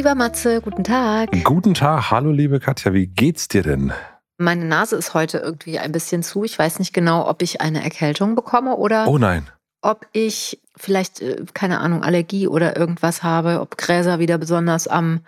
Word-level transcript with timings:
lieber 0.00 0.14
Matze, 0.14 0.62
guten 0.62 0.82
Tag. 0.82 1.28
Guten 1.44 1.74
Tag, 1.74 2.10
hallo 2.10 2.30
liebe 2.30 2.58
Katja, 2.58 2.94
wie 2.94 3.06
geht's 3.06 3.48
dir 3.48 3.62
denn? 3.62 3.92
Meine 4.38 4.64
Nase 4.64 4.96
ist 4.96 5.12
heute 5.12 5.36
irgendwie 5.36 5.78
ein 5.78 5.92
bisschen 5.92 6.22
zu. 6.22 6.42
Ich 6.42 6.58
weiß 6.58 6.78
nicht 6.78 6.94
genau, 6.94 7.28
ob 7.28 7.42
ich 7.42 7.60
eine 7.60 7.84
Erkältung 7.84 8.34
bekomme 8.34 8.76
oder 8.76 9.06
Oh 9.08 9.18
nein. 9.18 9.46
ob 9.82 10.06
ich 10.12 10.58
vielleicht, 10.74 11.20
äh, 11.20 11.44
keine 11.52 11.80
Ahnung, 11.80 12.02
Allergie 12.02 12.48
oder 12.48 12.78
irgendwas 12.78 13.22
habe, 13.22 13.60
ob 13.60 13.76
Gräser 13.76 14.18
wieder 14.18 14.38
besonders 14.38 14.88
am, 14.88 15.20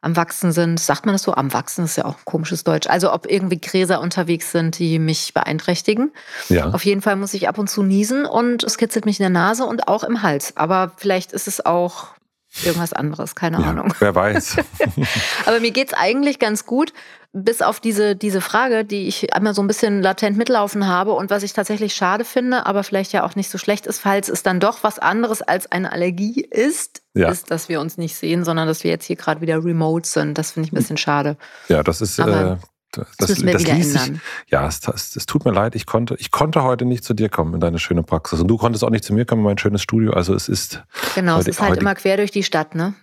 am 0.00 0.14
Wachsen 0.14 0.52
sind. 0.52 0.78
Sagt 0.78 1.06
man 1.06 1.16
das 1.16 1.24
so? 1.24 1.34
Am 1.34 1.52
Wachsen 1.52 1.84
ist 1.84 1.96
ja 1.96 2.04
auch 2.04 2.18
ein 2.18 2.24
komisches 2.24 2.62
Deutsch. 2.62 2.86
Also 2.86 3.12
ob 3.12 3.28
irgendwie 3.28 3.60
Gräser 3.60 4.00
unterwegs 4.00 4.52
sind, 4.52 4.78
die 4.78 5.00
mich 5.00 5.34
beeinträchtigen. 5.34 6.12
Ja. 6.50 6.70
Auf 6.70 6.84
jeden 6.84 7.02
Fall 7.02 7.16
muss 7.16 7.34
ich 7.34 7.48
ab 7.48 7.58
und 7.58 7.68
zu 7.68 7.82
niesen 7.82 8.26
und 8.26 8.62
es 8.62 8.78
kitzelt 8.78 9.06
mich 9.06 9.18
in 9.18 9.24
der 9.24 9.30
Nase 9.30 9.64
und 9.64 9.88
auch 9.88 10.04
im 10.04 10.22
Hals. 10.22 10.56
Aber 10.56 10.92
vielleicht 10.98 11.32
ist 11.32 11.48
es 11.48 11.66
auch 11.66 12.14
irgendwas 12.62 12.92
anderes, 12.92 13.34
keine 13.34 13.60
ja, 13.60 13.70
Ahnung. 13.70 13.92
wer 13.98 14.14
weiß. 14.14 14.56
Aber 15.46 15.60
mir 15.60 15.70
geht's 15.70 15.92
eigentlich 15.94 16.38
ganz 16.38 16.66
gut, 16.66 16.92
bis 17.32 17.62
auf 17.62 17.80
diese, 17.80 18.14
diese 18.14 18.40
Frage, 18.40 18.84
die 18.84 19.08
ich 19.08 19.34
einmal 19.34 19.54
so 19.54 19.62
ein 19.62 19.66
bisschen 19.66 20.00
latent 20.02 20.36
mitlaufen 20.36 20.86
habe 20.86 21.12
und 21.12 21.30
was 21.30 21.42
ich 21.42 21.52
tatsächlich 21.52 21.92
schade 21.94 22.24
finde, 22.24 22.64
aber 22.66 22.84
vielleicht 22.84 23.12
ja 23.12 23.24
auch 23.24 23.34
nicht 23.34 23.50
so 23.50 23.58
schlecht 23.58 23.86
ist, 23.86 23.98
falls 23.98 24.28
es 24.28 24.44
dann 24.44 24.60
doch 24.60 24.84
was 24.84 25.00
anderes 25.00 25.42
als 25.42 25.70
eine 25.72 25.90
Allergie 25.90 26.42
ist, 26.48 27.02
Ja. 27.14 27.30
ist, 27.30 27.50
dass 27.50 27.68
wir 27.68 27.80
uns 27.80 27.98
nicht 27.98 28.14
sehen, 28.14 28.44
sondern 28.44 28.68
dass 28.68 28.84
wir 28.84 28.90
jetzt 28.92 29.06
hier 29.06 29.16
gerade 29.16 29.40
wieder 29.40 29.56
remote 29.64 30.08
sind. 30.08 30.38
Das 30.38 30.52
finde 30.52 30.68
ich 30.68 30.72
ein 30.72 30.76
bisschen 30.76 30.96
schade. 30.96 31.36
Ja, 31.68 31.82
das 31.82 32.00
ist. 32.00 32.20
Äh, 32.20 32.56
das, 32.96 33.16
Das 33.18 33.28
müssen 33.30 33.46
wir 33.46 33.58
wieder 33.58 33.74
ließ 33.74 33.92
sich-. 33.92 34.12
Ja, 34.48 34.66
es, 34.66 34.80
es, 34.88 35.16
es 35.16 35.26
tut 35.26 35.44
mir 35.44 35.52
leid, 35.52 35.74
ich 35.74 35.86
konnte, 35.86 36.16
ich 36.18 36.30
konnte 36.30 36.62
heute 36.62 36.84
nicht 36.84 37.04
zu 37.04 37.14
dir 37.14 37.28
kommen 37.28 37.54
in 37.54 37.60
deine 37.60 37.78
schöne 37.78 38.02
Praxis. 38.02 38.40
Und 38.40 38.48
du 38.48 38.56
konntest 38.56 38.84
auch 38.84 38.90
nicht 38.90 39.04
zu 39.04 39.12
mir 39.14 39.24
kommen 39.24 39.40
in 39.40 39.44
mein 39.46 39.58
schönes 39.58 39.82
Studio. 39.82 40.12
Also 40.12 40.34
es 40.34 40.48
ist, 40.48 40.82
Genau, 41.14 41.34
Heute- 41.36 41.50
es 41.50 41.56
ist 41.56 41.60
halt 41.60 41.70
heute- 41.72 41.80
immer 41.80 41.94
quer 41.94 42.16
durch 42.16 42.30
die 42.30 42.42
Stadt, 42.42 42.74
ne? 42.74 42.94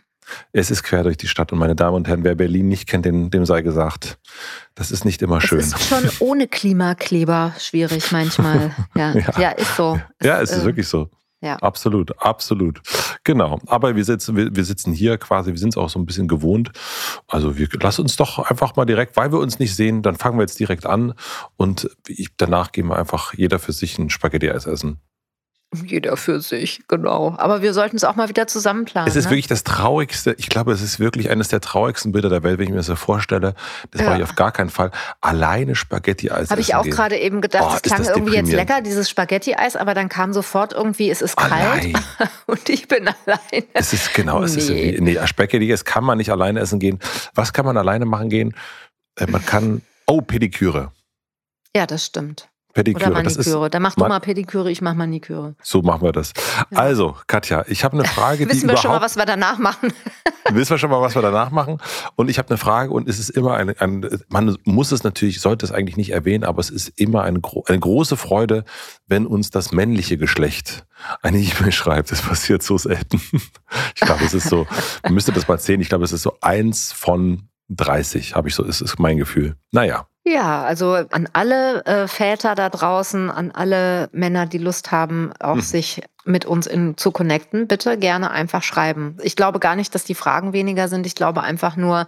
es 0.53 0.71
ist 0.71 0.83
quer 0.83 1.03
durch 1.03 1.17
die 1.17 1.27
Stadt. 1.27 1.51
Und 1.51 1.59
meine 1.59 1.75
Damen 1.75 1.95
und 1.95 2.07
Herren, 2.07 2.23
wer 2.23 2.35
Berlin 2.35 2.67
nicht 2.69 2.87
kennt, 2.87 3.05
dem, 3.05 3.31
dem 3.31 3.45
sei 3.45 3.61
gesagt, 3.63 4.17
das 4.75 4.89
ist 4.91 5.03
nicht 5.03 5.21
immer 5.21 5.41
schön. 5.41 5.59
Es 5.59 5.73
ist 5.73 5.83
schon 5.89 6.09
ohne 6.19 6.47
Klimakleber 6.47 7.53
schwierig 7.59 8.11
manchmal. 8.11 8.71
Ja, 8.95 9.13
ja. 9.13 9.39
Ja. 9.39 9.49
ist 9.51 9.75
so. 9.75 9.99
ja, 10.21 10.39
es 10.41 10.51
ist 10.51 10.61
äh, 10.63 10.65
wirklich 10.65 10.87
so. 10.87 11.09
Ja. 11.41 11.55
Absolut, 11.55 12.19
absolut. 12.21 12.81
Genau. 13.23 13.59
Aber 13.65 13.95
wir 13.95 14.05
sitzen, 14.05 14.35
wir, 14.35 14.55
wir 14.55 14.63
sitzen 14.63 14.93
hier 14.93 15.17
quasi, 15.17 15.51
wir 15.51 15.57
sind 15.57 15.69
es 15.69 15.77
auch 15.77 15.89
so 15.89 15.97
ein 15.97 16.05
bisschen 16.05 16.27
gewohnt. 16.27 16.71
Also 17.27 17.57
wir 17.57 17.67
lass 17.81 17.97
uns 17.97 18.15
doch 18.15 18.37
einfach 18.37 18.75
mal 18.75 18.85
direkt, 18.85 19.17
weil 19.17 19.31
wir 19.31 19.39
uns 19.39 19.57
nicht 19.57 19.75
sehen, 19.75 20.03
dann 20.03 20.15
fangen 20.15 20.37
wir 20.37 20.43
jetzt 20.43 20.59
direkt 20.59 20.85
an 20.85 21.13
und 21.57 21.89
ich, 22.07 22.29
danach 22.37 22.71
gehen 22.71 22.87
wir 22.87 22.97
einfach 22.97 23.33
jeder 23.33 23.57
für 23.57 23.73
sich 23.73 23.97
ein 23.97 24.11
Spaghetti-Eis 24.11 24.67
essen. 24.67 24.99
Jeder 25.85 26.17
für 26.17 26.41
sich, 26.41 26.81
genau. 26.89 27.33
Aber 27.37 27.61
wir 27.61 27.73
sollten 27.73 27.95
es 27.95 28.03
auch 28.03 28.17
mal 28.17 28.27
wieder 28.27 28.45
zusammen 28.45 28.83
planen. 28.83 29.07
Es 29.07 29.15
ist 29.15 29.25
ne? 29.25 29.31
wirklich 29.31 29.47
das 29.47 29.63
traurigste, 29.63 30.35
ich 30.37 30.49
glaube, 30.49 30.73
es 30.73 30.81
ist 30.81 30.99
wirklich 30.99 31.29
eines 31.29 31.47
der 31.47 31.61
traurigsten 31.61 32.11
Bilder 32.11 32.27
der 32.27 32.43
Welt, 32.43 32.57
wenn 32.59 32.65
ich 32.65 32.71
mir 32.71 32.75
das 32.77 32.87
so 32.87 32.97
vorstelle. 32.97 33.53
Das 33.91 34.01
Ja. 34.01 34.07
war 34.07 34.17
ich 34.17 34.23
auf 34.23 34.35
gar 34.35 34.51
keinen 34.51 34.69
Fall. 34.69 34.91
Alleine 35.21 35.75
Spaghetti-Eis 35.75 36.49
Habe 36.51 36.59
ich 36.59 36.75
auch 36.75 36.83
gerade 36.83 37.17
eben 37.17 37.39
gedacht, 37.39 37.63
Oh, 37.63 37.69
es 37.69 37.75
ist 37.75 37.83
klang 37.83 38.03
irgendwie 38.03 38.35
jetzt 38.35 38.51
lecker, 38.51 38.81
dieses 38.81 39.09
Spaghetti-Eis, 39.09 39.77
aber 39.77 39.93
dann 39.93 40.09
kam 40.09 40.33
sofort 40.33 40.73
irgendwie, 40.73 41.09
es 41.09 41.21
ist 41.21 41.37
kalt 41.37 41.53
Allein. 41.53 41.93
und 42.47 42.67
ich 42.67 42.89
bin 42.89 43.07
alleine. 43.07 43.65
Es 43.73 43.93
ist 43.93 44.13
genau, 44.13 44.43
es 44.43 44.57
ist 44.57 44.69
Nee. 44.69 44.89
irgendwie, 44.91 45.13
nee, 45.17 45.25
Spaghetti-Eis 45.27 45.85
kann 45.85 46.03
man 46.03 46.17
nicht 46.17 46.31
alleine 46.31 46.59
essen 46.59 46.79
gehen. 46.79 46.99
Was 47.33 47.53
kann 47.53 47.65
man 47.65 47.77
alleine 47.77 48.03
machen 48.05 48.27
gehen? 48.27 48.53
Äh, 49.15 49.27
Man 49.27 49.45
kann, 49.45 49.81
oh, 50.05 50.19
Pediküre. 50.19 50.91
Ja, 51.73 51.87
das 51.87 52.05
stimmt. 52.05 52.49
Pediküre, 52.73 53.11
Oder 53.11 53.23
Maniküre. 53.23 53.69
Dann 53.69 53.81
mach 53.81 53.95
du 53.95 54.05
mal 54.05 54.19
Pediküre, 54.19 54.71
ich 54.71 54.81
mach 54.81 54.93
Maniküre. 54.93 55.55
so 55.61 55.81
machen 55.81 56.01
wir 56.03 56.11
das. 56.11 56.33
Also, 56.73 57.15
Katja, 57.27 57.65
ich 57.67 57.83
habe 57.83 57.97
eine 57.97 58.07
Frage, 58.07 58.47
Wissen 58.49 58.69
wir 58.69 58.77
schon 58.77 58.91
mal, 58.91 59.01
was 59.01 59.17
wir 59.17 59.25
danach 59.25 59.57
machen? 59.57 59.93
wissen 60.51 60.71
wir 60.71 60.77
schon 60.77 60.89
mal, 60.89 61.01
was 61.01 61.15
wir 61.15 61.21
danach 61.21 61.51
machen. 61.51 61.77
Und 62.15 62.29
ich 62.29 62.37
habe 62.37 62.49
eine 62.49 62.57
Frage 62.57 62.91
und 62.91 63.07
es 63.07 63.19
ist 63.19 63.29
immer 63.29 63.55
eine, 63.55 63.79
ein, 63.79 64.05
man 64.29 64.57
muss 64.63 64.91
es 64.91 65.03
natürlich, 65.03 65.41
sollte 65.41 65.65
es 65.65 65.71
eigentlich 65.71 65.97
nicht 65.97 66.11
erwähnen, 66.11 66.43
aber 66.43 66.59
es 66.59 66.69
ist 66.69 66.89
immer 66.99 67.23
eine, 67.23 67.39
eine 67.67 67.79
große 67.79 68.17
Freude, 68.17 68.63
wenn 69.07 69.25
uns 69.25 69.49
das 69.49 69.71
männliche 69.71 70.17
Geschlecht 70.17 70.85
eine 71.21 71.39
E-Mail 71.39 71.71
schreibt. 71.71 72.11
Das 72.11 72.21
passiert 72.21 72.63
so 72.63 72.77
selten. 72.77 73.21
Ich 73.95 74.01
glaube, 74.01 74.23
es 74.25 74.33
ist 74.33 74.49
so, 74.49 74.67
man 75.03 75.13
müsste 75.13 75.31
das 75.31 75.47
mal 75.47 75.59
zählen, 75.59 75.79
ich 75.79 75.89
glaube, 75.89 76.03
es 76.03 76.11
ist 76.11 76.23
so 76.23 76.37
eins 76.41 76.91
von 76.91 77.47
30, 77.69 78.35
habe 78.35 78.49
ich 78.49 78.55
so, 78.55 78.63
ist, 78.63 78.81
ist 78.81 78.99
mein 78.99 79.17
Gefühl. 79.17 79.55
Naja. 79.71 80.07
Ja, 80.23 80.63
also 80.63 80.93
an 80.93 81.27
alle 81.33 81.83
äh, 81.85 82.07
Väter 82.07 82.53
da 82.53 82.69
draußen, 82.69 83.31
an 83.31 83.51
alle 83.51 84.07
Männer, 84.11 84.45
die 84.45 84.59
Lust 84.59 84.91
haben, 84.91 85.33
auch 85.39 85.55
Mhm. 85.55 85.61
sich 85.61 86.01
mit 86.25 86.45
uns 86.45 86.67
in, 86.67 86.95
zu 86.95 87.11
connecten, 87.11 87.65
bitte 87.67 87.97
gerne 87.97 88.29
einfach 88.29 88.61
schreiben. 88.61 89.17
Ich 89.23 89.35
glaube 89.35 89.59
gar 89.59 89.75
nicht, 89.75 89.95
dass 89.95 90.03
die 90.03 90.13
Fragen 90.13 90.53
weniger 90.53 90.87
sind. 90.87 91.07
Ich 91.07 91.15
glaube 91.15 91.41
einfach 91.41 91.75
nur, 91.75 92.07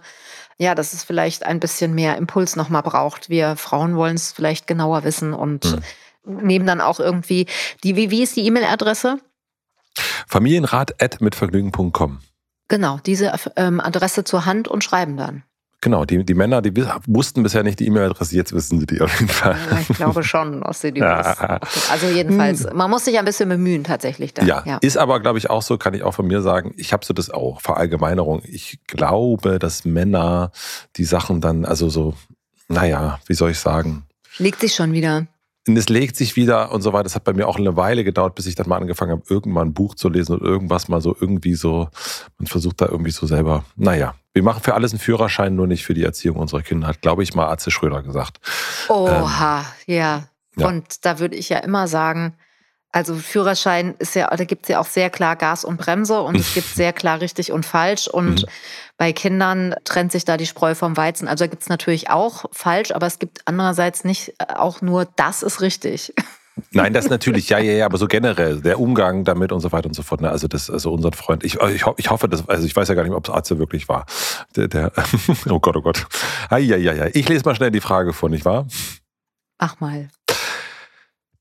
ja, 0.58 0.76
dass 0.76 0.92
es 0.92 1.02
vielleicht 1.02 1.44
ein 1.44 1.58
bisschen 1.58 1.92
mehr 1.94 2.16
Impuls 2.16 2.54
nochmal 2.54 2.82
braucht. 2.84 3.28
Wir 3.28 3.56
Frauen 3.56 3.96
wollen 3.96 4.14
es 4.14 4.30
vielleicht 4.30 4.68
genauer 4.68 5.02
wissen 5.02 5.32
und 5.34 5.64
nehmen 6.24 6.66
dann 6.66 6.80
auch 6.80 7.00
irgendwie 7.00 7.46
die, 7.82 7.96
wie, 7.96 8.10
wie 8.12 8.22
ist 8.22 8.36
die 8.36 8.46
E-Mail-Adresse? 8.46 9.18
Familienrat.mitvergnügen.com. 10.28 12.20
Genau, 12.68 12.98
diese 13.04 13.32
ähm, 13.56 13.80
Adresse 13.80 14.24
zur 14.24 14.46
Hand 14.46 14.68
und 14.68 14.82
schreiben 14.84 15.16
dann. 15.16 15.42
Genau, 15.84 16.06
die, 16.06 16.24
die 16.24 16.32
Männer, 16.32 16.62
die 16.62 16.74
wussten 17.06 17.42
bisher 17.42 17.62
nicht 17.62 17.78
die 17.78 17.86
E-Mail-Adresse, 17.88 18.34
jetzt 18.34 18.54
wissen 18.54 18.80
sie 18.80 18.86
die 18.86 19.02
auf 19.02 19.20
jeden 19.20 19.30
Fall. 19.30 19.54
Ja, 19.70 19.80
ich 19.80 19.88
glaube 19.88 20.24
schon, 20.24 20.62
dass 20.62 20.80
sie 20.80 20.92
die. 20.92 21.00
Ja. 21.04 21.60
Also 21.90 22.06
jedenfalls, 22.06 22.66
man 22.72 22.90
muss 22.90 23.04
sich 23.04 23.18
ein 23.18 23.26
bisschen 23.26 23.50
bemühen 23.50 23.84
tatsächlich 23.84 24.32
da. 24.32 24.44
Ja, 24.44 24.78
ist 24.80 24.96
aber, 24.96 25.20
glaube 25.20 25.36
ich, 25.36 25.50
auch 25.50 25.60
so, 25.60 25.76
kann 25.76 25.92
ich 25.92 26.02
auch 26.02 26.14
von 26.14 26.26
mir 26.26 26.40
sagen. 26.40 26.72
Ich 26.78 26.94
habe 26.94 27.04
so 27.04 27.12
das 27.12 27.28
auch, 27.28 27.60
Verallgemeinerung. 27.60 28.40
Ich 28.46 28.78
glaube, 28.86 29.58
dass 29.58 29.84
Männer 29.84 30.52
die 30.96 31.04
Sachen 31.04 31.42
dann, 31.42 31.66
also 31.66 31.90
so, 31.90 32.14
naja, 32.68 33.20
wie 33.26 33.34
soll 33.34 33.50
ich 33.50 33.58
sagen? 33.58 34.04
Legt 34.38 34.60
sich 34.60 34.74
schon 34.74 34.92
wieder. 34.92 35.26
Und 35.66 35.76
es 35.76 35.88
legt 35.88 36.16
sich 36.16 36.36
wieder 36.36 36.72
und 36.72 36.82
so 36.82 36.92
weiter. 36.92 37.04
Das 37.04 37.14
hat 37.14 37.24
bei 37.24 37.32
mir 37.32 37.48
auch 37.48 37.56
eine 37.58 37.74
Weile 37.76 38.04
gedauert, 38.04 38.34
bis 38.34 38.46
ich 38.46 38.54
dann 38.54 38.68
mal 38.68 38.76
angefangen 38.76 39.12
habe, 39.12 39.22
irgendwann 39.30 39.68
ein 39.68 39.74
Buch 39.74 39.94
zu 39.94 40.10
lesen 40.10 40.36
oder 40.36 40.44
irgendwas 40.44 40.88
mal 40.88 41.00
so 41.00 41.16
irgendwie 41.18 41.54
so, 41.54 41.88
man 42.38 42.46
versucht 42.46 42.80
da 42.82 42.86
irgendwie 42.86 43.10
so 43.12 43.26
selber, 43.26 43.64
naja. 43.76 44.14
Wir 44.34 44.42
machen 44.42 44.62
für 44.62 44.74
alles 44.74 44.92
einen 44.92 45.00
Führerschein, 45.00 45.54
nur 45.54 45.66
nicht 45.66 45.84
für 45.84 45.94
die 45.94 46.02
Erziehung 46.02 46.36
unserer 46.36 46.62
Kinder, 46.62 46.88
hat, 46.88 47.00
glaube 47.00 47.22
ich, 47.22 47.34
mal 47.34 47.48
Atze 47.48 47.70
Schröder 47.70 48.02
gesagt. 48.02 48.40
Oha, 48.88 49.64
ja. 49.86 50.16
Ähm, 50.16 50.24
ja. 50.56 50.68
Und 50.68 51.04
da 51.04 51.18
würde 51.18 51.36
ich 51.36 51.48
ja 51.48 51.58
immer 51.58 51.88
sagen, 51.88 52.34
also 52.92 53.14
Führerschein 53.16 53.94
ist 53.98 54.14
ja, 54.14 54.28
da 54.28 54.44
gibt 54.44 54.64
es 54.64 54.68
ja 54.68 54.78
auch 54.80 54.86
sehr 54.86 55.10
klar 55.10 55.34
Gas 55.34 55.64
und 55.64 55.78
Bremse 55.78 56.20
und 56.20 56.36
es 56.36 56.54
gibt 56.54 56.68
sehr 56.74 56.92
klar 56.92 57.20
richtig 57.20 57.50
und 57.52 57.66
falsch. 57.66 58.06
Und 58.06 58.42
Mhm. 58.42 58.48
Bei 58.96 59.12
Kindern 59.12 59.74
trennt 59.84 60.12
sich 60.12 60.24
da 60.24 60.36
die 60.36 60.46
Spreu 60.46 60.74
vom 60.74 60.96
Weizen. 60.96 61.26
Also 61.28 61.44
da 61.44 61.48
gibt 61.48 61.62
es 61.62 61.68
natürlich 61.68 62.10
auch 62.10 62.44
falsch, 62.52 62.92
aber 62.92 63.06
es 63.06 63.18
gibt 63.18 63.40
andererseits 63.44 64.04
nicht 64.04 64.34
äh, 64.38 64.54
auch 64.54 64.82
nur 64.82 65.06
das 65.16 65.42
ist 65.42 65.60
richtig. 65.60 66.12
Nein, 66.70 66.92
das 66.92 67.08
natürlich, 67.10 67.48
ja, 67.48 67.58
ja, 67.58 67.72
ja, 67.72 67.86
aber 67.86 67.98
so 67.98 68.06
generell, 68.06 68.60
der 68.60 68.78
Umgang 68.78 69.24
damit 69.24 69.50
und 69.50 69.58
so 69.58 69.72
weiter 69.72 69.86
und 69.88 69.94
so 69.94 70.04
fort. 70.04 70.20
Ne? 70.20 70.30
Also 70.30 70.46
das, 70.46 70.70
also 70.70 70.92
unser 70.92 71.10
Freund, 71.10 71.42
ich, 71.42 71.56
ich, 71.60 71.84
ho- 71.84 71.94
ich 71.96 72.10
hoffe, 72.10 72.28
dass, 72.28 72.48
also 72.48 72.64
ich 72.64 72.76
weiß 72.76 72.86
ja 72.86 72.94
gar 72.94 73.02
nicht, 73.02 73.12
ob 73.12 73.26
es 73.28 73.34
Atze 73.34 73.58
wirklich 73.58 73.88
war. 73.88 74.06
Der, 74.54 74.68
der 74.68 74.92
oh 75.50 75.58
Gott, 75.58 75.76
oh 75.76 75.82
Gott. 75.82 76.06
Eieiei. 76.50 77.10
Ich 77.14 77.28
lese 77.28 77.44
mal 77.44 77.56
schnell 77.56 77.72
die 77.72 77.80
Frage 77.80 78.12
vor, 78.12 78.28
nicht 78.28 78.44
wahr? 78.44 78.66
Mach 79.60 79.80
mal. 79.80 80.08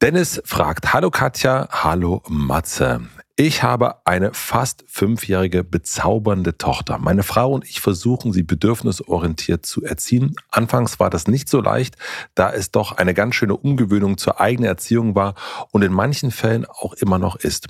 Dennis 0.02 0.42
fragt, 0.46 0.94
hallo 0.94 1.12
Katja, 1.12 1.68
hallo 1.72 2.24
Matze. 2.28 3.02
Ich 3.36 3.64
habe 3.64 3.96
eine 4.06 4.32
fast 4.36 4.84
fünfjährige 4.88 5.64
bezaubernde 5.64 6.56
Tochter. 6.60 7.00
Meine 7.00 7.24
Frau 7.24 7.52
und 7.52 7.68
ich 7.68 7.82
versuchen, 7.82 8.32
sie 8.32 8.44
bedürfnisorientiert 8.44 9.66
zu 9.66 9.84
erziehen. 9.84 10.36
Anfangs 10.52 11.00
war 11.00 11.10
das 11.10 11.28
nicht 11.28 11.50
so 11.50 11.60
leicht, 11.60 11.98
da 12.36 12.54
es 12.54 12.70
doch 12.70 12.92
eine 12.92 13.16
ganz 13.16 13.34
schöne 13.34 13.58
Umgewöhnung 13.58 14.20
zur 14.20 14.40
eigenen 14.40 14.68
Erziehung 14.68 15.16
war 15.16 15.34
und 15.72 15.82
in 15.82 15.92
manchen 15.92 16.30
Fällen 16.30 16.68
auch 16.68 16.94
immer 16.94 17.18
noch 17.18 17.36
ist. 17.36 17.70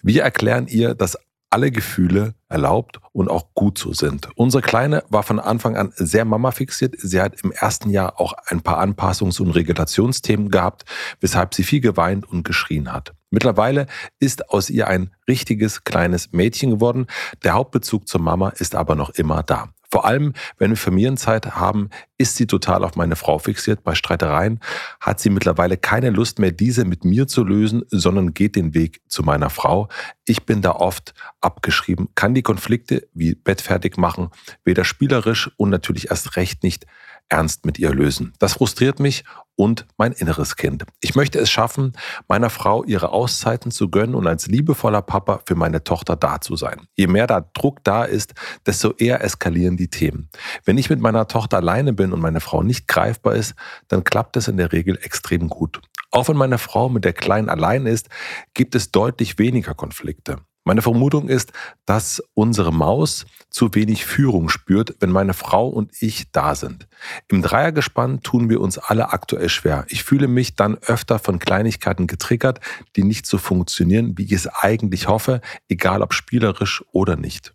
Wir 0.00 0.22
erklären 0.22 0.68
ihr, 0.68 0.94
dass 0.94 1.18
alle 1.50 1.72
Gefühle 1.72 2.34
erlaubt 2.48 3.00
und 3.12 3.28
auch 3.28 3.54
gut 3.54 3.76
so 3.76 3.92
sind. 3.92 4.28
Unsere 4.36 4.62
Kleine 4.62 5.02
war 5.08 5.24
von 5.24 5.40
Anfang 5.40 5.76
an 5.76 5.92
sehr 5.96 6.24
Mama 6.24 6.52
fixiert. 6.52 6.94
Sie 6.98 7.20
hat 7.20 7.40
im 7.42 7.50
ersten 7.50 7.90
Jahr 7.90 8.20
auch 8.20 8.34
ein 8.46 8.60
paar 8.62 8.80
Anpassungs- 8.80 9.40
und 9.40 9.50
Regulationsthemen 9.50 10.50
gehabt, 10.50 10.84
weshalb 11.20 11.54
sie 11.54 11.64
viel 11.64 11.80
geweint 11.80 12.26
und 12.28 12.44
geschrien 12.44 12.92
hat. 12.92 13.12
Mittlerweile 13.30 13.86
ist 14.18 14.50
aus 14.50 14.70
ihr 14.70 14.86
ein 14.86 15.10
richtiges 15.28 15.84
kleines 15.84 16.32
Mädchen 16.32 16.70
geworden. 16.70 17.06
Der 17.44 17.54
Hauptbezug 17.54 18.08
zur 18.08 18.20
Mama 18.20 18.50
ist 18.50 18.74
aber 18.74 18.94
noch 18.94 19.10
immer 19.10 19.42
da. 19.42 19.68
Vor 19.90 20.04
allem, 20.04 20.34
wenn 20.58 20.70
wir 20.70 20.76
Familienzeit 20.76 21.56
haben, 21.56 21.90
ist 22.16 22.36
sie 22.36 22.46
total 22.46 22.84
auf 22.84 22.94
meine 22.94 23.16
Frau 23.16 23.38
fixiert. 23.38 23.82
Bei 23.82 23.94
Streitereien 23.94 24.60
hat 25.00 25.18
sie 25.18 25.30
mittlerweile 25.30 25.76
keine 25.76 26.10
Lust 26.10 26.38
mehr, 26.38 26.52
diese 26.52 26.84
mit 26.84 27.04
mir 27.04 27.26
zu 27.26 27.42
lösen, 27.42 27.82
sondern 27.88 28.32
geht 28.32 28.54
den 28.54 28.72
Weg 28.72 29.00
zu 29.08 29.24
meiner 29.24 29.50
Frau. 29.50 29.88
Ich 30.26 30.46
bin 30.46 30.62
da 30.62 30.72
oft 30.72 31.14
abgeschrieben, 31.40 32.08
kann 32.14 32.34
die 32.34 32.42
Konflikte 32.42 33.08
wie 33.14 33.34
Bett 33.34 33.60
fertig 33.60 33.98
machen, 33.98 34.30
weder 34.64 34.84
spielerisch 34.84 35.50
und 35.56 35.70
natürlich 35.70 36.10
erst 36.10 36.36
recht 36.36 36.62
nicht 36.62 36.86
ernst 37.30 37.64
mit 37.64 37.78
ihr 37.78 37.94
lösen. 37.94 38.34
Das 38.38 38.54
frustriert 38.54 39.00
mich 39.00 39.24
und 39.56 39.86
mein 39.96 40.12
inneres 40.12 40.56
Kind. 40.56 40.84
Ich 41.00 41.14
möchte 41.14 41.38
es 41.38 41.50
schaffen, 41.50 41.92
meiner 42.28 42.50
Frau 42.50 42.84
ihre 42.84 43.10
Auszeiten 43.10 43.70
zu 43.70 43.90
gönnen 43.90 44.14
und 44.14 44.26
als 44.26 44.46
liebevoller 44.46 45.02
Papa 45.02 45.40
für 45.46 45.54
meine 45.54 45.84
Tochter 45.84 46.16
da 46.16 46.40
zu 46.40 46.56
sein. 46.56 46.86
Je 46.96 47.06
mehr 47.06 47.26
da 47.26 47.40
Druck 47.40 47.84
da 47.84 48.04
ist, 48.04 48.34
desto 48.66 48.92
eher 48.92 49.22
eskalieren 49.22 49.76
die 49.76 49.88
Themen. 49.88 50.30
Wenn 50.64 50.78
ich 50.78 50.90
mit 50.90 51.00
meiner 51.00 51.28
Tochter 51.28 51.58
alleine 51.58 51.92
bin 51.92 52.12
und 52.12 52.20
meine 52.20 52.40
Frau 52.40 52.62
nicht 52.62 52.88
greifbar 52.88 53.34
ist, 53.34 53.54
dann 53.88 54.04
klappt 54.04 54.36
es 54.36 54.48
in 54.48 54.56
der 54.56 54.72
Regel 54.72 54.98
extrem 55.02 55.48
gut. 55.48 55.80
Auch 56.10 56.28
wenn 56.28 56.36
meine 56.36 56.58
Frau 56.58 56.88
mit 56.88 57.04
der 57.04 57.12
Kleinen 57.12 57.48
allein 57.48 57.86
ist, 57.86 58.08
gibt 58.54 58.74
es 58.74 58.90
deutlich 58.90 59.38
weniger 59.38 59.74
Konflikte. 59.74 60.38
Meine 60.70 60.82
Vermutung 60.82 61.28
ist, 61.28 61.52
dass 61.84 62.22
unsere 62.32 62.72
Maus 62.72 63.26
zu 63.50 63.74
wenig 63.74 64.06
Führung 64.06 64.48
spürt, 64.48 64.94
wenn 65.00 65.10
meine 65.10 65.34
Frau 65.34 65.66
und 65.66 65.90
ich 66.00 66.30
da 66.30 66.54
sind. 66.54 66.86
Im 67.26 67.42
Dreiergespann 67.42 68.22
tun 68.22 68.48
wir 68.48 68.60
uns 68.60 68.78
alle 68.78 69.12
aktuell 69.12 69.48
schwer. 69.48 69.84
Ich 69.88 70.04
fühle 70.04 70.28
mich 70.28 70.54
dann 70.54 70.76
öfter 70.76 71.18
von 71.18 71.40
Kleinigkeiten 71.40 72.06
getriggert, 72.06 72.60
die 72.94 73.02
nicht 73.02 73.26
so 73.26 73.36
funktionieren, 73.36 74.16
wie 74.16 74.26
ich 74.26 74.30
es 74.30 74.46
eigentlich 74.46 75.08
hoffe, 75.08 75.40
egal 75.68 76.02
ob 76.02 76.14
spielerisch 76.14 76.84
oder 76.92 77.16
nicht. 77.16 77.52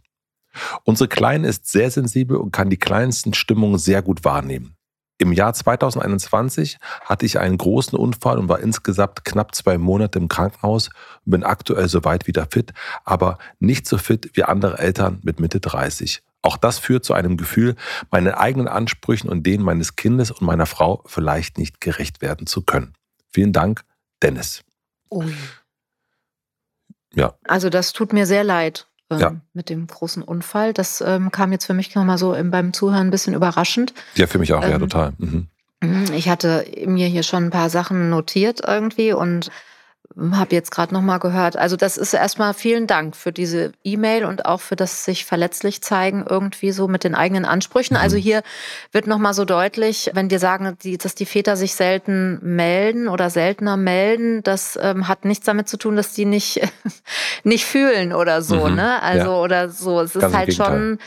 Unsere 0.83 1.07
Kleine 1.07 1.47
ist 1.47 1.71
sehr 1.71 1.91
sensibel 1.91 2.35
und 2.35 2.51
kann 2.51 2.69
die 2.69 2.75
kleinsten 2.75 3.33
Stimmungen 3.33 3.79
sehr 3.79 4.01
gut 4.01 4.25
wahrnehmen. 4.25 4.74
Im 5.17 5.31
Jahr 5.31 5.53
2021 5.53 6.77
hatte 7.01 7.25
ich 7.25 7.39
einen 7.39 7.57
großen 7.57 7.97
Unfall 7.97 8.37
und 8.37 8.49
war 8.49 8.59
insgesamt 8.59 9.23
knapp 9.23 9.55
zwei 9.55 9.77
Monate 9.77 10.19
im 10.19 10.27
Krankenhaus 10.27 10.89
und 11.25 11.31
bin 11.31 11.43
aktuell 11.43 11.87
soweit 11.87 12.27
wieder 12.27 12.47
fit, 12.51 12.73
aber 13.05 13.37
nicht 13.59 13.87
so 13.87 13.97
fit 13.97 14.31
wie 14.33 14.43
andere 14.43 14.77
Eltern 14.77 15.19
mit 15.23 15.39
Mitte 15.39 15.61
30. 15.61 16.21
Auch 16.41 16.57
das 16.57 16.79
führt 16.79 17.05
zu 17.05 17.13
einem 17.13 17.37
Gefühl, 17.37 17.75
meinen 18.11 18.33
eigenen 18.33 18.67
Ansprüchen 18.67 19.29
und 19.29 19.43
denen 19.45 19.63
meines 19.63 19.95
Kindes 19.95 20.31
und 20.31 20.41
meiner 20.41 20.65
Frau 20.65 21.01
vielleicht 21.05 21.57
nicht 21.57 21.79
gerecht 21.79 22.21
werden 22.21 22.45
zu 22.45 22.61
können. 22.61 22.93
Vielen 23.31 23.53
Dank, 23.53 23.83
Dennis. 24.21 24.63
Ui. 25.09 25.33
Ja. 27.13 27.35
Also 27.47 27.69
das 27.69 27.93
tut 27.93 28.11
mir 28.11 28.25
sehr 28.25 28.43
leid 28.43 28.87
ähm, 29.09 29.19
ja. 29.19 29.35
mit 29.53 29.69
dem 29.69 29.87
großen 29.87 30.23
Unfall. 30.23 30.73
Das 30.73 31.01
ähm, 31.01 31.31
kam 31.31 31.51
jetzt 31.51 31.65
für 31.65 31.73
mich 31.73 31.93
nochmal 31.95 32.17
so 32.17 32.33
im, 32.33 32.51
beim 32.51 32.73
Zuhören 32.73 33.07
ein 33.07 33.11
bisschen 33.11 33.33
überraschend. 33.33 33.93
Ja, 34.15 34.27
für 34.27 34.39
mich 34.39 34.53
auch, 34.53 34.63
ähm, 34.63 34.71
ja, 34.71 34.79
total. 34.79 35.13
Mhm. 35.17 35.47
mhm. 35.81 36.05
Ich 36.13 36.29
hatte 36.29 36.65
mir 36.85 37.07
hier 37.07 37.23
schon 37.23 37.45
ein 37.45 37.51
paar 37.51 37.69
Sachen 37.69 38.09
notiert 38.09 38.61
irgendwie 38.65 39.13
und 39.13 39.51
habe 40.31 40.55
jetzt 40.55 40.71
gerade 40.71 40.93
noch 40.93 41.01
mal 41.01 41.17
gehört. 41.17 41.57
Also 41.57 41.75
das 41.75 41.97
ist 41.97 42.13
erstmal 42.13 42.53
vielen 42.53 42.87
Dank 42.87 43.15
für 43.15 43.31
diese 43.31 43.73
E-Mail 43.83 44.25
und 44.25 44.45
auch 44.45 44.61
für 44.61 44.75
das 44.75 45.03
sich 45.03 45.25
verletzlich 45.25 45.81
zeigen 45.81 46.25
irgendwie 46.27 46.71
so 46.71 46.87
mit 46.87 47.03
den 47.03 47.15
eigenen 47.15 47.45
Ansprüchen. 47.45 47.97
Also 47.97 48.15
mhm. 48.17 48.21
hier 48.21 48.43
wird 48.91 49.07
noch 49.07 49.17
mal 49.17 49.33
so 49.33 49.45
deutlich, 49.45 50.11
wenn 50.13 50.29
wir 50.29 50.39
sagen, 50.39 50.77
dass 50.99 51.15
die 51.15 51.25
Väter 51.25 51.57
sich 51.57 51.75
selten 51.75 52.39
melden 52.41 53.07
oder 53.07 53.29
seltener 53.29 53.77
melden, 53.77 54.41
das 54.43 54.79
ähm, 54.81 55.07
hat 55.07 55.25
nichts 55.25 55.45
damit 55.45 55.67
zu 55.67 55.77
tun, 55.77 55.95
dass 55.95 56.13
die 56.13 56.25
nicht 56.25 56.61
nicht 57.43 57.65
fühlen 57.65 58.13
oder 58.13 58.41
so, 58.41 58.67
mhm. 58.67 58.75
ne? 58.75 59.01
Also 59.01 59.31
ja. 59.31 59.37
oder 59.37 59.69
so. 59.69 59.99
Es 60.01 60.15
ist 60.15 60.21
Ganz 60.21 60.35
halt 60.35 60.53
schon 60.53 60.99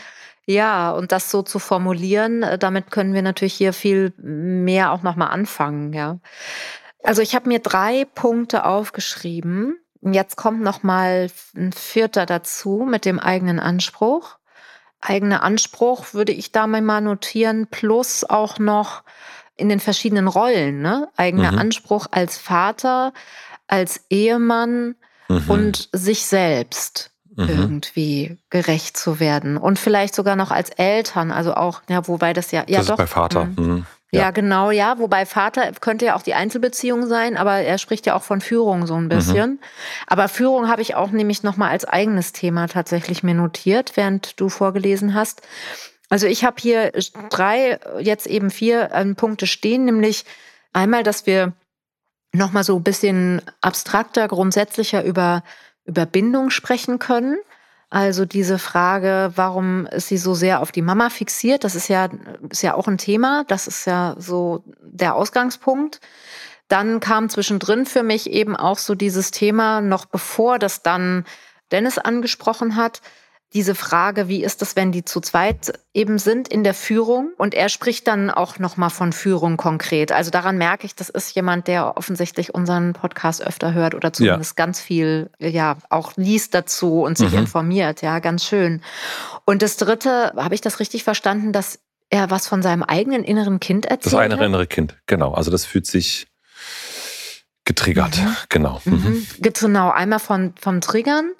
ja, 0.49 0.89
und 0.89 1.11
das 1.11 1.29
so 1.29 1.43
zu 1.43 1.59
formulieren, 1.59 2.41
äh, 2.41 2.57
damit 2.57 2.89
können 2.89 3.13
wir 3.13 3.21
natürlich 3.21 3.53
hier 3.53 3.71
viel 3.71 4.13
mehr 4.17 4.91
auch 4.91 5.03
noch 5.03 5.15
mal 5.15 5.27
anfangen, 5.27 5.93
ja. 5.93 6.17
Also 7.03 7.21
ich 7.21 7.35
habe 7.35 7.47
mir 7.47 7.59
drei 7.59 8.05
Punkte 8.05 8.65
aufgeschrieben. 8.65 9.77
Jetzt 10.01 10.35
kommt 10.37 10.61
noch 10.61 10.83
mal 10.83 11.29
ein 11.55 11.73
vierter 11.73 12.25
dazu 12.25 12.85
mit 12.89 13.05
dem 13.05 13.19
eigenen 13.19 13.59
Anspruch. 13.59 14.37
Eigener 15.01 15.43
Anspruch 15.43 16.13
würde 16.13 16.33
ich 16.33 16.51
da 16.51 16.67
mal 16.67 17.01
notieren, 17.01 17.67
plus 17.67 18.23
auch 18.23 18.59
noch 18.59 19.03
in 19.55 19.69
den 19.69 19.79
verschiedenen 19.79 20.27
Rollen. 20.27 20.81
Ne? 20.81 21.09
Eigener 21.15 21.53
mhm. 21.53 21.59
Anspruch 21.59 22.07
als 22.11 22.37
Vater, 22.37 23.13
als 23.67 24.05
Ehemann 24.09 24.95
mhm. 25.27 25.49
und 25.49 25.89
sich 25.93 26.25
selbst 26.25 27.11
mhm. 27.35 27.49
irgendwie 27.49 28.37
gerecht 28.49 28.97
zu 28.97 29.19
werden. 29.19 29.57
Und 29.57 29.79
vielleicht 29.79 30.15
sogar 30.15 30.35
noch 30.35 30.51
als 30.51 30.69
Eltern, 30.69 31.31
also 31.31 31.53
auch, 31.53 31.81
ja, 31.89 32.07
wobei 32.07 32.33
das 32.33 32.51
ja, 32.51 32.63
ja 32.67 32.79
das 32.79 32.87
doch. 32.87 32.93
Ist 32.93 32.97
bei 32.97 33.07
Vater. 33.07 33.47
Ja. 34.11 34.21
ja. 34.21 34.31
genau, 34.31 34.71
ja. 34.71 34.97
Wobei 34.99 35.25
Vater 35.25 35.71
könnte 35.79 36.05
ja 36.05 36.15
auch 36.15 36.21
die 36.21 36.33
Einzelbeziehung 36.33 37.05
sein, 37.07 37.37
aber 37.37 37.59
er 37.59 37.77
spricht 37.77 38.05
ja 38.05 38.15
auch 38.15 38.23
von 38.23 38.41
Führung 38.41 38.87
so 38.87 38.95
ein 38.95 39.03
mhm. 39.03 39.09
bisschen. 39.09 39.49
Mhm. 39.51 39.59
Aber 40.07 40.27
Führung 40.27 40.67
habe 40.67 40.81
ich 40.81 40.95
auch 40.95 41.11
nämlich 41.11 41.43
nochmal 41.43 41.69
als 41.69 41.85
eigenes 41.85 42.31
Thema 42.31 42.67
tatsächlich 42.67 43.23
mir 43.23 43.35
notiert, 43.35 43.95
während 43.95 44.39
du 44.39 44.49
vorgelesen 44.49 45.13
hast. 45.13 45.41
Also 46.09 46.25
ich 46.25 46.43
habe 46.43 46.55
hier 46.59 46.91
drei, 47.29 47.79
jetzt 47.99 48.25
eben 48.25 48.49
vier 48.49 48.91
äh, 48.91 49.05
Punkte 49.13 49.45
stehen, 49.45 49.85
nämlich 49.85 50.25
einmal, 50.73 51.03
dass 51.03 51.27
wir 51.27 51.53
nochmal 52.33 52.63
so 52.63 52.75
ein 52.77 52.83
bisschen 52.83 53.41
abstrakter, 53.61 54.27
grundsätzlicher 54.27 55.03
über, 55.03 55.43
über 55.85 56.05
Bindung 56.05 56.49
sprechen 56.49 56.99
können. 56.99 57.37
Also 57.89 58.25
diese 58.25 58.59
Frage, 58.59 59.31
warum 59.35 59.87
ist 59.87 60.09
sie 60.09 60.17
so 60.17 60.35
sehr 60.35 60.61
auf 60.61 60.71
die 60.71 60.83
Mama 60.83 61.09
fixiert, 61.09 61.63
das 61.63 61.73
ist 61.73 61.87
ja, 61.87 62.09
ist 62.49 62.61
ja 62.61 62.75
auch 62.75 62.87
ein 62.87 62.99
Thema. 62.99 63.45
Das 63.47 63.65
ist 63.65 63.85
ja 63.85 64.15
so 64.19 64.63
der 64.81 65.15
Ausgangspunkt. 65.15 65.99
Dann 66.67 66.99
kam 66.99 67.29
zwischendrin 67.29 67.87
für 67.87 68.03
mich 68.03 68.29
eben 68.29 68.55
auch 68.55 68.77
so 68.77 68.93
dieses 68.93 69.31
Thema, 69.31 69.81
noch 69.81 70.05
bevor 70.05 70.59
das 70.59 70.83
dann 70.83 71.25
Dennis 71.71 71.97
angesprochen 71.97 72.75
hat, 72.75 73.01
diese 73.53 73.73
Frage, 73.73 74.27
wie 74.27 74.43
ist 74.43 74.61
es, 74.61 74.75
wenn 74.75 74.91
die 74.91 75.03
zu 75.03 75.21
zweit 75.21 75.73
eben 75.93 76.19
sind 76.19 76.47
in 76.47 76.63
der 76.63 76.75
Führung? 76.75 77.31
Und 77.37 77.55
er 77.55 77.69
spricht 77.69 78.07
dann 78.07 78.29
auch 78.29 78.59
nochmal 78.59 78.91
von 78.91 79.11
Führung 79.11 79.57
konkret. 79.57 80.11
Also 80.11 80.29
daran 80.29 80.57
merke 80.57 80.85
ich, 80.85 80.95
das 80.95 81.09
ist 81.09 81.33
jemand, 81.35 81.67
der 81.67 81.97
offensichtlich 81.97 82.53
unseren 82.53 82.93
Podcast 82.93 83.41
öfter 83.41 83.73
hört 83.73 83.95
oder 83.95 84.13
zumindest 84.13 84.57
ja. 84.57 84.65
ganz 84.65 84.79
viel, 84.79 85.31
ja, 85.39 85.77
auch 85.89 86.13
liest 86.15 86.53
dazu 86.53 87.01
und 87.01 87.17
sich 87.17 87.31
mhm. 87.31 87.39
informiert. 87.39 88.03
Ja, 88.03 88.19
ganz 88.19 88.45
schön. 88.45 88.81
Und 89.45 89.63
das 89.63 89.77
dritte, 89.77 90.33
habe 90.35 90.53
ich 90.53 90.61
das 90.61 90.79
richtig 90.79 91.03
verstanden, 91.03 91.51
dass 91.51 91.79
er 92.11 92.29
was 92.29 92.47
von 92.47 92.61
seinem 92.61 92.83
eigenen 92.83 93.23
inneren 93.23 93.59
Kind 93.59 93.85
erzählt? 93.85 94.13
Das 94.13 94.19
eine 94.19 94.43
innere 94.43 94.67
Kind, 94.67 94.97
genau. 95.07 95.33
Also 95.33 95.49
das 95.49 95.65
fühlt 95.65 95.87
sich 95.87 96.27
getriggert, 97.65 98.17
mhm. 98.17 98.35
genau. 98.49 98.81
Mhm. 98.85 98.93
mhm. 98.93 99.27
Genau, 99.39 99.89
einmal 99.91 100.19
von, 100.19 100.53
vom 100.59 100.81
Triggern 100.81 101.31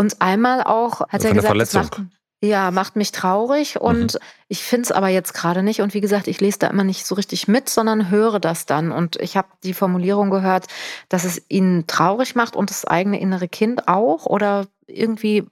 und 0.00 0.22
einmal 0.22 0.62
auch 0.62 1.06
hat 1.10 1.24
er 1.24 1.34
gesagt, 1.34 1.60
das 1.60 1.74
macht, 1.74 2.00
ja, 2.42 2.70
macht 2.70 2.96
mich 2.96 3.12
traurig 3.12 3.78
und 3.78 4.14
mhm. 4.14 4.20
ich 4.48 4.62
finde 4.62 4.84
es 4.84 4.92
aber 4.92 5.08
jetzt 5.08 5.34
gerade 5.34 5.62
nicht. 5.62 5.82
Und 5.82 5.92
wie 5.92 6.00
gesagt, 6.00 6.26
ich 6.26 6.40
lese 6.40 6.60
da 6.60 6.68
immer 6.68 6.84
nicht 6.84 7.04
so 7.04 7.14
richtig 7.14 7.48
mit, 7.48 7.68
sondern 7.68 8.08
höre 8.08 8.40
das 8.40 8.64
dann. 8.64 8.92
Und 8.92 9.16
ich 9.16 9.36
habe 9.36 9.48
die 9.62 9.74
Formulierung 9.74 10.30
gehört, 10.30 10.68
dass 11.10 11.24
es 11.24 11.42
ihn 11.50 11.84
traurig 11.86 12.34
macht 12.34 12.56
und 12.56 12.70
das 12.70 12.86
eigene 12.86 13.20
innere 13.20 13.46
Kind 13.46 13.88
auch 13.88 14.24
oder 14.24 14.68
irgendwie. 14.86 15.44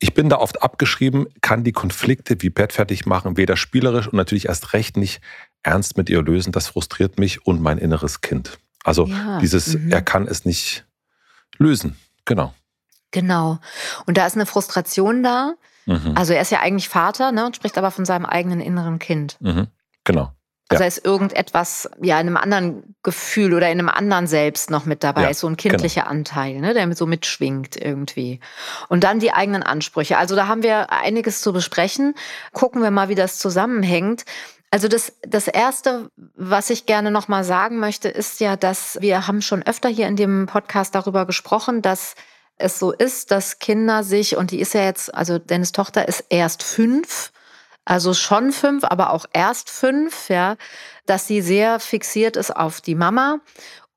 Ich 0.00 0.14
bin 0.14 0.28
da 0.28 0.38
oft 0.38 0.60
abgeschrieben, 0.60 1.28
kann 1.40 1.62
die 1.62 1.70
Konflikte 1.70 2.42
wie 2.42 2.50
Bett 2.50 2.72
fertig 2.72 3.06
machen, 3.06 3.36
weder 3.36 3.56
spielerisch 3.56 4.08
und 4.08 4.14
natürlich 4.14 4.46
erst 4.46 4.72
recht 4.72 4.96
nicht 4.96 5.20
ernst 5.62 5.96
mit 5.96 6.10
ihr 6.10 6.22
lösen. 6.22 6.50
Das 6.50 6.66
frustriert 6.66 7.20
mich 7.20 7.46
und 7.46 7.62
mein 7.62 7.78
inneres 7.78 8.20
Kind. 8.20 8.58
Also 8.82 9.06
ja. 9.06 9.38
dieses, 9.38 9.78
mhm. 9.78 9.92
er 9.92 10.02
kann 10.02 10.26
es 10.26 10.44
nicht 10.44 10.86
lösen. 11.56 11.96
Genau. 12.24 12.52
Genau. 13.14 13.58
Und 14.06 14.18
da 14.18 14.26
ist 14.26 14.34
eine 14.34 14.44
Frustration 14.44 15.22
da. 15.22 15.54
Mhm. 15.86 16.14
Also 16.16 16.32
er 16.32 16.42
ist 16.42 16.50
ja 16.50 16.58
eigentlich 16.58 16.88
Vater 16.88 17.30
ne, 17.30 17.46
und 17.46 17.54
spricht 17.54 17.78
aber 17.78 17.92
von 17.92 18.04
seinem 18.04 18.26
eigenen 18.26 18.60
inneren 18.60 18.98
Kind. 18.98 19.36
Mhm. 19.40 19.68
Genau. 20.02 20.32
Also 20.68 20.82
ja. 20.82 20.88
ist 20.88 21.04
irgendetwas, 21.04 21.88
ja, 22.02 22.18
in 22.18 22.26
einem 22.26 22.36
anderen 22.36 22.96
Gefühl 23.04 23.54
oder 23.54 23.70
in 23.70 23.78
einem 23.78 23.88
anderen 23.88 24.26
Selbst 24.26 24.70
noch 24.70 24.84
mit 24.84 25.04
dabei, 25.04 25.22
ja, 25.22 25.28
ist 25.28 25.40
so 25.40 25.46
ein 25.46 25.56
kindlicher 25.56 26.02
genau. 26.02 26.10
Anteil, 26.10 26.60
ne, 26.60 26.74
der 26.74 26.92
so 26.96 27.06
mitschwingt 27.06 27.76
irgendwie. 27.76 28.40
Und 28.88 29.04
dann 29.04 29.20
die 29.20 29.32
eigenen 29.32 29.62
Ansprüche. 29.62 30.18
Also 30.18 30.34
da 30.34 30.48
haben 30.48 30.64
wir 30.64 30.90
einiges 30.90 31.40
zu 31.40 31.52
besprechen. 31.52 32.14
Gucken 32.52 32.82
wir 32.82 32.90
mal, 32.90 33.08
wie 33.08 33.14
das 33.14 33.38
zusammenhängt. 33.38 34.24
Also 34.72 34.88
das, 34.88 35.12
das 35.22 35.46
Erste, 35.46 36.10
was 36.34 36.68
ich 36.70 36.86
gerne 36.86 37.12
nochmal 37.12 37.44
sagen 37.44 37.78
möchte, 37.78 38.08
ist 38.08 38.40
ja, 38.40 38.56
dass 38.56 38.98
wir 39.00 39.28
haben 39.28 39.40
schon 39.40 39.62
öfter 39.62 39.88
hier 39.88 40.08
in 40.08 40.16
dem 40.16 40.46
Podcast 40.46 40.96
darüber 40.96 41.26
gesprochen, 41.26 41.80
dass 41.80 42.16
es 42.56 42.78
so 42.78 42.92
ist, 42.92 43.30
dass 43.30 43.58
Kinder 43.58 44.04
sich, 44.04 44.36
und 44.36 44.50
die 44.50 44.60
ist 44.60 44.74
ja 44.74 44.84
jetzt, 44.84 45.14
also 45.14 45.38
Dennis 45.38 45.72
Tochter 45.72 46.08
ist 46.08 46.24
erst 46.28 46.62
fünf, 46.62 47.32
also 47.84 48.14
schon 48.14 48.52
fünf, 48.52 48.84
aber 48.84 49.12
auch 49.12 49.26
erst 49.32 49.68
fünf, 49.70 50.28
ja, 50.28 50.56
dass 51.06 51.26
sie 51.26 51.42
sehr 51.42 51.80
fixiert 51.80 52.36
ist 52.36 52.54
auf 52.54 52.80
die 52.80 52.94
Mama 52.94 53.40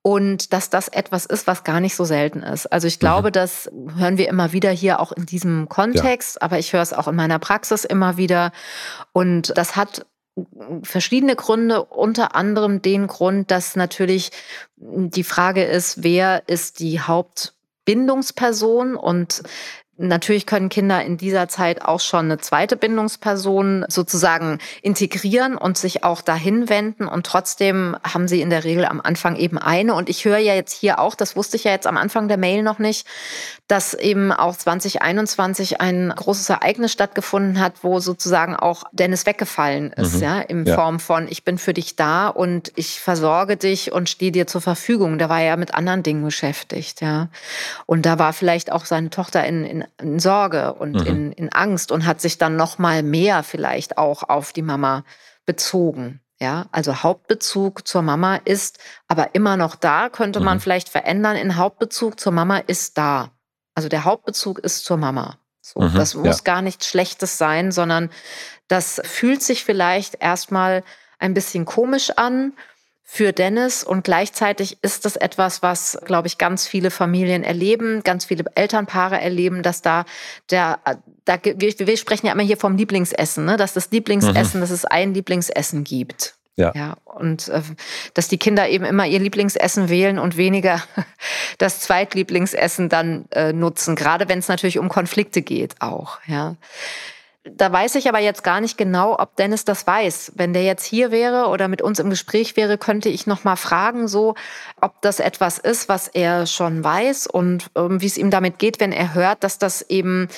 und 0.02 0.52
dass 0.52 0.70
das 0.70 0.88
etwas 0.88 1.26
ist, 1.26 1.46
was 1.46 1.64
gar 1.64 1.80
nicht 1.80 1.94
so 1.96 2.04
selten 2.04 2.42
ist. 2.42 2.66
Also 2.66 2.86
ich 2.86 2.98
glaube, 2.98 3.28
mhm. 3.28 3.32
das 3.32 3.70
hören 3.96 4.18
wir 4.18 4.28
immer 4.28 4.52
wieder 4.52 4.70
hier 4.70 5.00
auch 5.00 5.12
in 5.12 5.26
diesem 5.26 5.68
Kontext, 5.68 6.36
ja. 6.36 6.42
aber 6.42 6.58
ich 6.58 6.72
höre 6.72 6.82
es 6.82 6.92
auch 6.92 7.08
in 7.08 7.16
meiner 7.16 7.38
Praxis 7.38 7.84
immer 7.84 8.16
wieder. 8.16 8.52
Und 9.12 9.56
das 9.56 9.76
hat 9.76 10.06
verschiedene 10.82 11.34
Gründe, 11.34 11.84
unter 11.84 12.36
anderem 12.36 12.82
den 12.82 13.06
Grund, 13.06 13.50
dass 13.50 13.76
natürlich 13.76 14.30
die 14.76 15.24
Frage 15.24 15.64
ist, 15.64 16.02
wer 16.02 16.48
ist 16.48 16.78
die 16.78 17.00
Hauptbindungsperson 17.88 18.96
und 18.96 19.42
Natürlich 20.00 20.46
können 20.46 20.68
Kinder 20.68 21.04
in 21.04 21.16
dieser 21.16 21.48
Zeit 21.48 21.82
auch 21.82 21.98
schon 21.98 22.26
eine 22.26 22.38
zweite 22.38 22.76
Bindungsperson 22.76 23.84
sozusagen 23.88 24.58
integrieren 24.80 25.56
und 25.56 25.76
sich 25.76 26.04
auch 26.04 26.20
dahin 26.20 26.68
wenden. 26.68 27.08
Und 27.08 27.26
trotzdem 27.26 27.96
haben 28.04 28.28
sie 28.28 28.40
in 28.40 28.48
der 28.48 28.62
Regel 28.62 28.84
am 28.84 29.00
Anfang 29.00 29.34
eben 29.34 29.58
eine. 29.58 29.94
Und 29.94 30.08
ich 30.08 30.24
höre 30.24 30.38
ja 30.38 30.54
jetzt 30.54 30.72
hier 30.72 31.00
auch, 31.00 31.16
das 31.16 31.34
wusste 31.34 31.56
ich 31.56 31.64
ja 31.64 31.72
jetzt 31.72 31.88
am 31.88 31.96
Anfang 31.96 32.28
der 32.28 32.36
Mail 32.36 32.62
noch 32.62 32.78
nicht, 32.78 33.08
dass 33.66 33.92
eben 33.92 34.30
auch 34.30 34.56
2021 34.56 35.80
ein 35.80 36.12
großes 36.14 36.48
Ereignis 36.48 36.92
stattgefunden 36.92 37.58
hat, 37.58 37.82
wo 37.82 37.98
sozusagen 37.98 38.54
auch 38.54 38.84
Dennis 38.92 39.26
weggefallen 39.26 39.92
ist, 39.94 40.14
mhm. 40.14 40.22
ja, 40.22 40.40
in 40.40 40.64
ja. 40.64 40.76
Form 40.76 41.00
von 41.00 41.26
ich 41.28 41.44
bin 41.44 41.58
für 41.58 41.74
dich 41.74 41.96
da 41.96 42.28
und 42.28 42.72
ich 42.76 43.00
versorge 43.00 43.56
dich 43.56 43.90
und 43.90 44.08
stehe 44.08 44.30
dir 44.30 44.46
zur 44.46 44.60
Verfügung. 44.60 45.18
Da 45.18 45.28
war 45.28 45.40
er 45.40 45.46
ja 45.46 45.56
mit 45.56 45.74
anderen 45.74 46.04
Dingen 46.04 46.24
beschäftigt, 46.24 47.00
ja. 47.00 47.28
Und 47.84 48.06
da 48.06 48.20
war 48.20 48.32
vielleicht 48.32 48.70
auch 48.70 48.84
seine 48.84 49.10
Tochter 49.10 49.44
in, 49.44 49.64
in 49.64 49.87
in 50.00 50.18
Sorge 50.18 50.74
und 50.74 50.92
mhm. 50.92 51.06
in, 51.06 51.32
in 51.32 51.52
Angst 51.52 51.92
und 51.92 52.06
hat 52.06 52.20
sich 52.20 52.38
dann 52.38 52.56
noch 52.56 52.78
mal 52.78 53.02
mehr 53.02 53.42
vielleicht 53.42 53.98
auch 53.98 54.22
auf 54.28 54.52
die 54.52 54.62
Mama 54.62 55.04
bezogen. 55.46 56.20
Ja, 56.40 56.66
also 56.70 57.02
Hauptbezug 57.02 57.86
zur 57.88 58.02
Mama 58.02 58.36
ist 58.36 58.78
aber 59.08 59.34
immer 59.34 59.56
noch 59.56 59.74
da, 59.74 60.08
könnte 60.08 60.38
man 60.38 60.58
mhm. 60.58 60.60
vielleicht 60.60 60.88
verändern 60.88 61.36
in 61.36 61.56
Hauptbezug 61.56 62.20
zur 62.20 62.32
Mama 62.32 62.58
ist 62.58 62.96
da. 62.96 63.32
Also 63.74 63.88
der 63.88 64.04
Hauptbezug 64.04 64.60
ist 64.60 64.84
zur 64.84 64.98
Mama. 64.98 65.38
So, 65.60 65.80
mhm, 65.80 65.94
das 65.94 66.14
muss 66.14 66.38
ja. 66.38 66.44
gar 66.44 66.62
nichts 66.62 66.86
Schlechtes 66.86 67.38
sein, 67.38 67.72
sondern 67.72 68.10
das 68.68 69.00
fühlt 69.04 69.42
sich 69.42 69.64
vielleicht 69.64 70.22
erstmal 70.22 70.84
ein 71.18 71.34
bisschen 71.34 71.64
komisch 71.64 72.10
an 72.16 72.52
für 73.10 73.32
Dennis 73.32 73.84
und 73.84 74.04
gleichzeitig 74.04 74.76
ist 74.82 75.06
das 75.06 75.16
etwas, 75.16 75.62
was, 75.62 75.98
glaube 76.04 76.28
ich, 76.28 76.36
ganz 76.36 76.66
viele 76.66 76.90
Familien 76.90 77.42
erleben, 77.42 78.02
ganz 78.04 78.26
viele 78.26 78.44
Elternpaare 78.54 79.18
erleben, 79.18 79.62
dass 79.62 79.80
da 79.80 80.04
der, 80.50 80.78
da, 81.24 81.38
wir, 81.42 81.72
wir 81.78 81.96
sprechen 81.96 82.26
ja 82.26 82.32
immer 82.34 82.42
hier 82.42 82.58
vom 82.58 82.76
Lieblingsessen, 82.76 83.46
ne? 83.46 83.56
dass 83.56 83.72
das 83.72 83.90
Lieblingsessen, 83.90 84.60
mhm. 84.60 84.62
dass 84.62 84.70
es 84.70 84.84
ein 84.84 85.14
Lieblingsessen 85.14 85.84
gibt. 85.84 86.34
Ja. 86.56 86.72
ja. 86.74 86.96
Und 87.06 87.48
äh, 87.48 87.62
dass 88.12 88.28
die 88.28 88.36
Kinder 88.36 88.68
eben 88.68 88.84
immer 88.84 89.06
ihr 89.06 89.20
Lieblingsessen 89.20 89.88
wählen 89.88 90.18
und 90.18 90.36
weniger 90.36 90.82
das 91.56 91.80
Zweitlieblingsessen 91.80 92.90
dann 92.90 93.24
äh, 93.30 93.54
nutzen, 93.54 93.96
gerade 93.96 94.28
wenn 94.28 94.40
es 94.40 94.48
natürlich 94.48 94.78
um 94.78 94.90
Konflikte 94.90 95.40
geht 95.40 95.80
auch. 95.80 96.18
Ja. 96.26 96.56
Da 97.56 97.72
weiß 97.72 97.94
ich 97.94 98.08
aber 98.08 98.18
jetzt 98.18 98.42
gar 98.42 98.60
nicht 98.60 98.76
genau, 98.76 99.18
ob 99.18 99.36
Dennis 99.36 99.64
das 99.64 99.86
weiß. 99.86 100.32
Wenn 100.34 100.52
der 100.52 100.64
jetzt 100.64 100.84
hier 100.84 101.10
wäre 101.10 101.46
oder 101.48 101.68
mit 101.68 101.82
uns 101.82 101.98
im 101.98 102.10
Gespräch 102.10 102.56
wäre, 102.56 102.78
könnte 102.78 103.08
ich 103.08 103.26
noch 103.26 103.44
mal 103.44 103.56
fragen, 103.56 104.08
so, 104.08 104.34
ob 104.80 105.00
das 105.02 105.20
etwas 105.20 105.58
ist, 105.58 105.88
was 105.88 106.08
er 106.08 106.46
schon 106.46 106.82
weiß 106.82 107.26
und 107.26 107.70
ähm, 107.76 108.00
wie 108.00 108.06
es 108.06 108.18
ihm 108.18 108.30
damit 108.30 108.58
geht, 108.58 108.80
wenn 108.80 108.92
er 108.92 109.14
hört, 109.14 109.44
dass 109.44 109.58
das 109.58 109.82
eben 109.82 110.28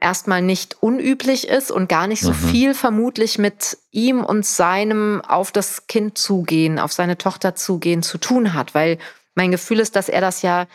erstmal 0.00 0.42
nicht 0.42 0.82
unüblich 0.82 1.48
ist 1.48 1.70
und 1.70 1.88
gar 1.88 2.06
nicht 2.06 2.22
so 2.22 2.30
mhm. 2.30 2.50
viel 2.50 2.74
vermutlich 2.74 3.38
mit 3.38 3.78
ihm 3.90 4.24
und 4.24 4.46
seinem 4.46 5.22
auf 5.26 5.52
das 5.52 5.86
Kind 5.86 6.18
zugehen, 6.18 6.78
auf 6.78 6.92
seine 6.92 7.18
Tochter 7.18 7.54
zugehen 7.54 8.02
zu 8.02 8.18
tun 8.18 8.54
hat, 8.54 8.74
weil 8.74 8.98
mein 9.34 9.50
Gefühl 9.50 9.80
ist, 9.80 9.96
dass 9.96 10.08
er 10.08 10.20
das 10.20 10.42
ja 10.42 10.66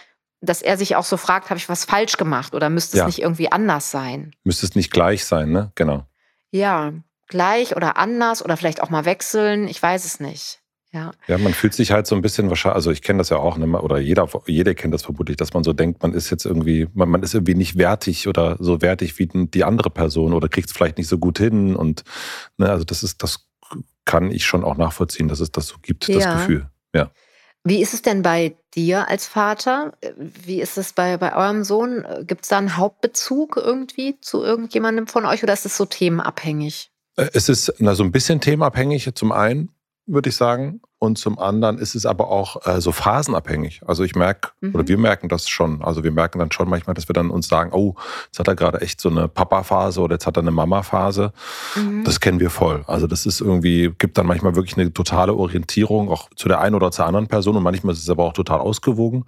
dass 0.46 0.62
er 0.62 0.78
sich 0.78 0.96
auch 0.96 1.04
so 1.04 1.18
fragt, 1.18 1.50
habe 1.50 1.58
ich 1.58 1.70
was 1.70 1.86
falsch 1.86 2.18
gemacht 2.18 2.54
oder 2.54 2.70
müsste 2.70 2.98
es 2.98 3.00
ja. 3.00 3.06
nicht 3.06 3.20
irgendwie 3.20 3.52
anders 3.52 3.92
sein? 3.92 4.32
Müsste 4.44 4.66
es 4.66 4.76
nicht 4.76 4.92
gleich 4.92 5.26
sein, 5.26 5.52
ne? 5.52 5.72
Genau. 5.76 6.06
Ja, 6.52 6.94
gleich 7.28 7.76
oder 7.76 7.98
anders 7.98 8.44
oder 8.44 8.58
vielleicht 8.58 8.82
auch 8.82 8.90
mal 8.90 9.06
wechseln, 9.06 9.68
ich 9.68 9.82
weiß 9.82 10.06
es 10.06 10.20
nicht. 10.20 10.62
Ja. 10.96 11.12
ja, 11.28 11.38
man 11.38 11.54
fühlt 11.54 11.74
sich 11.74 11.92
halt 11.92 12.08
so 12.08 12.16
ein 12.16 12.22
bisschen 12.22 12.48
wahrscheinlich, 12.48 12.76
also 12.76 12.90
ich 12.90 13.02
kenne 13.02 13.18
das 13.18 13.28
ja 13.28 13.36
auch, 13.36 13.58
ne, 13.58 13.68
oder 13.82 13.98
jeder, 13.98 14.30
jeder 14.48 14.74
kennt 14.76 14.94
das 14.94 15.04
vermutlich, 15.04 15.36
dass 15.36 15.54
man 15.54 15.66
so 15.66 15.74
denkt, 15.74 16.02
man 16.02 16.14
ist 16.14 16.30
jetzt 16.30 16.46
irgendwie, 16.46 16.88
man, 16.94 17.10
man 17.10 17.22
ist 17.22 17.34
irgendwie 17.34 17.54
nicht 17.54 17.78
wertig 17.78 18.30
oder 18.30 18.56
so 18.62 18.82
wertig 18.82 19.20
wie 19.20 19.28
die 19.28 19.66
andere 19.66 19.90
Person 19.90 20.32
oder 20.32 20.48
kriegt 20.48 20.70
es 20.70 20.74
vielleicht 20.74 20.98
nicht 20.98 21.10
so 21.10 21.18
gut 21.18 21.38
hin 21.38 21.76
und 21.76 22.06
ne, 22.58 22.70
also 22.70 22.86
das 22.86 23.04
ist, 23.04 23.22
das 23.24 23.50
kann 24.06 24.32
ich 24.32 24.46
schon 24.46 24.64
auch 24.64 24.78
nachvollziehen, 24.78 25.28
dass 25.28 25.42
es 25.42 25.52
das 25.52 25.68
so 25.68 25.76
gibt, 25.82 26.08
ja. 26.08 26.16
das 26.16 26.34
Gefühl. 26.34 26.70
Ja. 26.94 27.12
Wie 27.68 27.82
ist 27.82 27.96
es 27.96 28.04
denn 28.04 28.22
bei 28.22 28.56
dir 28.76 29.10
als 29.10 29.26
Vater? 29.26 29.98
Wie 30.18 30.62
ist 30.62 30.78
es 30.78 30.94
bei, 30.94 31.18
bei 31.18 31.36
eurem 31.36 31.64
Sohn? 31.64 32.06
Gibt 32.22 32.44
es 32.44 32.50
da 32.50 32.60
einen 32.60 32.78
Hauptbezug 32.78 33.58
irgendwie 33.58 34.20
zu 34.22 34.44
irgendjemandem 34.44 35.08
von 35.08 35.26
euch 35.26 35.42
oder 35.42 35.54
ist 35.54 35.66
es 35.66 35.76
so 35.76 35.86
themenabhängig? 35.86 36.92
Äh, 37.18 37.30
es 37.34 37.50
ist 37.50 37.66
so 37.66 38.04
ein 38.04 38.12
bisschen 38.12 38.40
themenabhängig 38.40 39.10
zum 39.16 39.32
einen, 39.32 39.72
würde 40.08 40.30
ich 40.30 40.36
sagen. 40.36 40.82
Und 40.98 41.18
zum 41.18 41.38
anderen 41.38 41.78
ist 41.78 41.94
es 41.94 42.06
aber 42.06 42.30
auch 42.30 42.66
äh, 42.66 42.82
so 42.82 42.92
phasenabhängig. 42.92 43.82
Also 43.86 44.04
ich 44.04 44.16
merke, 44.16 44.50
mhm. 44.62 44.74
oder 44.74 44.88
wir 44.88 44.98
merken 44.98 45.30
das 45.30 45.48
schon. 45.50 45.84
Also 45.84 46.04
wir 46.04 46.12
merken 46.12 46.40
dann 46.40 46.52
schon 46.52 46.70
manchmal, 46.70 46.94
dass 46.94 47.08
wir 47.08 47.14
dann 47.14 47.30
uns 47.30 47.48
sagen, 47.48 47.72
oh, 47.74 47.96
jetzt 48.26 48.40
hat 48.40 48.48
er 48.48 48.56
gerade 48.56 48.82
echt 48.82 49.02
so 49.02 49.10
eine 49.10 49.28
Papa-Phase 49.28 50.00
oder 50.02 50.16
jetzt 50.16 50.26
hat 50.26 50.38
er 50.38 50.42
eine 50.42 50.52
Mama-Phase. 50.52 51.34
Mhm. 51.76 52.04
Das 52.06 52.20
kennen 52.20 52.40
wir 52.40 52.50
voll. 52.50 52.84
Also 52.88 53.08
das 53.08 53.26
ist 53.26 53.42
irgendwie, 53.42 53.94
gibt 53.98 54.18
dann 54.18 54.26
manchmal 54.26 54.56
wirklich 54.56 54.78
eine 54.78 54.92
totale 54.94 55.34
Orientierung, 55.34 56.10
auch 56.10 56.30
zu 56.36 56.48
der 56.48 56.60
einen 56.60 56.76
oder 56.76 56.92
zur 56.92 57.06
anderen 57.06 57.28
Person. 57.28 57.56
Und 57.56 57.64
manchmal 57.64 57.94
ist 57.94 58.02
es 58.02 58.10
aber 58.10 58.24
auch 58.24 58.34
total 58.34 58.60
ausgewogen. 58.60 59.26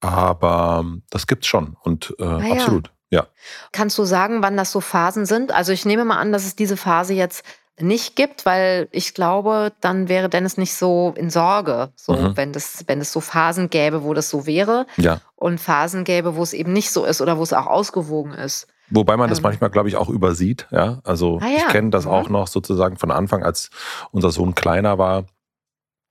Aber 0.00 0.84
das 1.10 1.26
gibt's 1.26 1.46
schon. 1.46 1.76
Und 1.82 2.14
äh, 2.18 2.24
ah, 2.24 2.40
ja. 2.40 2.52
absolut. 2.54 2.90
Ja. 3.10 3.28
Kannst 3.70 3.96
du 3.98 4.04
sagen, 4.04 4.42
wann 4.42 4.56
das 4.56 4.72
so 4.72 4.80
Phasen 4.80 5.24
sind? 5.24 5.52
Also 5.52 5.72
ich 5.72 5.84
nehme 5.84 6.04
mal 6.04 6.18
an, 6.18 6.32
dass 6.32 6.44
es 6.44 6.56
diese 6.56 6.76
Phase 6.76 7.14
jetzt 7.14 7.44
nicht 7.80 8.16
gibt, 8.16 8.46
weil 8.46 8.88
ich 8.92 9.14
glaube, 9.14 9.72
dann 9.80 10.08
wäre 10.08 10.28
Dennis 10.28 10.56
nicht 10.56 10.74
so 10.74 11.12
in 11.16 11.30
Sorge, 11.30 11.90
so 11.96 12.12
mhm. 12.14 12.36
wenn 12.36 12.52
das, 12.52 12.84
wenn 12.86 13.00
es 13.00 13.12
so 13.12 13.20
Phasen 13.20 13.70
gäbe, 13.70 14.04
wo 14.04 14.14
das 14.14 14.30
so 14.30 14.46
wäre 14.46 14.86
ja. 14.96 15.20
und 15.36 15.60
Phasen 15.60 16.04
gäbe, 16.04 16.36
wo 16.36 16.42
es 16.42 16.52
eben 16.52 16.72
nicht 16.72 16.90
so 16.90 17.04
ist 17.04 17.20
oder 17.20 17.38
wo 17.38 17.42
es 17.42 17.52
auch 17.52 17.66
ausgewogen 17.66 18.32
ist. 18.32 18.68
Wobei 18.90 19.16
man 19.16 19.28
das 19.28 19.38
ähm. 19.38 19.44
manchmal, 19.44 19.70
glaube 19.70 19.88
ich, 19.88 19.96
auch 19.96 20.08
übersieht. 20.08 20.68
Ja, 20.70 21.00
also 21.04 21.38
ah, 21.42 21.46
ja. 21.46 21.56
ich 21.58 21.68
kenne 21.68 21.90
das 21.90 22.04
mhm. 22.04 22.10
auch 22.10 22.28
noch 22.28 22.46
sozusagen 22.46 22.96
von 22.96 23.10
Anfang, 23.10 23.42
als 23.42 23.70
unser 24.12 24.30
Sohn 24.30 24.54
kleiner 24.54 24.98
war 24.98 25.24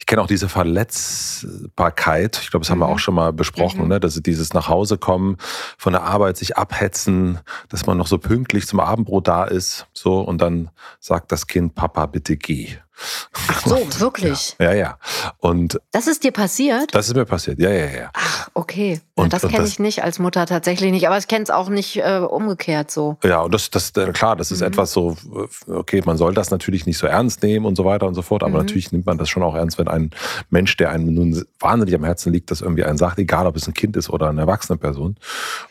ich 0.04 0.08
kenne 0.08 0.22
auch 0.22 0.28
diese 0.28 0.50
Verletzbarkeit. 0.50 2.38
Ich 2.44 2.52
glaube, 2.52 2.66
das 2.66 2.70
haben 2.70 2.80
wir 2.80 2.90
auch 2.90 2.96
mhm. 2.96 3.00
schon 3.00 3.16
mal 3.16 3.32
besprochen, 3.32 3.84
mhm. 3.84 3.88
ne? 3.88 4.00
dass 4.02 4.22
dieses 4.22 4.54
nach 4.54 4.68
Hause 4.68 4.98
kommen, 4.98 5.38
von 5.78 5.94
der 5.94 6.04
Arbeit 6.04 6.36
sich 6.36 6.58
abhetzen, 6.58 7.40
dass 7.70 7.86
man 7.86 7.98
noch 7.98 8.08
so 8.08 8.18
pünktlich 8.18 8.68
zum 8.68 8.82
Abendbrot 8.82 9.30
da 9.30 9.46
ist, 9.46 9.88
so 9.94 10.20
und 10.20 10.42
dann 10.42 10.72
sagt 11.00 11.32
das 11.32 11.48
Kind, 11.48 11.76
Papa, 11.76 12.06
bitte 12.08 12.36
geh. 12.36 12.76
Ach 13.48 13.66
so, 13.66 13.78
wirklich? 14.00 14.56
Ja, 14.60 14.72
ja, 14.72 14.74
ja. 14.74 14.98
Und 15.40 15.80
das 15.92 16.08
ist 16.08 16.24
dir 16.24 16.32
passiert? 16.32 16.94
Das 16.94 17.08
ist 17.08 17.16
mir 17.16 17.26
passiert, 17.26 17.60
ja, 17.60 17.70
ja, 17.70 17.86
ja. 17.86 18.10
Ach, 18.14 18.50
okay. 18.54 19.02
Und, 19.16 19.34
das 19.34 19.44
kenne 19.44 19.66
ich 19.66 19.80
nicht 19.80 20.04
als 20.04 20.20
Mutter 20.20 20.46
tatsächlich 20.46 20.92
nicht, 20.92 21.08
aber 21.08 21.18
ich 21.18 21.28
kenne 21.28 21.44
es 21.44 21.50
auch 21.50 21.70
nicht 21.70 21.98
äh, 21.98 22.20
umgekehrt 22.20 22.92
so. 22.92 23.18
Ja, 23.24 23.42
und 23.42 23.54
das, 23.54 23.70
das 23.70 23.92
äh, 23.92 24.12
klar, 24.12 24.36
das 24.36 24.52
ist 24.52 24.62
mhm. 24.62 24.68
etwas 24.68 24.92
so, 24.92 25.16
äh, 25.68 25.72
okay, 25.72 26.02
man 26.06 26.18
soll 26.18 26.34
das 26.34 26.52
natürlich 26.52 26.86
nicht 26.86 26.98
so 26.98 27.08
ernst 27.08 27.44
nehmen 27.44 27.66
und 27.66 27.76
so 27.76 27.86
weiter 27.86 28.08
und 28.08 28.16
so 28.16 28.22
fort, 28.22 28.44
aber 28.44 28.52
mhm. 28.52 28.66
natürlich 28.66 28.92
nimmt 28.92 29.06
man 29.06 29.18
das 29.18 29.30
schon 29.30 29.44
auch 29.44 29.56
ernst, 29.56 29.78
wenn 29.78 29.88
ein 29.88 30.12
Mensch, 30.50 30.76
der 30.78 30.90
einem 30.90 31.14
nun 31.14 31.46
wahnsinnig 31.60 31.96
am 31.96 32.04
Herzen 32.04 32.34
liegt, 32.34 32.52
das 32.52 32.62
irgendwie 32.62 32.84
einen 32.84 32.98
sagt, 32.98 33.20
egal 33.20 33.48
ob 33.48 33.56
es 33.56 33.68
ein 33.68 33.74
Kind 33.74 33.96
ist 33.98 34.10
oder 34.10 34.30
eine 34.30 34.42
erwachsene 34.42 34.78
Person. 34.78 35.18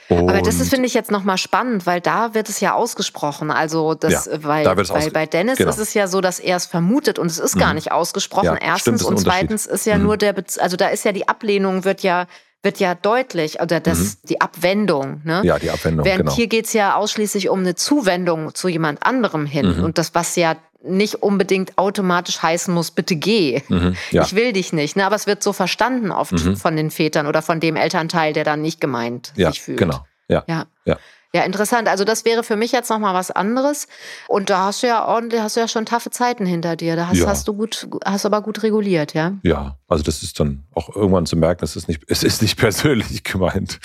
Und 0.08 0.28
aber 0.28 0.42
das 0.42 0.56
finde 0.68 0.86
ich, 0.86 0.94
jetzt 0.94 1.10
nochmal 1.10 1.38
spannend, 1.38 1.86
weil 1.86 2.00
da 2.00 2.34
wird 2.34 2.48
es 2.48 2.60
ja 2.60 2.74
ausgesprochen. 2.74 3.50
Also, 3.50 3.94
das, 3.94 4.26
ja, 4.26 4.42
weil, 4.42 4.64
da 4.64 4.76
weil 4.76 5.10
bei 5.10 5.26
Dennis 5.26 5.58
genau. 5.58 5.70
ist 5.70 5.78
es 5.78 5.94
ja 5.94 6.06
so, 6.06 6.20
dass 6.20 6.38
er 6.38 6.56
es 6.56 6.66
vermutet 6.66 7.11
und 7.18 7.26
es 7.26 7.38
ist 7.38 7.56
mhm. 7.56 7.60
gar 7.60 7.74
nicht 7.74 7.92
ausgesprochen. 7.92 8.46
Ja, 8.46 8.56
Erstens 8.56 9.02
stimmt, 9.02 9.16
und 9.16 9.18
zweitens 9.18 9.66
ist 9.66 9.86
ja 9.86 9.96
mhm. 9.96 10.04
nur 10.04 10.16
der, 10.16 10.32
Bez 10.32 10.58
also 10.58 10.76
da 10.76 10.88
ist 10.88 11.04
ja 11.04 11.12
die 11.12 11.28
Ablehnung 11.28 11.84
wird 11.84 12.02
ja 12.02 12.26
wird 12.62 12.78
ja 12.78 12.94
deutlich, 12.94 13.60
oder 13.60 13.80
das, 13.80 13.98
mhm. 13.98 14.28
die 14.28 14.40
Abwendung. 14.40 15.20
Ne? 15.24 15.42
Ja, 15.44 15.58
die 15.58 15.70
Abwendung. 15.70 16.06
Während 16.06 16.26
genau. 16.26 16.34
hier 16.34 16.46
geht 16.46 16.66
es 16.66 16.72
ja 16.72 16.94
ausschließlich 16.94 17.48
um 17.48 17.60
eine 17.60 17.74
Zuwendung 17.74 18.54
zu 18.54 18.68
jemand 18.68 19.02
anderem 19.02 19.46
hin. 19.46 19.78
Mhm. 19.78 19.84
Und 19.84 19.98
das, 19.98 20.14
was 20.14 20.36
ja 20.36 20.56
nicht 20.84 21.16
unbedingt 21.16 21.78
automatisch 21.78 22.42
heißen 22.42 22.72
muss, 22.72 22.90
bitte 22.90 23.16
geh. 23.16 23.62
Mhm, 23.68 23.96
ja. 24.10 24.22
Ich 24.22 24.34
will 24.34 24.52
dich 24.52 24.72
nicht. 24.72 24.96
Ne? 24.96 25.06
Aber 25.06 25.16
es 25.16 25.26
wird 25.26 25.42
so 25.42 25.52
verstanden 25.52 26.10
oft 26.10 26.32
mhm. 26.32 26.56
von 26.56 26.76
den 26.76 26.90
Vätern 26.90 27.26
oder 27.26 27.42
von 27.42 27.60
dem 27.60 27.76
Elternteil, 27.76 28.32
der 28.32 28.44
dann 28.44 28.62
nicht 28.62 28.80
gemeint 28.80 29.32
ja, 29.36 29.50
sich 29.50 29.62
fühlt. 29.62 29.78
Genau. 29.78 30.04
Ja. 30.28 30.44
ja. 30.46 30.66
ja. 30.84 30.98
Ja, 31.34 31.44
interessant. 31.44 31.88
Also 31.88 32.04
das 32.04 32.26
wäre 32.26 32.42
für 32.42 32.56
mich 32.56 32.72
jetzt 32.72 32.90
nochmal 32.90 33.14
was 33.14 33.30
anderes. 33.30 33.88
Und 34.28 34.50
da 34.50 34.66
hast 34.66 34.82
du 34.82 34.86
ja 34.86 35.06
ordentlich, 35.06 35.40
hast 35.40 35.56
du 35.56 35.60
ja 35.60 35.68
schon 35.68 35.86
taffe 35.86 36.10
Zeiten 36.10 36.44
hinter 36.44 36.76
dir. 36.76 36.94
Da 36.94 37.08
hast, 37.08 37.18
ja. 37.18 37.26
hast 37.26 37.48
du 37.48 37.54
gut, 37.54 37.88
hast 38.04 38.26
aber 38.26 38.42
gut 38.42 38.62
reguliert, 38.62 39.14
ja? 39.14 39.32
Ja, 39.42 39.76
also 39.88 40.04
das 40.04 40.22
ist 40.22 40.38
dann 40.40 40.64
auch 40.74 40.94
irgendwann 40.94 41.24
zu 41.24 41.36
merken, 41.36 41.64
es 41.64 41.74
ist 41.74 41.88
nicht, 41.88 42.02
es 42.08 42.22
ist 42.22 42.42
nicht 42.42 42.58
persönlich 42.58 43.24
gemeint. 43.24 43.80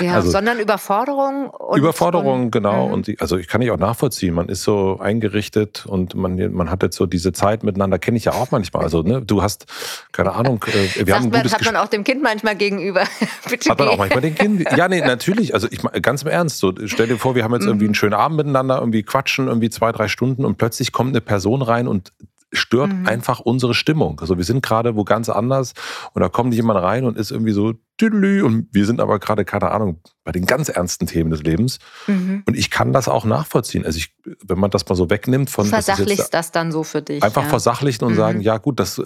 Ja, 0.00 0.14
also, 0.14 0.30
sondern 0.30 0.58
Überforderung. 0.58 1.50
Und, 1.50 1.78
Überforderung, 1.78 2.44
und, 2.44 2.50
genau. 2.50 2.86
Mhm. 2.86 2.92
Und 2.94 3.06
die, 3.08 3.20
also 3.20 3.36
ich 3.36 3.46
kann 3.46 3.60
ich 3.60 3.70
auch 3.70 3.78
nachvollziehen. 3.78 4.32
Man 4.32 4.48
ist 4.48 4.62
so 4.62 4.98
eingerichtet 4.98 5.84
und 5.84 6.14
man, 6.14 6.50
man 6.54 6.70
hat 6.70 6.82
jetzt 6.82 6.96
so 6.96 7.04
diese 7.04 7.34
Zeit 7.34 7.62
miteinander, 7.62 7.98
kenne 7.98 8.16
ich 8.16 8.24
ja 8.24 8.32
auch 8.32 8.50
manchmal. 8.50 8.84
Also 8.84 9.02
ne, 9.02 9.20
du 9.20 9.42
hast, 9.42 9.66
keine 10.12 10.32
Ahnung, 10.32 10.64
äh, 10.68 10.72
wir 10.72 11.06
Sagt 11.06 11.24
haben 11.24 11.30
man, 11.30 11.52
hat 11.52 11.64
man 11.64 11.76
auch 11.76 11.88
dem 11.88 12.04
Kind 12.04 12.22
manchmal 12.22 12.56
gegenüber. 12.56 13.04
Bitte 13.50 13.68
hat 13.68 13.78
man 13.78 13.88
auch 13.88 13.98
manchmal 13.98 14.22
den 14.22 14.34
Kind. 14.34 14.64
Ja, 14.74 14.88
nee, 14.88 15.02
natürlich. 15.02 15.52
Also 15.52 15.68
ich 15.70 15.82
ganz 16.00 16.22
im 16.22 16.28
Ernst. 16.28 16.58
So, 16.58 16.72
stell 16.88 17.06
dir 17.06 17.18
vor, 17.18 17.34
wir 17.34 17.44
haben 17.44 17.52
jetzt 17.54 17.66
irgendwie 17.66 17.86
einen 17.86 17.90
mhm. 17.90 17.94
schönen 17.94 18.14
Abend 18.14 18.36
miteinander, 18.36 18.78
irgendwie 18.78 19.02
quatschen, 19.02 19.48
irgendwie 19.48 19.70
zwei, 19.70 19.92
drei 19.92 20.08
Stunden 20.08 20.44
und 20.44 20.58
plötzlich 20.58 20.92
kommt 20.92 21.10
eine 21.10 21.20
Person 21.20 21.62
rein 21.62 21.88
und 21.88 22.12
stört 22.52 22.92
mhm. 22.92 23.06
einfach 23.06 23.40
unsere 23.40 23.74
Stimmung. 23.74 24.20
Also 24.20 24.36
wir 24.36 24.44
sind 24.44 24.62
gerade 24.62 24.96
wo 24.96 25.04
ganz 25.04 25.28
anders 25.28 25.74
und 26.12 26.22
da 26.22 26.28
kommt 26.28 26.54
jemand 26.54 26.80
rein 26.80 27.04
und 27.04 27.16
ist 27.16 27.30
irgendwie 27.30 27.52
so 27.52 27.74
tüdelü 27.98 28.42
und 28.42 28.68
wir 28.72 28.86
sind 28.86 29.00
aber 29.00 29.18
gerade, 29.18 29.44
keine 29.44 29.70
Ahnung, 29.70 30.00
bei 30.24 30.32
den 30.32 30.46
ganz 30.46 30.68
ernsten 30.68 31.06
Themen 31.06 31.30
des 31.30 31.42
Lebens. 31.42 31.78
Mhm. 32.06 32.44
Und 32.46 32.56
ich 32.56 32.70
kann 32.70 32.92
das 32.92 33.08
auch 33.08 33.24
nachvollziehen. 33.24 33.84
Also 33.84 33.98
ich, 33.98 34.14
wenn 34.46 34.58
man 34.58 34.70
das 34.70 34.88
mal 34.88 34.94
so 34.94 35.10
wegnimmt 35.10 35.50
von... 35.50 35.66
Versachlichst 35.66 36.18
das, 36.18 36.30
das, 36.30 36.52
dann 36.52 36.72
so 36.72 36.84
für 36.84 37.02
dich. 37.02 37.22
Einfach 37.22 37.42
ja. 37.42 37.48
versachlichen 37.48 38.04
und 38.04 38.12
mhm. 38.12 38.16
sagen, 38.16 38.40
ja 38.40 38.58
gut, 38.58 38.78
das 38.78 39.02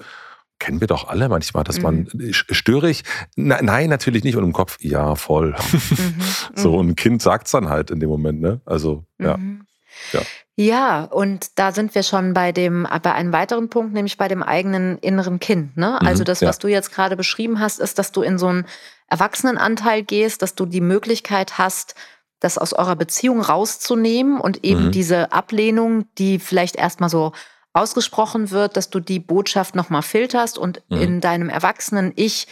kennen 0.61 0.81
wir 0.81 0.87
doch 0.87 1.09
alle 1.09 1.29
manchmal, 1.29 1.65
dass 1.65 1.81
man 1.81 2.09
mhm. 2.13 2.33
störig, 2.33 3.03
na, 3.35 3.61
nein, 3.61 3.89
natürlich 3.89 4.23
nicht 4.23 4.37
und 4.37 4.45
im 4.45 4.53
Kopf, 4.53 4.79
ja, 4.81 5.17
voll. 5.17 5.57
Mhm. 5.73 6.15
so, 6.55 6.77
und 6.77 6.91
ein 6.91 6.95
Kind 6.95 7.23
sagt 7.23 7.47
es 7.47 7.53
dann 7.53 7.69
halt 7.69 7.91
in 7.91 7.99
dem 7.99 8.09
Moment, 8.09 8.41
ne? 8.41 8.61
Also, 8.65 9.05
ja. 9.19 9.37
Mhm. 9.37 9.67
ja. 10.13 10.21
Ja, 10.57 11.05
und 11.05 11.59
da 11.59 11.73
sind 11.73 11.95
wir 11.95 12.03
schon 12.03 12.35
bei 12.35 12.53
dem, 12.53 12.87
bei 13.03 13.13
einem 13.13 13.33
weiteren 13.33 13.71
Punkt, 13.71 13.95
nämlich 13.95 14.19
bei 14.19 14.29
dem 14.29 14.43
eigenen 14.43 14.99
inneren 14.99 15.41
Kind. 15.41 15.79
Ne? 15.79 15.99
Mhm, 15.99 16.07
also 16.07 16.23
das, 16.23 16.41
ja. 16.41 16.49
was 16.49 16.59
du 16.59 16.69
jetzt 16.69 16.93
gerade 16.93 17.17
beschrieben 17.17 17.61
hast, 17.61 17.81
ist, 17.81 17.99
dass 17.99 18.13
du 18.13 18.21
in 18.21 18.37
so 18.37 18.49
einen 18.49 18.67
Erwachsenenanteil 19.09 20.03
gehst, 20.03 20.43
dass 20.43 20.55
du 20.55 20.67
die 20.67 20.83
Möglichkeit 20.83 21.57
hast, 21.57 21.95
das 22.41 22.59
aus 22.59 22.75
eurer 22.75 22.95
Beziehung 22.95 23.41
rauszunehmen 23.41 24.39
und 24.39 24.63
eben 24.63 24.87
mhm. 24.87 24.93
diese 24.93 25.33
Ablehnung, 25.33 26.05
die 26.19 26.39
vielleicht 26.39 26.77
erstmal 26.77 27.09
so 27.09 27.33
ausgesprochen 27.73 28.51
wird, 28.51 28.77
dass 28.77 28.91
du 28.91 29.01
die 29.01 29.21
Botschaft 29.21 29.75
nochmal 29.75 30.03
filterst 30.03 30.59
und 30.59 30.83
mhm. 30.89 31.01
in 31.01 31.21
deinem 31.21 31.49
erwachsenen 31.49 32.13
Ich 32.17 32.47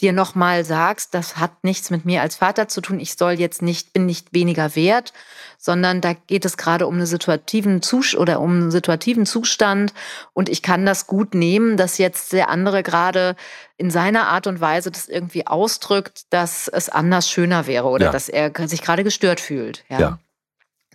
dir 0.00 0.12
nochmal 0.12 0.64
sagst, 0.64 1.12
das 1.14 1.38
hat 1.38 1.64
nichts 1.64 1.90
mit 1.90 2.04
mir 2.04 2.22
als 2.22 2.36
Vater 2.36 2.68
zu 2.68 2.80
tun, 2.80 3.00
ich 3.00 3.14
soll 3.14 3.32
jetzt 3.32 3.62
nicht, 3.62 3.92
bin 3.92 4.06
nicht 4.06 4.32
weniger 4.32 4.76
wert, 4.76 5.12
sondern 5.58 6.00
da 6.00 6.12
geht 6.12 6.44
es 6.44 6.56
gerade 6.56 6.86
um 6.86 6.94
einen 6.94 7.06
situativen 7.06 7.82
Zustand 7.82 8.20
oder 8.20 8.40
um 8.40 8.50
einen 8.52 8.70
situativen 8.70 9.26
Zustand 9.26 9.92
und 10.34 10.48
ich 10.48 10.62
kann 10.62 10.86
das 10.86 11.08
gut 11.08 11.34
nehmen, 11.34 11.76
dass 11.76 11.98
jetzt 11.98 12.32
der 12.32 12.48
andere 12.48 12.84
gerade 12.84 13.34
in 13.76 13.90
seiner 13.90 14.28
Art 14.28 14.46
und 14.46 14.60
Weise 14.60 14.92
das 14.92 15.08
irgendwie 15.08 15.46
ausdrückt, 15.46 16.26
dass 16.30 16.68
es 16.68 16.88
anders 16.88 17.28
schöner 17.28 17.66
wäre 17.66 17.88
oder 17.88 18.06
ja. 18.06 18.12
dass 18.12 18.28
er 18.28 18.52
sich 18.68 18.82
gerade 18.82 19.02
gestört 19.02 19.40
fühlt. 19.40 19.84
Ja. 19.88 20.00
ja. 20.00 20.18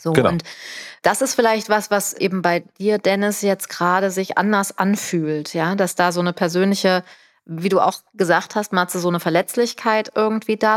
So, 0.04 0.12
genau. 0.12 0.30
und 0.30 0.44
das 1.02 1.22
ist 1.22 1.34
vielleicht 1.34 1.70
was, 1.70 1.90
was 1.90 2.14
eben 2.14 2.42
bei 2.42 2.60
dir, 2.78 2.98
Dennis, 2.98 3.42
jetzt 3.42 3.70
gerade 3.70 4.12
sich 4.12 4.38
anders 4.38 4.78
anfühlt, 4.78 5.54
ja, 5.54 5.76
dass 5.76 5.96
da 5.96 6.12
so 6.12 6.20
eine 6.20 6.34
persönliche, 6.34 7.06
wie 7.46 7.70
du 7.70 7.80
auch 7.80 7.94
gesagt 8.14 8.56
hast, 8.56 8.74
Matze, 8.74 9.00
so 9.00 9.08
eine 9.08 9.22
Verletzlichkeit 9.22 10.12
irgendwie 10.14 10.58
da 10.58 10.76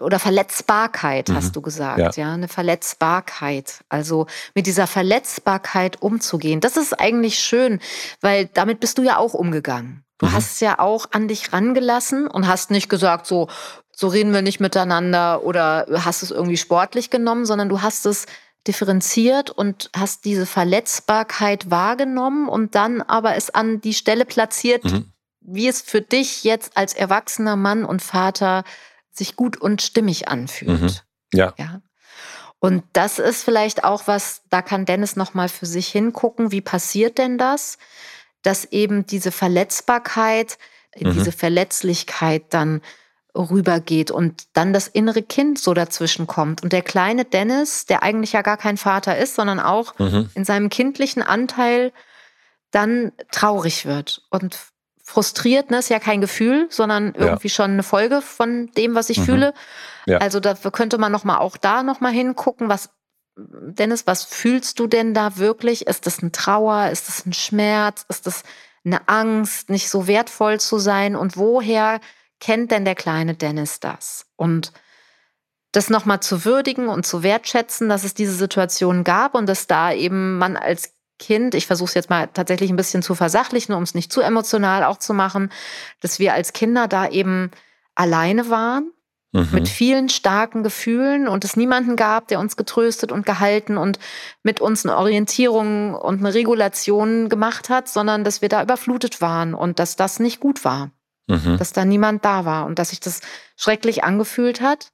oder 0.00 0.18
Verletzbarkeit, 0.18 1.28
mhm. 1.28 1.34
hast 1.34 1.56
du 1.56 1.60
gesagt, 1.60 2.16
ja. 2.16 2.24
ja, 2.24 2.32
eine 2.32 2.48
Verletzbarkeit. 2.48 3.84
Also 3.90 4.26
mit 4.54 4.66
dieser 4.66 4.86
Verletzbarkeit 4.86 6.00
umzugehen, 6.00 6.60
das 6.60 6.78
ist 6.78 6.98
eigentlich 6.98 7.38
schön, 7.38 7.80
weil 8.22 8.46
damit 8.46 8.80
bist 8.80 8.96
du 8.96 9.02
ja 9.02 9.18
auch 9.18 9.34
umgegangen. 9.34 10.04
Du 10.16 10.24
mhm. 10.26 10.32
hast 10.32 10.52
es 10.52 10.60
ja 10.60 10.78
auch 10.78 11.06
an 11.12 11.28
dich 11.28 11.52
rangelassen 11.52 12.26
und 12.28 12.46
hast 12.46 12.70
nicht 12.70 12.88
gesagt, 12.88 13.26
so, 13.26 13.48
so 14.00 14.06
reden 14.06 14.32
wir 14.32 14.42
nicht 14.42 14.60
miteinander 14.60 15.42
oder 15.42 15.84
hast 16.04 16.22
es 16.22 16.30
irgendwie 16.30 16.56
sportlich 16.56 17.10
genommen, 17.10 17.44
sondern 17.44 17.68
du 17.68 17.82
hast 17.82 18.06
es 18.06 18.26
differenziert 18.64 19.50
und 19.50 19.90
hast 19.96 20.24
diese 20.24 20.46
Verletzbarkeit 20.46 21.68
wahrgenommen 21.72 22.48
und 22.48 22.76
dann 22.76 23.02
aber 23.02 23.34
es 23.34 23.50
an 23.50 23.80
die 23.80 23.94
Stelle 23.94 24.24
platziert, 24.24 24.84
mhm. 24.84 25.06
wie 25.40 25.66
es 25.66 25.82
für 25.82 26.00
dich 26.00 26.44
jetzt 26.44 26.76
als 26.76 26.94
erwachsener 26.94 27.56
Mann 27.56 27.84
und 27.84 28.00
Vater 28.00 28.62
sich 29.10 29.34
gut 29.34 29.56
und 29.56 29.82
stimmig 29.82 30.28
anfühlt. 30.28 30.80
Mhm. 30.80 30.90
Ja. 31.34 31.54
ja. 31.58 31.80
Und 32.60 32.84
das 32.92 33.18
ist 33.18 33.42
vielleicht 33.42 33.82
auch 33.82 34.06
was, 34.06 34.42
da 34.48 34.62
kann 34.62 34.84
Dennis 34.84 35.16
noch 35.16 35.34
mal 35.34 35.48
für 35.48 35.66
sich 35.66 35.88
hingucken, 35.88 36.52
wie 36.52 36.60
passiert 36.60 37.18
denn 37.18 37.36
das, 37.36 37.78
dass 38.42 38.64
eben 38.66 39.06
diese 39.06 39.32
Verletzbarkeit, 39.32 40.56
mhm. 40.96 41.14
diese 41.14 41.32
Verletzlichkeit 41.32 42.44
dann 42.50 42.80
rübergeht 43.34 44.10
und 44.10 44.44
dann 44.54 44.72
das 44.72 44.88
innere 44.88 45.22
Kind 45.22 45.58
so 45.58 45.74
dazwischen 45.74 46.26
kommt. 46.26 46.62
Und 46.62 46.72
der 46.72 46.82
kleine 46.82 47.24
Dennis, 47.24 47.86
der 47.86 48.02
eigentlich 48.02 48.32
ja 48.32 48.42
gar 48.42 48.56
kein 48.56 48.76
Vater 48.76 49.16
ist, 49.16 49.34
sondern 49.34 49.60
auch 49.60 49.98
mhm. 49.98 50.30
in 50.34 50.44
seinem 50.44 50.70
kindlichen 50.70 51.22
Anteil 51.22 51.92
dann 52.70 53.12
traurig 53.30 53.86
wird 53.86 54.22
und 54.30 54.58
frustriert, 55.02 55.70
ne, 55.70 55.78
ist 55.78 55.88
ja 55.88 56.00
kein 56.00 56.20
Gefühl, 56.20 56.66
sondern 56.70 57.14
irgendwie 57.14 57.48
ja. 57.48 57.54
schon 57.54 57.70
eine 57.72 57.82
Folge 57.82 58.20
von 58.20 58.70
dem, 58.76 58.94
was 58.94 59.08
ich 59.08 59.18
mhm. 59.20 59.24
fühle. 59.24 59.54
Ja. 60.06 60.18
Also 60.18 60.40
da 60.40 60.54
könnte 60.54 60.98
man 60.98 61.12
noch 61.12 61.24
mal 61.24 61.38
auch 61.38 61.56
da 61.56 61.82
noch 61.82 62.00
mal 62.00 62.12
hingucken, 62.12 62.68
was 62.68 62.90
Dennis, 63.38 64.06
was 64.06 64.24
fühlst 64.24 64.80
du 64.80 64.88
denn 64.88 65.14
da 65.14 65.36
wirklich? 65.36 65.86
Ist 65.86 66.06
das 66.06 66.22
ein 66.22 66.32
Trauer? 66.32 66.90
Ist 66.90 67.08
das 67.08 67.24
ein 67.24 67.32
Schmerz? 67.32 68.04
Ist 68.08 68.26
das 68.26 68.42
eine 68.84 69.08
Angst, 69.08 69.70
nicht 69.70 69.88
so 69.88 70.08
wertvoll 70.08 70.58
zu 70.58 70.78
sein? 70.78 71.14
Und 71.14 71.36
woher 71.36 72.00
kennt 72.40 72.70
denn 72.70 72.84
der 72.84 72.94
kleine 72.94 73.34
Dennis 73.34 73.80
das? 73.80 74.26
Und 74.36 74.72
das 75.72 75.90
nochmal 75.90 76.20
zu 76.20 76.44
würdigen 76.44 76.88
und 76.88 77.04
zu 77.04 77.22
wertschätzen, 77.22 77.88
dass 77.88 78.04
es 78.04 78.14
diese 78.14 78.32
Situation 78.32 79.04
gab 79.04 79.34
und 79.34 79.46
dass 79.46 79.66
da 79.66 79.92
eben 79.92 80.38
man 80.38 80.56
als 80.56 80.94
Kind, 81.18 81.54
ich 81.54 81.66
versuche 81.66 81.88
es 81.88 81.94
jetzt 81.94 82.10
mal 82.10 82.28
tatsächlich 82.32 82.70
ein 82.70 82.76
bisschen 82.76 83.02
zu 83.02 83.14
versachlichen, 83.14 83.74
um 83.74 83.82
es 83.82 83.94
nicht 83.94 84.12
zu 84.12 84.20
emotional 84.20 84.84
auch 84.84 84.98
zu 84.98 85.14
machen, 85.14 85.50
dass 86.00 86.18
wir 86.20 86.32
als 86.32 86.52
Kinder 86.52 86.86
da 86.86 87.08
eben 87.08 87.50
alleine 87.96 88.48
waren 88.50 88.92
mhm. 89.32 89.48
mit 89.50 89.68
vielen 89.68 90.08
starken 90.08 90.62
Gefühlen 90.62 91.26
und 91.26 91.44
es 91.44 91.56
niemanden 91.56 91.96
gab, 91.96 92.28
der 92.28 92.38
uns 92.38 92.56
getröstet 92.56 93.10
und 93.10 93.26
gehalten 93.26 93.76
und 93.76 93.98
mit 94.44 94.60
uns 94.60 94.86
eine 94.86 94.96
Orientierung 94.96 95.94
und 95.94 96.20
eine 96.20 96.34
Regulation 96.34 97.28
gemacht 97.28 97.68
hat, 97.68 97.88
sondern 97.88 98.22
dass 98.22 98.40
wir 98.40 98.48
da 98.48 98.62
überflutet 98.62 99.20
waren 99.20 99.54
und 99.54 99.80
dass 99.80 99.96
das 99.96 100.20
nicht 100.20 100.38
gut 100.38 100.64
war 100.64 100.92
mhm. 101.28 101.56
dass 101.58 101.72
da 101.72 101.84
niemand 101.84 102.24
da 102.24 102.44
war 102.44 102.66
und 102.66 102.78
dass 102.78 102.90
sich 102.90 103.00
das 103.00 103.20
schrecklich 103.56 104.02
angefühlt 104.02 104.60
hat. 104.60 104.92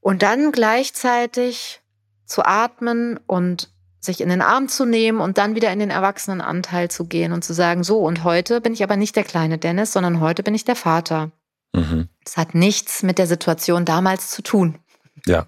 Und 0.00 0.22
dann 0.22 0.50
gleichzeitig 0.50 1.80
zu 2.24 2.44
atmen 2.44 3.18
und 3.26 3.70
sich 4.00 4.20
in 4.20 4.30
den 4.30 4.42
Arm 4.42 4.68
zu 4.68 4.84
nehmen 4.84 5.20
und 5.20 5.38
dann 5.38 5.54
wieder 5.54 5.72
in 5.72 5.78
den 5.78 5.90
Erwachsenenanteil 5.90 6.90
zu 6.90 7.04
gehen 7.04 7.32
und 7.32 7.44
zu 7.44 7.52
sagen, 7.52 7.84
so, 7.84 8.00
und 8.00 8.24
heute 8.24 8.60
bin 8.60 8.72
ich 8.72 8.82
aber 8.82 8.96
nicht 8.96 9.14
der 9.14 9.22
kleine 9.22 9.58
Dennis, 9.58 9.92
sondern 9.92 10.20
heute 10.20 10.42
bin 10.42 10.54
ich 10.54 10.64
der 10.64 10.74
Vater. 10.74 11.30
Mhm. 11.72 12.08
Das 12.24 12.36
hat 12.36 12.54
nichts 12.54 13.02
mit 13.02 13.18
der 13.18 13.28
Situation 13.28 13.84
damals 13.84 14.30
zu 14.30 14.42
tun. 14.42 14.78
Ja. 15.26 15.46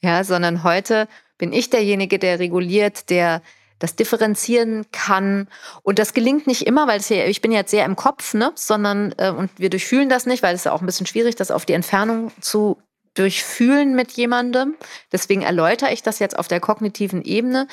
Ja, 0.00 0.24
sondern 0.24 0.62
heute 0.62 1.08
bin 1.38 1.54
ich 1.54 1.70
derjenige, 1.70 2.18
der 2.18 2.38
reguliert, 2.38 3.08
der 3.08 3.40
das 3.84 3.96
differenzieren 3.96 4.86
kann. 4.92 5.48
Und 5.82 5.98
das 5.98 6.14
gelingt 6.14 6.46
nicht 6.46 6.66
immer, 6.66 6.88
weil 6.88 7.00
hier, 7.00 7.26
ich 7.26 7.42
bin 7.42 7.52
jetzt 7.52 7.70
sehr 7.70 7.84
im 7.84 7.96
Kopf, 7.96 8.32
ne, 8.32 8.50
sondern, 8.54 9.14
äh, 9.18 9.30
und 9.30 9.50
wir 9.58 9.68
durchfühlen 9.68 10.08
das 10.08 10.24
nicht, 10.24 10.42
weil 10.42 10.54
es 10.54 10.64
ja 10.64 10.72
auch 10.72 10.80
ein 10.80 10.86
bisschen 10.86 11.06
schwierig, 11.06 11.36
das 11.36 11.50
auf 11.50 11.66
die 11.66 11.74
Entfernung 11.74 12.32
zu 12.40 12.78
durchfühlen 13.12 13.94
mit 13.94 14.12
jemandem. 14.12 14.74
Deswegen 15.12 15.42
erläutere 15.42 15.92
ich 15.92 16.02
das 16.02 16.18
jetzt 16.18 16.38
auf 16.38 16.48
der 16.48 16.60
kognitiven 16.60 17.22
Ebene. 17.22 17.68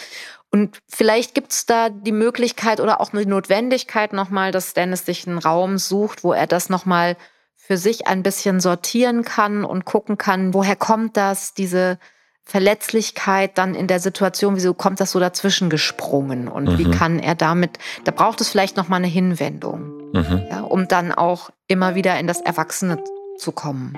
Und 0.52 0.80
vielleicht 0.88 1.34
gibt 1.34 1.54
es 1.54 1.65
da 1.65 1.89
die 1.89 2.12
Möglichkeit 2.12 2.82
oder 2.82 3.00
auch 3.00 3.12
die 3.12 3.26
Notwendigkeit 3.26 4.12
nochmal, 4.12 4.52
dass 4.52 4.74
Dennis 4.74 5.06
sich 5.06 5.26
einen 5.26 5.38
Raum 5.38 5.78
sucht, 5.78 6.26
wo 6.26 6.34
er 6.34 6.45
das 6.45 6.69
nochmal 6.69 7.15
für 7.56 7.78
sich 7.78 8.06
ein 8.06 8.21
bisschen 8.21 8.60
sortieren 8.60 9.24
kann 9.24 9.63
und 9.63 9.86
gucken 9.86 10.17
kann, 10.17 10.54
woher 10.54 10.76
kommt 10.76 11.15
das, 11.15 11.54
diese 11.54 12.00
Verletzlichkeit 12.43 13.58
dann 13.58 13.75
in 13.75 13.88
der 13.88 13.99
Situation, 13.99 14.56
wieso 14.56 14.73
kommt 14.73 14.99
das 14.99 15.12
so 15.12 15.19
dazwischen 15.19 15.69
gesprungen 15.69 16.47
und 16.47 16.65
mhm. 16.65 16.77
wie 16.77 16.91
kann 16.91 17.19
er 17.19 17.36
damit, 17.36 17.77
da 18.04 18.12
braucht 18.12 18.41
es 18.41 18.49
vielleicht 18.49 18.77
noch 18.77 18.89
mal 18.89 18.97
eine 18.97 19.08
Hinwendung, 19.08 20.12
mhm. 20.13 20.43
ja, 20.49 20.62
um 20.62 20.88
dann 20.88 21.12
auch 21.12 21.49
immer 21.67 21.95
wieder 21.95 22.19
in 22.19 22.27
das 22.27 22.41
Erwachsene 22.41 23.04
zu 23.38 23.51
kommen. 23.51 23.95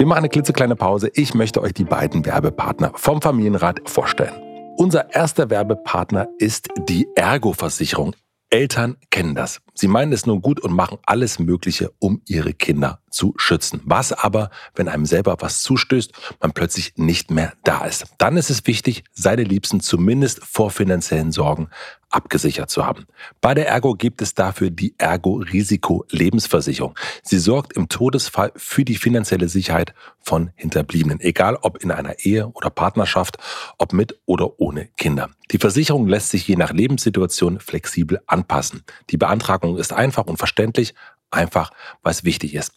Wir 0.00 0.06
machen 0.06 0.20
eine 0.20 0.30
klitzekleine 0.30 0.76
Pause. 0.76 1.10
Ich 1.12 1.34
möchte 1.34 1.60
euch 1.60 1.74
die 1.74 1.84
beiden 1.84 2.24
Werbepartner 2.24 2.92
vom 2.94 3.20
Familienrat 3.20 3.82
vorstellen. 3.84 4.32
Unser 4.78 5.14
erster 5.14 5.50
Werbepartner 5.50 6.28
ist 6.38 6.68
die 6.88 7.06
Ergo-Versicherung. 7.14 8.14
Eltern 8.48 8.96
kennen 9.10 9.34
das. 9.34 9.60
Sie 9.74 9.88
meinen 9.88 10.12
es 10.12 10.24
nur 10.24 10.40
gut 10.40 10.58
und 10.60 10.72
machen 10.72 10.98
alles 11.04 11.38
Mögliche, 11.38 11.92
um 11.98 12.22
ihre 12.26 12.54
Kinder 12.54 13.00
zu 13.10 13.34
schützen. 13.36 13.82
Was 13.84 14.12
aber, 14.12 14.50
wenn 14.74 14.88
einem 14.88 15.06
selber 15.06 15.36
was 15.40 15.62
zustößt, 15.62 16.12
man 16.40 16.52
plötzlich 16.52 16.94
nicht 16.96 17.30
mehr 17.30 17.52
da 17.64 17.84
ist? 17.84 18.06
Dann 18.18 18.36
ist 18.36 18.50
es 18.50 18.66
wichtig, 18.66 19.04
seine 19.12 19.44
Liebsten 19.44 19.80
zumindest 19.80 20.44
vor 20.44 20.70
finanziellen 20.70 21.32
Sorgen 21.32 21.68
abgesichert 22.10 22.70
zu 22.70 22.84
haben. 22.84 23.06
Bei 23.40 23.54
der 23.54 23.68
Ergo 23.68 23.94
gibt 23.94 24.20
es 24.20 24.34
dafür 24.34 24.70
die 24.70 24.94
Ergo 24.98 25.36
Risiko 25.36 26.04
Lebensversicherung. 26.10 26.94
Sie 27.22 27.38
sorgt 27.38 27.72
im 27.74 27.88
Todesfall 27.88 28.52
für 28.56 28.84
die 28.84 28.96
finanzielle 28.96 29.48
Sicherheit 29.48 29.94
von 30.20 30.50
Hinterbliebenen, 30.56 31.20
egal 31.20 31.56
ob 31.62 31.82
in 31.82 31.90
einer 31.90 32.18
Ehe 32.24 32.48
oder 32.48 32.70
Partnerschaft, 32.70 33.38
ob 33.78 33.92
mit 33.92 34.18
oder 34.26 34.58
ohne 34.58 34.88
Kinder. 34.96 35.30
Die 35.52 35.58
Versicherung 35.58 36.06
lässt 36.06 36.30
sich 36.30 36.46
je 36.46 36.56
nach 36.56 36.72
Lebenssituation 36.72 37.60
flexibel 37.60 38.20
anpassen. 38.26 38.82
Die 39.10 39.16
Beantragung 39.16 39.78
ist 39.78 39.92
einfach 39.92 40.26
und 40.26 40.36
verständlich, 40.36 40.94
einfach, 41.30 41.70
was 42.02 42.24
wichtig 42.24 42.54
ist. 42.54 42.72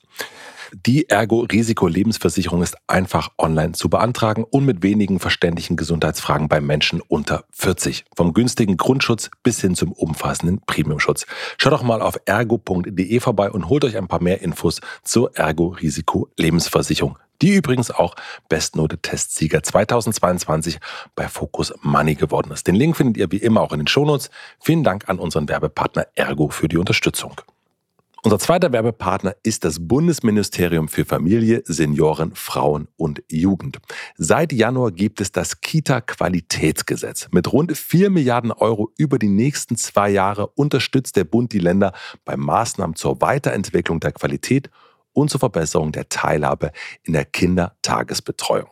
Die 0.73 1.07
Ergo-Risiko-Lebensversicherung 1.07 2.63
ist 2.63 2.77
einfach 2.87 3.29
online 3.37 3.73
zu 3.73 3.89
beantragen 3.89 4.43
und 4.43 4.65
mit 4.65 4.81
wenigen 4.81 5.19
verständlichen 5.19 5.77
Gesundheitsfragen 5.77 6.47
bei 6.47 6.61
Menschen 6.61 6.99
unter 6.99 7.43
40. 7.51 8.05
Vom 8.15 8.33
günstigen 8.33 8.75
Grundschutz 8.75 9.29
bis 9.43 9.61
hin 9.61 9.75
zum 9.75 9.91
umfassenden 9.91 10.61
Premiumschutz. 10.65 11.27
Schaut 11.57 11.73
doch 11.73 11.83
mal 11.83 12.01
auf 12.01 12.19
ergo.de 12.25 13.19
vorbei 13.19 13.51
und 13.51 13.69
holt 13.69 13.85
euch 13.85 13.97
ein 13.97 14.07
paar 14.07 14.21
mehr 14.21 14.41
Infos 14.41 14.81
zur 15.03 15.35
Ergo-Risiko-Lebensversicherung 15.35 17.19
die 17.41 17.55
übrigens 17.55 17.91
auch 17.91 18.15
Bestnote-Testsieger 18.47 19.63
2022 19.63 20.79
bei 21.13 21.27
Focus 21.27 21.73
Money 21.81 22.15
geworden 22.15 22.51
ist. 22.53 22.67
Den 22.67 22.75
Link 22.75 22.95
findet 22.95 23.17
ihr 23.17 23.29
wie 23.33 23.37
immer 23.37 23.59
auch 23.59 23.73
in 23.73 23.79
den 23.79 23.87
Shownotes. 23.87 24.29
Vielen 24.61 24.85
Dank 24.85 25.09
an 25.09 25.19
unseren 25.19 25.49
Werbepartner 25.49 26.07
Ergo 26.15 26.47
für 26.49 26.69
die 26.69 26.77
Unterstützung. 26.77 27.35
Unser 28.25 28.39
zweiter 28.39 28.71
Werbepartner 28.71 29.35
ist 29.43 29.65
das 29.65 29.85
Bundesministerium 29.85 30.87
für 30.87 31.03
Familie, 31.03 31.61
Senioren, 31.65 32.33
Frauen 32.33 32.87
und 32.95 33.21
Jugend. 33.29 33.79
Seit 34.15 34.53
Januar 34.53 34.91
gibt 34.91 35.19
es 35.19 35.33
das 35.33 35.59
Kita-Qualitätsgesetz. 35.59 37.27
Mit 37.31 37.51
rund 37.51 37.75
4 37.77 38.09
Milliarden 38.09 38.53
Euro 38.53 38.93
über 38.97 39.19
die 39.19 39.27
nächsten 39.27 39.75
zwei 39.75 40.09
Jahre 40.09 40.47
unterstützt 40.47 41.17
der 41.17 41.25
Bund 41.25 41.51
die 41.51 41.59
Länder 41.59 41.91
bei 42.23 42.37
Maßnahmen 42.37 42.95
zur 42.95 43.19
Weiterentwicklung 43.19 43.99
der 43.99 44.13
Qualität 44.13 44.69
und 45.13 45.29
zur 45.29 45.39
Verbesserung 45.39 45.91
der 45.91 46.09
Teilhabe 46.09 46.71
in 47.03 47.13
der 47.13 47.25
Kindertagesbetreuung. 47.25 48.69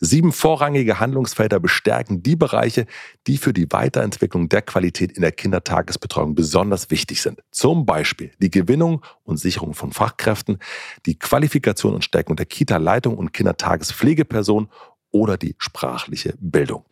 Sieben 0.00 0.32
vorrangige 0.32 0.98
Handlungsfelder 0.98 1.60
bestärken 1.60 2.22
die 2.22 2.34
Bereiche, 2.34 2.86
die 3.26 3.38
für 3.38 3.52
die 3.52 3.70
Weiterentwicklung 3.70 4.48
der 4.48 4.62
Qualität 4.62 5.12
in 5.12 5.22
der 5.22 5.32
Kindertagesbetreuung 5.32 6.34
besonders 6.34 6.90
wichtig 6.90 7.22
sind. 7.22 7.40
Zum 7.52 7.86
Beispiel 7.86 8.32
die 8.40 8.50
Gewinnung 8.50 9.04
und 9.22 9.36
Sicherung 9.36 9.74
von 9.74 9.92
Fachkräften, 9.92 10.58
die 11.06 11.18
Qualifikation 11.18 11.94
und 11.94 12.04
Stärkung 12.04 12.34
der 12.34 12.46
Kita-Leitung 12.46 13.16
und 13.16 13.32
Kindertagespflegeperson 13.32 14.68
oder 15.12 15.36
die 15.36 15.54
sprachliche 15.58 16.34
Bildung. 16.40 16.84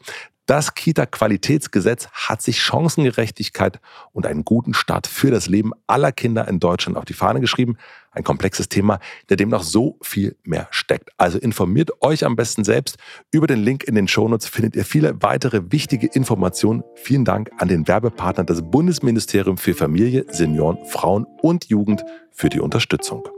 Das 0.50 0.74
Kita-Qualitätsgesetz 0.74 2.08
hat 2.08 2.42
sich 2.42 2.60
Chancengerechtigkeit 2.60 3.80
und 4.12 4.26
einen 4.26 4.44
guten 4.44 4.74
Start 4.74 5.06
für 5.06 5.30
das 5.30 5.46
Leben 5.46 5.72
aller 5.86 6.10
Kinder 6.10 6.48
in 6.48 6.58
Deutschland 6.58 6.96
auf 6.96 7.04
die 7.04 7.12
Fahne 7.12 7.40
geschrieben. 7.40 7.76
Ein 8.12 8.24
komplexes 8.24 8.68
Thema, 8.68 8.98
in 9.28 9.36
dem 9.36 9.50
noch 9.50 9.62
so 9.62 9.96
viel 10.02 10.36
mehr 10.42 10.66
steckt. 10.70 11.10
Also 11.16 11.38
informiert 11.38 11.90
euch 12.02 12.24
am 12.24 12.34
besten 12.34 12.64
selbst. 12.64 12.96
Über 13.30 13.46
den 13.46 13.62
Link 13.62 13.84
in 13.84 13.94
den 13.94 14.08
Shownotes 14.08 14.48
findet 14.48 14.74
ihr 14.74 14.84
viele 14.84 15.22
weitere 15.22 15.70
wichtige 15.70 16.08
Informationen. 16.08 16.82
Vielen 16.96 17.24
Dank 17.24 17.50
an 17.58 17.68
den 17.68 17.86
Werbepartner 17.86 18.44
des 18.44 18.62
Bundesministerium 18.62 19.58
für 19.58 19.74
Familie, 19.74 20.26
Senioren, 20.28 20.78
Frauen 20.86 21.24
und 21.40 21.66
Jugend 21.66 22.04
für 22.32 22.48
die 22.48 22.58
Unterstützung. 22.58 23.28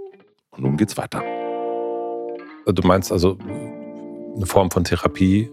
Und 0.53 0.63
nun 0.63 0.79
geht's 0.79 0.97
weiter. 0.97 1.23
Du 2.65 2.83
meinst 2.87 3.13
also 3.13 3.37
eine 4.37 4.47
Form 4.47 4.71
von 4.71 4.85
Therapie, 4.85 5.51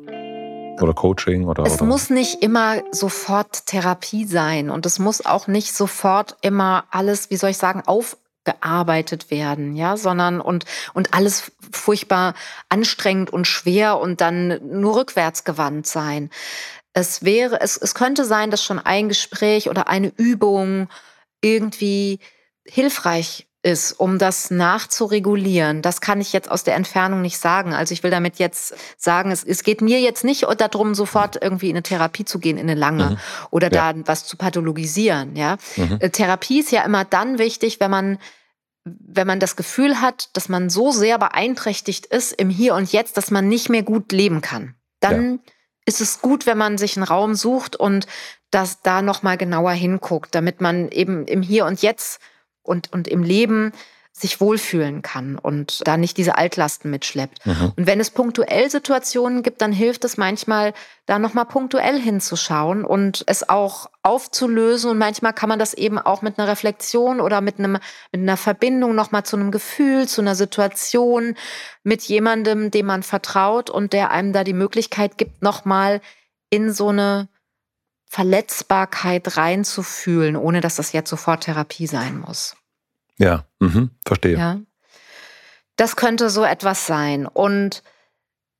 oder 0.81 0.93
Coaching 0.93 1.45
oder. 1.45 1.63
Es 1.63 1.75
oder? 1.75 1.85
muss 1.85 2.09
nicht 2.09 2.41
immer 2.41 2.81
sofort 2.91 3.65
Therapie 3.65 4.25
sein 4.25 4.69
und 4.69 4.85
es 4.85 4.99
muss 4.99 5.25
auch 5.25 5.47
nicht 5.47 5.73
sofort 5.73 6.37
immer 6.41 6.85
alles, 6.89 7.29
wie 7.29 7.35
soll 7.35 7.49
ich 7.49 7.57
sagen, 7.57 7.83
aufgearbeitet 8.49 9.31
werden, 9.31 9.75
ja, 9.75 9.97
sondern 9.97 10.41
und, 10.41 10.65
und 10.93 11.13
alles 11.13 11.51
furchtbar 11.71 12.33
anstrengend 12.69 13.31
und 13.31 13.45
schwer 13.45 13.99
und 13.99 14.21
dann 14.21 14.59
nur 14.63 14.95
rückwärts 14.95 15.43
gewandt 15.43 15.87
sein. 15.87 16.29
Es 16.93 17.23
wäre, 17.23 17.61
es, 17.61 17.77
es 17.77 17.93
könnte 17.93 18.25
sein, 18.25 18.51
dass 18.51 18.63
schon 18.63 18.79
ein 18.79 19.09
Gespräch 19.09 19.69
oder 19.69 19.87
eine 19.87 20.11
Übung 20.17 20.89
irgendwie 21.41 22.19
hilfreich 22.65 23.47
ist, 23.61 23.91
um 23.93 24.19
das 24.19 24.51
nachzuregulieren. 24.51 25.81
Das 25.81 25.99
kann 25.99 26.21
ich 26.21 26.31
jetzt 26.31 26.49
aus 26.49 26.63
der 26.63 26.75
Entfernung 26.75 27.21
nicht 27.21 27.37
sagen. 27.37 27.73
Also 27.73 27.93
ich 27.93 28.03
will 28.03 28.11
damit 28.11 28.39
jetzt 28.39 28.73
sagen, 28.97 29.31
es, 29.31 29.43
es 29.43 29.63
geht 29.63 29.81
mir 29.81 29.99
jetzt 29.99 30.23
nicht 30.23 30.47
darum, 30.57 30.95
sofort 30.95 31.37
irgendwie 31.41 31.69
in 31.69 31.75
eine 31.75 31.83
Therapie 31.83 32.23
zu 32.23 32.39
gehen, 32.39 32.57
in 32.57 32.69
eine 32.69 32.79
lange 32.79 33.11
mhm. 33.11 33.17
oder 33.51 33.71
ja. 33.71 33.93
da 33.93 33.99
was 34.05 34.25
zu 34.25 34.37
pathologisieren. 34.37 35.35
Ja, 35.35 35.57
mhm. 35.75 35.97
Äh, 35.99 36.09
Therapie 36.09 36.61
ist 36.61 36.71
ja 36.71 36.83
immer 36.83 37.03
dann 37.03 37.37
wichtig, 37.37 37.81
wenn 37.81 37.91
man 37.91 38.17
wenn 38.85 39.27
man 39.27 39.39
das 39.39 39.55
Gefühl 39.55 40.01
hat, 40.01 40.29
dass 40.33 40.49
man 40.49 40.69
so 40.69 40.91
sehr 40.91 41.17
beeinträchtigt 41.19 42.05
ist 42.05 42.31
im 42.33 42.49
Hier 42.49 42.75
und 42.75 42.91
Jetzt, 42.91 43.17
dass 43.17 43.31
man 43.31 43.47
nicht 43.47 43.69
mehr 43.69 43.83
gut 43.83 44.11
leben 44.11 44.41
kann. 44.41 44.75
Dann 44.99 45.33
ja. 45.33 45.51
ist 45.85 46.01
es 46.01 46.21
gut, 46.21 46.45
wenn 46.45 46.57
man 46.57 46.77
sich 46.77 46.97
einen 46.97 47.05
Raum 47.05 47.35
sucht 47.35 47.75
und 47.75 48.07
das 48.51 48.81
da 48.81 49.01
noch 49.01 49.21
mal 49.21 49.37
genauer 49.37 49.71
hinguckt, 49.71 50.33
damit 50.33 50.61
man 50.61 50.89
eben 50.89 51.25
im 51.27 51.41
Hier 51.41 51.65
und 51.65 51.81
Jetzt 51.81 52.19
und, 52.63 52.91
und 52.91 53.07
im 53.07 53.23
Leben 53.23 53.71
sich 54.11 54.41
wohlfühlen 54.41 55.01
kann 55.01 55.37
und 55.37 55.87
da 55.87 55.95
nicht 55.95 56.17
diese 56.17 56.37
Altlasten 56.37 56.91
mitschleppt. 56.91 57.45
Mhm. 57.45 57.73
Und 57.75 57.87
wenn 57.87 57.99
es 57.99 58.09
punktuell 58.09 58.69
Situationen 58.69 59.43
gibt, 59.43 59.61
dann 59.61 59.71
hilft 59.71 60.03
es 60.03 60.17
manchmal, 60.17 60.73
da 61.05 61.19
nochmal 61.19 61.45
punktuell 61.45 61.99
hinzuschauen 61.99 62.83
und 62.83 63.23
es 63.27 63.47
auch 63.47 63.89
aufzulösen. 64.03 64.91
Und 64.91 64.97
manchmal 64.97 65.33
kann 65.33 65.47
man 65.47 65.59
das 65.59 65.73
eben 65.73 65.99
auch 65.99 66.21
mit 66.21 66.37
einer 66.37 66.49
Reflexion 66.49 67.21
oder 67.21 67.39
mit, 67.39 67.59
einem, 67.59 67.73
mit 68.11 68.21
einer 68.21 68.37
Verbindung 68.37 68.93
nochmal 68.93 69.23
zu 69.23 69.37
einem 69.37 69.51
Gefühl, 69.51 70.07
zu 70.07 70.21
einer 70.21 70.35
Situation 70.35 71.35
mit 71.83 72.01
jemandem, 72.03 72.71
dem 72.71 72.87
man 72.87 73.03
vertraut 73.03 73.69
und 73.69 73.93
der 73.93 74.11
einem 74.11 74.33
da 74.33 74.43
die 74.43 74.53
Möglichkeit 74.53 75.17
gibt, 75.17 75.41
nochmal 75.41 76.01
in 76.49 76.73
so 76.73 76.89
eine 76.89 77.29
Verletzbarkeit 78.09 79.37
reinzufühlen, 79.37 80.35
ohne 80.35 80.61
dass 80.61 80.75
das 80.75 80.91
jetzt 80.93 81.11
sofort 81.11 81.43
Therapie 81.43 81.87
sein 81.87 82.19
muss. 82.19 82.55
Ja, 83.19 83.45
mhm, 83.59 83.91
verstehe. 84.05 84.37
Ja. 84.37 84.59
Das 85.75 85.95
könnte 85.95 86.29
so 86.29 86.43
etwas 86.43 86.87
sein. 86.87 87.25
Und 87.27 87.83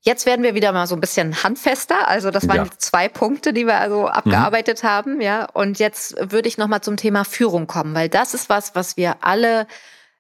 jetzt 0.02 0.26
werden 0.26 0.44
wir 0.44 0.54
wieder 0.54 0.72
mal 0.72 0.88
so 0.88 0.96
ein 0.96 1.02
bisschen 1.02 1.44
handfester. 1.44 2.08
Also 2.08 2.30
das 2.30 2.48
waren 2.48 2.66
ja. 2.66 2.72
zwei 2.78 3.10
Punkte, 3.10 3.54
die 3.54 3.66
wir 3.66 3.80
also 3.80 4.08
abgearbeitet 4.08 4.84
mhm. 4.84 4.88
haben. 4.88 5.22
Ja. 5.22 5.46
Und 5.46 5.80
jetzt 5.80 6.16
würde 6.32 6.48
ich 6.48 6.58
nochmal 6.58 6.82
zum 6.82 6.98
Thema 6.98 7.26
Führung 7.26 7.68
kommen, 7.68 7.96
weil 7.96 8.10
das 8.10 8.34
ist 8.34 8.50
was, 8.50 8.76
was 8.76 8.98
wir 8.98 9.18
alle 9.22 9.66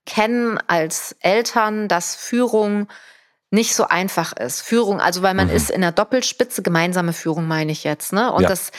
kennen 0.05 0.57
als 0.67 1.15
Eltern, 1.19 1.87
dass 1.87 2.15
Führung 2.15 2.87
nicht 3.51 3.75
so 3.75 3.87
einfach 3.87 4.33
ist. 4.33 4.61
Führung, 4.61 5.01
also 5.01 5.21
weil 5.21 5.33
man 5.33 5.47
mhm. 5.47 5.55
ist 5.55 5.71
in 5.71 5.81
der 5.81 5.91
Doppelspitze, 5.91 6.61
gemeinsame 6.61 7.13
Führung 7.13 7.47
meine 7.47 7.71
ich 7.71 7.83
jetzt, 7.83 8.13
ne? 8.13 8.31
Und 8.31 8.43
ja. 8.43 8.49
das 8.49 8.71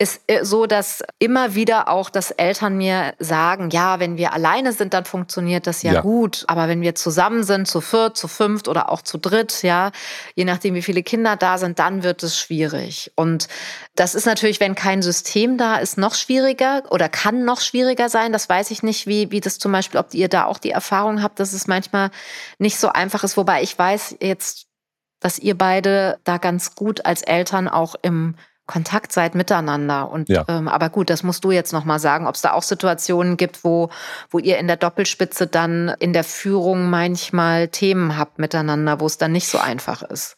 ist 0.00 0.22
äh, 0.28 0.44
so, 0.44 0.66
dass 0.66 1.02
immer 1.18 1.56
wieder 1.56 1.88
auch, 1.88 2.08
dass 2.08 2.30
Eltern 2.30 2.76
mir 2.76 3.14
sagen, 3.18 3.70
ja, 3.70 3.98
wenn 3.98 4.16
wir 4.16 4.32
alleine 4.32 4.72
sind, 4.72 4.94
dann 4.94 5.04
funktioniert 5.04 5.66
das 5.66 5.82
ja, 5.82 5.94
ja, 5.94 6.00
gut. 6.00 6.44
Aber 6.46 6.68
wenn 6.68 6.80
wir 6.80 6.94
zusammen 6.94 7.42
sind, 7.42 7.66
zu 7.66 7.80
viert, 7.80 8.16
zu 8.16 8.28
fünft 8.28 8.68
oder 8.68 8.90
auch 8.90 9.02
zu 9.02 9.18
dritt, 9.18 9.62
ja, 9.62 9.90
je 10.36 10.44
nachdem, 10.44 10.74
wie 10.74 10.82
viele 10.82 11.02
Kinder 11.02 11.34
da 11.34 11.58
sind, 11.58 11.80
dann 11.80 12.04
wird 12.04 12.22
es 12.22 12.38
schwierig. 12.38 13.10
Und 13.16 13.48
das 13.96 14.14
ist 14.14 14.26
natürlich, 14.26 14.60
wenn 14.60 14.76
kein 14.76 15.02
System 15.02 15.58
da 15.58 15.76
ist, 15.76 15.98
noch 15.98 16.14
schwieriger 16.14 16.84
oder 16.90 17.08
kann 17.08 17.44
noch 17.44 17.60
schwieriger 17.60 18.08
sein. 18.08 18.32
Das 18.32 18.48
weiß 18.48 18.70
ich 18.70 18.84
nicht, 18.84 19.08
wie, 19.08 19.32
wie 19.32 19.40
das 19.40 19.58
zum 19.58 19.72
Beispiel, 19.72 19.98
ob 19.98 20.14
ihr 20.14 20.28
da 20.28 20.44
auch 20.44 20.58
die 20.58 20.70
Erfahrung 20.70 21.24
habt, 21.24 21.40
dass 21.40 21.52
es 21.52 21.66
manchmal 21.66 22.12
nicht 22.58 22.78
so 22.78 22.88
einfach 22.88 23.24
ist. 23.24 23.36
Wobei 23.36 23.62
ich 23.62 23.76
weiß 23.76 24.18
jetzt, 24.20 24.68
dass 25.18 25.40
ihr 25.40 25.58
beide 25.58 26.20
da 26.22 26.38
ganz 26.38 26.76
gut 26.76 27.04
als 27.04 27.22
Eltern 27.22 27.66
auch 27.66 27.96
im 28.02 28.36
Kontakt 28.68 29.12
seid 29.12 29.34
miteinander. 29.34 30.10
Und 30.10 30.28
ja. 30.28 30.44
ähm, 30.46 30.68
aber 30.68 30.90
gut, 30.90 31.10
das 31.10 31.24
musst 31.24 31.42
du 31.42 31.50
jetzt 31.50 31.72
noch 31.72 31.84
mal 31.84 31.98
sagen, 31.98 32.28
ob 32.28 32.36
es 32.36 32.42
da 32.42 32.52
auch 32.52 32.62
Situationen 32.62 33.36
gibt, 33.36 33.64
wo 33.64 33.88
wo 34.30 34.38
ihr 34.38 34.58
in 34.58 34.68
der 34.68 34.76
Doppelspitze 34.76 35.48
dann 35.48 35.92
in 35.98 36.12
der 36.12 36.22
Führung 36.22 36.90
manchmal 36.90 37.68
Themen 37.68 38.16
habt 38.16 38.38
miteinander, 38.38 39.00
wo 39.00 39.06
es 39.06 39.18
dann 39.18 39.32
nicht 39.32 39.48
so 39.48 39.58
einfach 39.58 40.02
ist. 40.02 40.36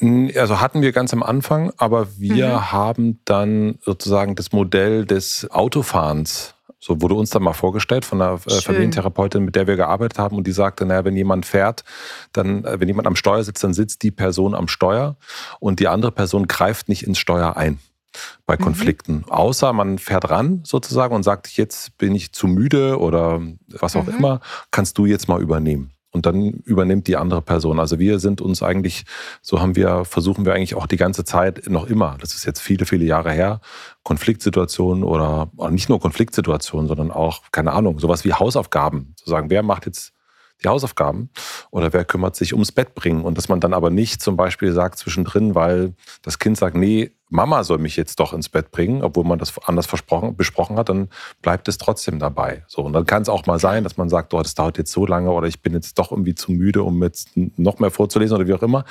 Also 0.00 0.60
hatten 0.60 0.82
wir 0.82 0.92
ganz 0.92 1.12
am 1.12 1.22
Anfang, 1.22 1.72
aber 1.76 2.18
wir 2.18 2.48
mhm. 2.48 2.72
haben 2.72 3.20
dann 3.24 3.78
sozusagen 3.80 4.34
das 4.36 4.52
Modell 4.52 5.04
des 5.06 5.50
Autofahrens 5.50 6.51
so 6.84 7.00
wurde 7.00 7.14
uns 7.14 7.30
dann 7.30 7.44
mal 7.44 7.52
vorgestellt 7.52 8.04
von 8.04 8.20
einer 8.20 8.40
äh, 8.44 8.60
Familientherapeutin, 8.60 9.44
mit 9.44 9.54
der 9.54 9.68
wir 9.68 9.76
gearbeitet 9.76 10.18
haben. 10.18 10.36
Und 10.36 10.48
die 10.48 10.52
sagte, 10.52 10.84
naja, 10.84 11.04
wenn 11.04 11.16
jemand 11.16 11.46
fährt, 11.46 11.84
dann, 12.32 12.64
äh, 12.64 12.80
wenn 12.80 12.88
jemand 12.88 13.06
am 13.06 13.14
Steuer 13.14 13.44
sitzt, 13.44 13.62
dann 13.62 13.72
sitzt 13.72 14.02
die 14.02 14.10
Person 14.10 14.52
am 14.52 14.66
Steuer 14.66 15.16
und 15.60 15.78
die 15.78 15.86
andere 15.86 16.10
Person 16.10 16.48
greift 16.48 16.88
nicht 16.88 17.04
ins 17.04 17.18
Steuer 17.18 17.56
ein 17.56 17.78
bei 18.46 18.56
mhm. 18.56 18.62
Konflikten. 18.64 19.14
Mhm. 19.18 19.28
Außer 19.30 19.72
man 19.72 19.98
fährt 19.98 20.28
ran 20.28 20.62
sozusagen 20.64 21.14
und 21.14 21.22
sagt, 21.22 21.56
jetzt 21.56 21.96
bin 21.98 22.16
ich 22.16 22.32
zu 22.32 22.48
müde 22.48 22.98
oder 22.98 23.40
was 23.68 23.94
auch 23.94 24.06
mhm. 24.06 24.16
immer, 24.16 24.40
kannst 24.72 24.98
du 24.98 25.06
jetzt 25.06 25.28
mal 25.28 25.40
übernehmen. 25.40 25.91
Und 26.12 26.26
dann 26.26 26.50
übernimmt 26.64 27.08
die 27.08 27.16
andere 27.16 27.42
Person. 27.42 27.80
Also 27.80 27.98
wir 27.98 28.18
sind 28.20 28.40
uns 28.40 28.62
eigentlich, 28.62 29.04
so 29.40 29.60
haben 29.60 29.74
wir, 29.74 30.04
versuchen 30.04 30.44
wir 30.44 30.54
eigentlich 30.54 30.74
auch 30.74 30.86
die 30.86 30.96
ganze 30.96 31.24
Zeit 31.24 31.68
noch 31.68 31.86
immer, 31.86 32.16
das 32.20 32.34
ist 32.34 32.44
jetzt 32.44 32.60
viele, 32.60 32.84
viele 32.84 33.04
Jahre 33.04 33.32
her, 33.32 33.60
Konfliktsituationen 34.02 35.02
oder, 35.02 35.50
oder 35.56 35.70
nicht 35.70 35.88
nur 35.88 36.00
Konfliktsituationen, 36.00 36.86
sondern 36.86 37.10
auch, 37.10 37.42
keine 37.50 37.72
Ahnung, 37.72 37.98
sowas 37.98 38.24
wie 38.24 38.34
Hausaufgaben. 38.34 39.14
Zu 39.16 39.30
sagen, 39.30 39.50
wer 39.50 39.62
macht 39.62 39.86
jetzt 39.86 40.12
die 40.62 40.68
Hausaufgaben 40.68 41.30
oder 41.70 41.92
wer 41.92 42.04
kümmert 42.04 42.36
sich 42.36 42.52
ums 42.52 42.72
Bett 42.72 42.94
bringen 42.94 43.24
und 43.24 43.36
dass 43.38 43.48
man 43.48 43.60
dann 43.60 43.74
aber 43.74 43.90
nicht 43.90 44.22
zum 44.22 44.36
Beispiel 44.36 44.72
sagt 44.72 44.98
zwischendrin, 44.98 45.54
weil 45.54 45.94
das 46.22 46.38
Kind 46.38 46.56
sagt, 46.56 46.76
nee, 46.76 47.12
Mama 47.32 47.64
soll 47.64 47.78
mich 47.78 47.96
jetzt 47.96 48.20
doch 48.20 48.34
ins 48.34 48.50
Bett 48.50 48.70
bringen, 48.70 49.02
obwohl 49.02 49.24
man 49.24 49.38
das 49.38 49.54
anders 49.66 49.86
versprochen, 49.86 50.36
besprochen 50.36 50.76
hat, 50.76 50.90
dann 50.90 51.08
bleibt 51.40 51.66
es 51.66 51.78
trotzdem 51.78 52.18
dabei. 52.18 52.62
So, 52.68 52.82
und 52.82 52.92
dann 52.92 53.06
kann 53.06 53.22
es 53.22 53.30
auch 53.30 53.46
mal 53.46 53.58
sein, 53.58 53.84
dass 53.84 53.96
man 53.96 54.10
sagt, 54.10 54.34
oh, 54.34 54.42
das 54.42 54.54
dauert 54.54 54.76
jetzt 54.76 54.92
so 54.92 55.06
lange 55.06 55.30
oder 55.30 55.46
ich 55.46 55.62
bin 55.62 55.72
jetzt 55.72 55.98
doch 55.98 56.12
irgendwie 56.12 56.34
zu 56.34 56.52
müde, 56.52 56.82
um 56.82 57.02
jetzt 57.02 57.30
noch 57.34 57.78
mehr 57.78 57.90
vorzulesen 57.90 58.36
oder 58.36 58.46
wie 58.46 58.52
auch 58.52 58.62
immer. 58.62 58.84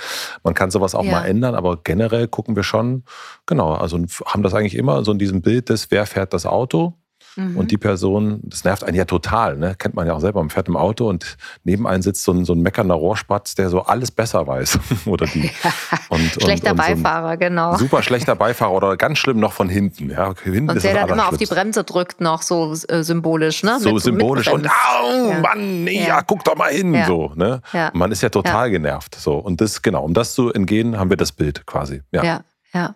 Man 0.43 0.55
kann 0.55 0.71
sowas 0.71 0.95
auch 0.95 1.05
ja. 1.05 1.11
mal 1.11 1.25
ändern, 1.25 1.53
aber 1.53 1.77
generell 1.83 2.27
gucken 2.27 2.55
wir 2.55 2.63
schon, 2.63 3.03
genau, 3.45 3.73
also 3.73 3.99
haben 4.25 4.41
das 4.41 4.55
eigentlich 4.55 4.75
immer 4.75 5.05
so 5.05 5.11
in 5.11 5.19
diesem 5.19 5.43
Bild 5.43 5.69
des, 5.69 5.91
wer 5.91 6.07
fährt 6.07 6.33
das 6.33 6.47
Auto 6.47 6.95
Mhm. 7.35 7.57
Und 7.57 7.71
die 7.71 7.77
Person, 7.77 8.39
das 8.43 8.63
nervt 8.63 8.83
einen 8.83 8.97
ja 8.97 9.05
total, 9.05 9.57
ne? 9.57 9.75
kennt 9.77 9.95
man 9.95 10.07
ja 10.07 10.13
auch 10.13 10.19
selber, 10.19 10.41
man 10.41 10.49
fährt 10.49 10.67
im 10.67 10.75
Auto 10.75 11.07
und 11.07 11.37
neben 11.63 11.87
einem 11.87 12.01
sitzt 12.01 12.23
so 12.23 12.31
ein, 12.31 12.45
so 12.45 12.53
ein 12.53 12.61
meckernder 12.61 12.95
Rohrspatz, 12.95 13.55
der 13.55 13.69
so 13.69 13.81
alles 13.81 14.11
besser 14.11 14.45
weiß. 14.47 14.79
oder 15.05 15.25
die. 15.25 15.49
Und, 16.09 16.19
schlechter 16.41 16.71
und, 16.71 16.79
und 16.79 16.85
Beifahrer, 16.85 17.33
so 17.33 17.39
genau. 17.39 17.77
Super 17.77 18.03
schlechter 18.03 18.35
Beifahrer 18.41 18.73
oder 18.73 18.97
ganz 18.97 19.17
schlimm 19.17 19.39
noch 19.39 19.53
von 19.53 19.69
hinten. 19.69 20.09
Ja, 20.09 20.33
hinten 20.43 20.69
und 20.69 20.83
der 20.83 20.93
dann 20.93 21.09
immer 21.09 21.29
auf 21.29 21.37
die 21.37 21.45
Bremse 21.45 21.85
drückt, 21.85 22.19
noch 22.19 22.41
so 22.41 22.73
äh, 22.89 23.03
symbolisch. 23.03 23.63
Ne? 23.63 23.79
So 23.79 23.93
mit, 23.93 24.03
symbolisch 24.03 24.47
mit 24.47 24.55
und 24.55 24.67
au, 24.67 25.29
ja. 25.29 25.39
Mann, 25.39 25.85
nee, 25.85 26.01
ja. 26.01 26.07
ja. 26.07 26.21
guck 26.21 26.43
doch 26.43 26.57
mal 26.57 26.71
hin. 26.71 27.01
So, 27.07 27.31
ne? 27.35 27.61
Man 27.93 28.11
ist 28.11 28.21
ja 28.21 28.29
total 28.29 28.71
genervt. 28.71 29.15
So. 29.15 29.35
Und 29.35 29.61
das, 29.61 29.81
genau, 29.81 30.03
um 30.03 30.13
das 30.13 30.33
zu 30.33 30.51
entgehen, 30.51 30.97
haben 30.97 31.09
wir 31.09 31.17
das 31.17 31.31
Bild 31.31 31.65
quasi. 31.65 32.01
Ja, 32.11 32.43
ja. 32.73 32.95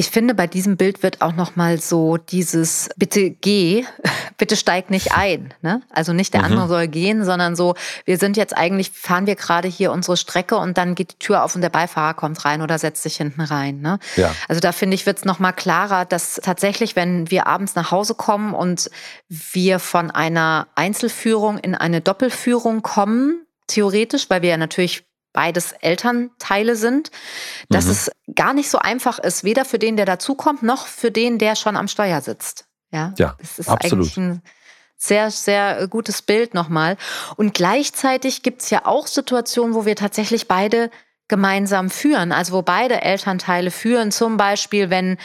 Ich 0.00 0.08
finde, 0.08 0.32
bei 0.32 0.46
diesem 0.46 0.78
Bild 0.78 1.02
wird 1.02 1.20
auch 1.20 1.34
noch 1.34 1.56
mal 1.56 1.78
so 1.78 2.16
dieses 2.16 2.88
bitte 2.96 3.28
geh, 3.28 3.84
bitte 4.38 4.56
steig 4.56 4.88
nicht 4.88 5.12
ein. 5.12 5.52
Ne? 5.60 5.82
Also 5.90 6.14
nicht 6.14 6.32
der 6.32 6.40
mhm. 6.40 6.46
andere 6.46 6.68
soll 6.68 6.88
gehen, 6.88 7.22
sondern 7.22 7.54
so, 7.54 7.74
wir 8.06 8.16
sind 8.16 8.38
jetzt 8.38 8.56
eigentlich, 8.56 8.92
fahren 8.92 9.26
wir 9.26 9.34
gerade 9.34 9.68
hier 9.68 9.92
unsere 9.92 10.16
Strecke 10.16 10.56
und 10.56 10.78
dann 10.78 10.94
geht 10.94 11.12
die 11.12 11.18
Tür 11.18 11.44
auf 11.44 11.54
und 11.54 11.60
der 11.60 11.68
Beifahrer 11.68 12.14
kommt 12.14 12.42
rein 12.46 12.62
oder 12.62 12.78
setzt 12.78 13.02
sich 13.02 13.18
hinten 13.18 13.42
rein. 13.42 13.82
Ne? 13.82 13.98
Ja. 14.16 14.34
Also 14.48 14.58
da 14.58 14.72
finde 14.72 14.94
ich, 14.94 15.04
wird 15.04 15.18
es 15.18 15.26
noch 15.26 15.38
mal 15.38 15.52
klarer, 15.52 16.06
dass 16.06 16.40
tatsächlich, 16.42 16.96
wenn 16.96 17.30
wir 17.30 17.46
abends 17.46 17.74
nach 17.74 17.90
Hause 17.90 18.14
kommen 18.14 18.54
und 18.54 18.90
wir 19.28 19.78
von 19.80 20.10
einer 20.10 20.68
Einzelführung 20.76 21.58
in 21.58 21.74
eine 21.74 22.00
Doppelführung 22.00 22.80
kommen, 22.80 23.44
theoretisch, 23.66 24.30
weil 24.30 24.40
wir 24.40 24.48
ja 24.48 24.56
natürlich 24.56 25.04
beides 25.32 25.72
Elternteile 25.72 26.76
sind, 26.76 27.10
dass 27.68 27.86
mhm. 27.86 27.90
es 27.92 28.10
gar 28.34 28.54
nicht 28.54 28.70
so 28.70 28.78
einfach 28.78 29.18
ist, 29.18 29.44
weder 29.44 29.64
für 29.64 29.78
den, 29.78 29.96
der 29.96 30.06
dazukommt, 30.06 30.62
noch 30.62 30.86
für 30.86 31.10
den, 31.10 31.38
der 31.38 31.56
schon 31.56 31.76
am 31.76 31.88
Steuer 31.88 32.20
sitzt. 32.20 32.66
Ja, 32.92 33.14
ja 33.18 33.36
das 33.38 33.58
ist 33.58 33.68
absolut. 33.68 34.06
eigentlich 34.06 34.16
ein 34.16 34.42
sehr, 34.96 35.30
sehr 35.30 35.88
gutes 35.88 36.22
Bild 36.22 36.54
nochmal. 36.54 36.96
Und 37.36 37.54
gleichzeitig 37.54 38.42
gibt 38.42 38.62
es 38.62 38.70
ja 38.70 38.84
auch 38.84 39.06
Situationen, 39.06 39.74
wo 39.74 39.86
wir 39.86 39.96
tatsächlich 39.96 40.46
beide 40.46 40.90
gemeinsam 41.28 41.90
führen, 41.90 42.32
also 42.32 42.52
wo 42.52 42.62
beide 42.62 43.02
Elternteile 43.02 43.70
führen, 43.70 44.10
zum 44.10 44.36
Beispiel, 44.36 44.90
wenn 44.90 45.16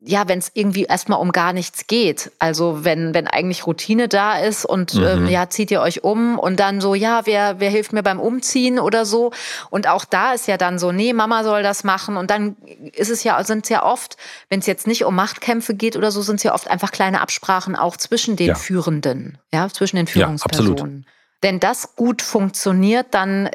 ja, 0.00 0.28
wenn 0.28 0.38
es 0.38 0.50
irgendwie 0.52 0.84
erstmal 0.84 1.20
um 1.20 1.32
gar 1.32 1.52
nichts 1.52 1.86
geht. 1.86 2.30
Also 2.38 2.84
wenn, 2.84 3.14
wenn 3.14 3.26
eigentlich 3.26 3.66
Routine 3.66 4.08
da 4.08 4.38
ist 4.38 4.66
und 4.66 4.94
mhm. 4.94 5.04
ähm, 5.04 5.26
ja, 5.28 5.48
zieht 5.48 5.70
ihr 5.70 5.80
euch 5.80 6.04
um 6.04 6.38
und 6.38 6.60
dann 6.60 6.80
so, 6.80 6.94
ja, 6.94 7.22
wer, 7.24 7.60
wer 7.60 7.70
hilft 7.70 7.92
mir 7.92 8.02
beim 8.02 8.20
Umziehen 8.20 8.78
oder 8.78 9.06
so. 9.06 9.32
Und 9.70 9.88
auch 9.88 10.04
da 10.04 10.34
ist 10.34 10.48
ja 10.48 10.58
dann 10.58 10.78
so, 10.78 10.92
nee, 10.92 11.14
Mama 11.14 11.44
soll 11.44 11.62
das 11.62 11.82
machen. 11.82 12.18
Und 12.18 12.30
dann 12.30 12.56
ist 12.92 13.10
es 13.10 13.24
ja, 13.24 13.42
sind 13.44 13.64
es 13.64 13.70
ja 13.70 13.84
oft, 13.84 14.18
wenn 14.50 14.60
es 14.60 14.66
jetzt 14.66 14.86
nicht 14.86 15.04
um 15.04 15.14
Machtkämpfe 15.14 15.74
geht 15.74 15.96
oder 15.96 16.10
so, 16.10 16.20
sind 16.20 16.36
es 16.36 16.42
ja 16.42 16.54
oft 16.54 16.68
einfach 16.68 16.92
kleine 16.92 17.22
Absprachen 17.22 17.74
auch 17.74 17.96
zwischen 17.96 18.36
den 18.36 18.48
ja. 18.48 18.54
Führenden, 18.54 19.38
ja, 19.52 19.68
zwischen 19.70 19.96
den 19.96 20.06
Führungspersonen. 20.06 21.04
Ja, 21.06 21.12
Wenn 21.40 21.58
das 21.58 21.96
gut 21.96 22.20
funktioniert, 22.20 23.06
dann 23.12 23.48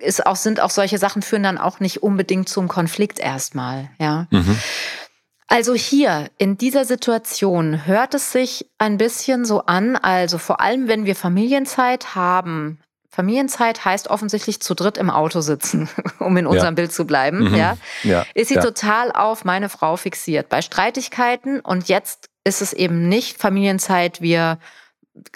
ist 0.00 0.26
auch, 0.26 0.36
sind 0.36 0.60
auch 0.60 0.70
solche 0.70 0.98
Sachen 0.98 1.22
führen 1.22 1.44
dann 1.44 1.58
auch 1.58 1.78
nicht 1.78 2.02
unbedingt 2.02 2.48
zum 2.48 2.66
Konflikt 2.66 3.20
erstmal, 3.20 3.90
ja. 3.98 4.26
Mhm. 4.30 4.58
Also 5.46 5.74
hier 5.74 6.30
in 6.38 6.56
dieser 6.56 6.84
Situation 6.84 7.86
hört 7.86 8.14
es 8.14 8.32
sich 8.32 8.66
ein 8.78 8.96
bisschen 8.96 9.44
so 9.44 9.66
an, 9.66 9.96
also 9.96 10.38
vor 10.38 10.60
allem 10.60 10.88
wenn 10.88 11.04
wir 11.04 11.14
Familienzeit 11.14 12.14
haben. 12.14 12.80
Familienzeit 13.10 13.84
heißt 13.84 14.08
offensichtlich 14.08 14.60
zu 14.60 14.74
dritt 14.74 14.98
im 14.98 15.10
Auto 15.10 15.40
sitzen, 15.40 15.88
um 16.18 16.36
in 16.36 16.46
unserem 16.46 16.72
ja. 16.72 16.76
Bild 16.76 16.92
zu 16.92 17.06
bleiben. 17.06 17.50
Mhm. 17.50 17.54
Ja? 17.54 17.76
ja? 18.02 18.26
ist 18.34 18.48
sie 18.48 18.54
ja. 18.54 18.62
total 18.62 19.12
auf 19.12 19.44
meine 19.44 19.68
Frau 19.68 19.96
fixiert. 19.96 20.48
Bei 20.48 20.62
Streitigkeiten 20.62 21.60
und 21.60 21.88
jetzt 21.88 22.28
ist 22.44 22.60
es 22.60 22.72
eben 22.72 23.08
nicht 23.08 23.38
Familienzeit, 23.38 24.20
wir 24.20 24.58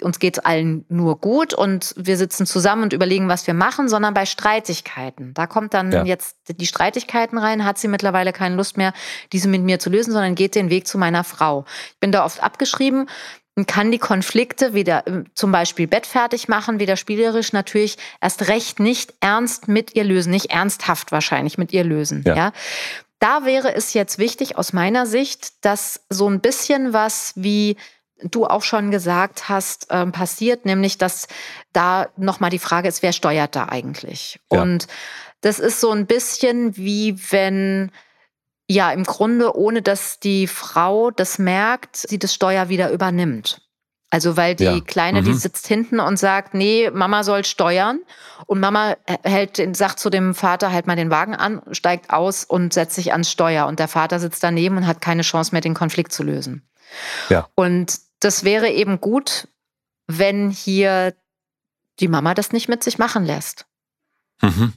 uns 0.01 0.19
geht's 0.19 0.39
allen 0.39 0.85
nur 0.89 1.19
gut 1.19 1.53
und 1.53 1.93
wir 1.97 2.17
sitzen 2.17 2.45
zusammen 2.45 2.83
und 2.83 2.93
überlegen, 2.93 3.29
was 3.29 3.47
wir 3.47 3.53
machen, 3.53 3.87
sondern 3.87 4.13
bei 4.13 4.25
Streitigkeiten. 4.25 5.33
Da 5.33 5.47
kommt 5.47 5.73
dann 5.73 5.91
ja. 5.91 6.03
jetzt 6.03 6.37
die 6.49 6.67
Streitigkeiten 6.67 7.37
rein, 7.37 7.65
hat 7.65 7.77
sie 7.77 7.87
mittlerweile 7.87 8.33
keine 8.33 8.55
Lust 8.55 8.77
mehr, 8.77 8.93
diese 9.31 9.47
mit 9.47 9.61
mir 9.61 9.79
zu 9.79 9.89
lösen, 9.89 10.11
sondern 10.11 10.35
geht 10.35 10.55
den 10.55 10.69
Weg 10.69 10.87
zu 10.87 10.97
meiner 10.97 11.23
Frau. 11.23 11.65
Ich 11.93 11.99
bin 11.99 12.11
da 12.11 12.25
oft 12.25 12.43
abgeschrieben 12.43 13.09
und 13.55 13.67
kann 13.67 13.91
die 13.91 13.99
Konflikte 13.99 14.73
wieder 14.73 15.07
äh, 15.07 15.23
zum 15.33 15.51
Beispiel 15.51 15.87
Bett 15.87 16.05
fertig 16.05 16.47
machen, 16.47 16.79
wieder 16.79 16.97
spielerisch 16.97 17.53
natürlich 17.53 17.97
erst 18.21 18.47
recht 18.47 18.79
nicht 18.79 19.13
ernst 19.21 19.67
mit 19.67 19.95
ihr 19.95 20.03
lösen, 20.03 20.31
nicht 20.31 20.51
ernsthaft 20.51 21.11
wahrscheinlich 21.11 21.57
mit 21.57 21.71
ihr 21.71 21.83
lösen. 21.83 22.23
Ja. 22.25 22.35
ja? 22.35 22.53
Da 23.19 23.45
wäre 23.45 23.75
es 23.75 23.93
jetzt 23.93 24.17
wichtig 24.17 24.57
aus 24.57 24.71
meiner 24.71 25.05
Sicht, 25.05 25.65
dass 25.65 26.01
so 26.09 26.29
ein 26.29 26.39
bisschen 26.39 26.93
was 26.93 27.33
wie 27.35 27.75
du 28.23 28.45
auch 28.45 28.63
schon 28.63 28.91
gesagt 28.91 29.49
hast, 29.49 29.87
ähm, 29.89 30.11
passiert, 30.11 30.65
nämlich 30.65 30.97
dass 30.97 31.27
da 31.73 32.07
nochmal 32.17 32.49
die 32.49 32.59
Frage 32.59 32.87
ist, 32.87 33.03
wer 33.03 33.13
steuert 33.13 33.55
da 33.55 33.65
eigentlich? 33.69 34.39
Ja. 34.51 34.61
Und 34.61 34.87
das 35.41 35.59
ist 35.59 35.79
so 35.79 35.91
ein 35.91 36.05
bisschen 36.05 36.75
wie 36.75 37.17
wenn, 37.31 37.91
ja, 38.67 38.91
im 38.91 39.03
Grunde, 39.03 39.55
ohne 39.55 39.81
dass 39.81 40.19
die 40.19 40.47
Frau 40.47 41.11
das 41.11 41.39
merkt, 41.39 41.95
sie 41.95 42.19
das 42.19 42.33
Steuer 42.33 42.69
wieder 42.69 42.91
übernimmt. 42.91 43.61
Also 44.11 44.37
weil 44.37 44.55
die 44.55 44.63
ja. 44.63 44.79
Kleine, 44.79 45.21
mhm. 45.21 45.25
die 45.25 45.33
sitzt 45.35 45.67
hinten 45.67 45.99
und 45.99 46.17
sagt, 46.17 46.55
nee, 46.55 46.89
Mama 46.91 47.23
soll 47.23 47.45
steuern. 47.45 47.99
Und 48.47 48.59
Mama 48.59 48.95
hält, 49.23 49.61
sagt 49.75 49.99
zu 49.99 50.09
dem 50.09 50.33
Vater, 50.33 50.71
halt 50.71 50.87
mal 50.87 50.95
den 50.95 51.11
Wagen 51.11 51.35
an, 51.35 51.61
steigt 51.71 52.09
aus 52.09 52.43
und 52.43 52.73
setzt 52.73 52.95
sich 52.95 53.11
ans 53.11 53.29
Steuer. 53.29 53.67
Und 53.67 53.79
der 53.79 53.87
Vater 53.87 54.19
sitzt 54.19 54.43
daneben 54.43 54.77
und 54.77 54.87
hat 54.87 55.01
keine 55.01 55.21
Chance 55.21 55.53
mehr, 55.53 55.61
den 55.61 55.75
Konflikt 55.75 56.11
zu 56.11 56.23
lösen. 56.23 56.67
Ja. 57.29 57.47
Und 57.53 57.99
das 58.19 58.43
wäre 58.43 58.69
eben 58.69 58.99
gut, 58.99 59.47
wenn 60.07 60.49
hier 60.49 61.15
die 61.99 62.07
Mama 62.07 62.33
das 62.33 62.51
nicht 62.51 62.69
mit 62.69 62.83
sich 62.83 62.97
machen 62.97 63.25
lässt. 63.25 63.65
Mhm. 64.41 64.73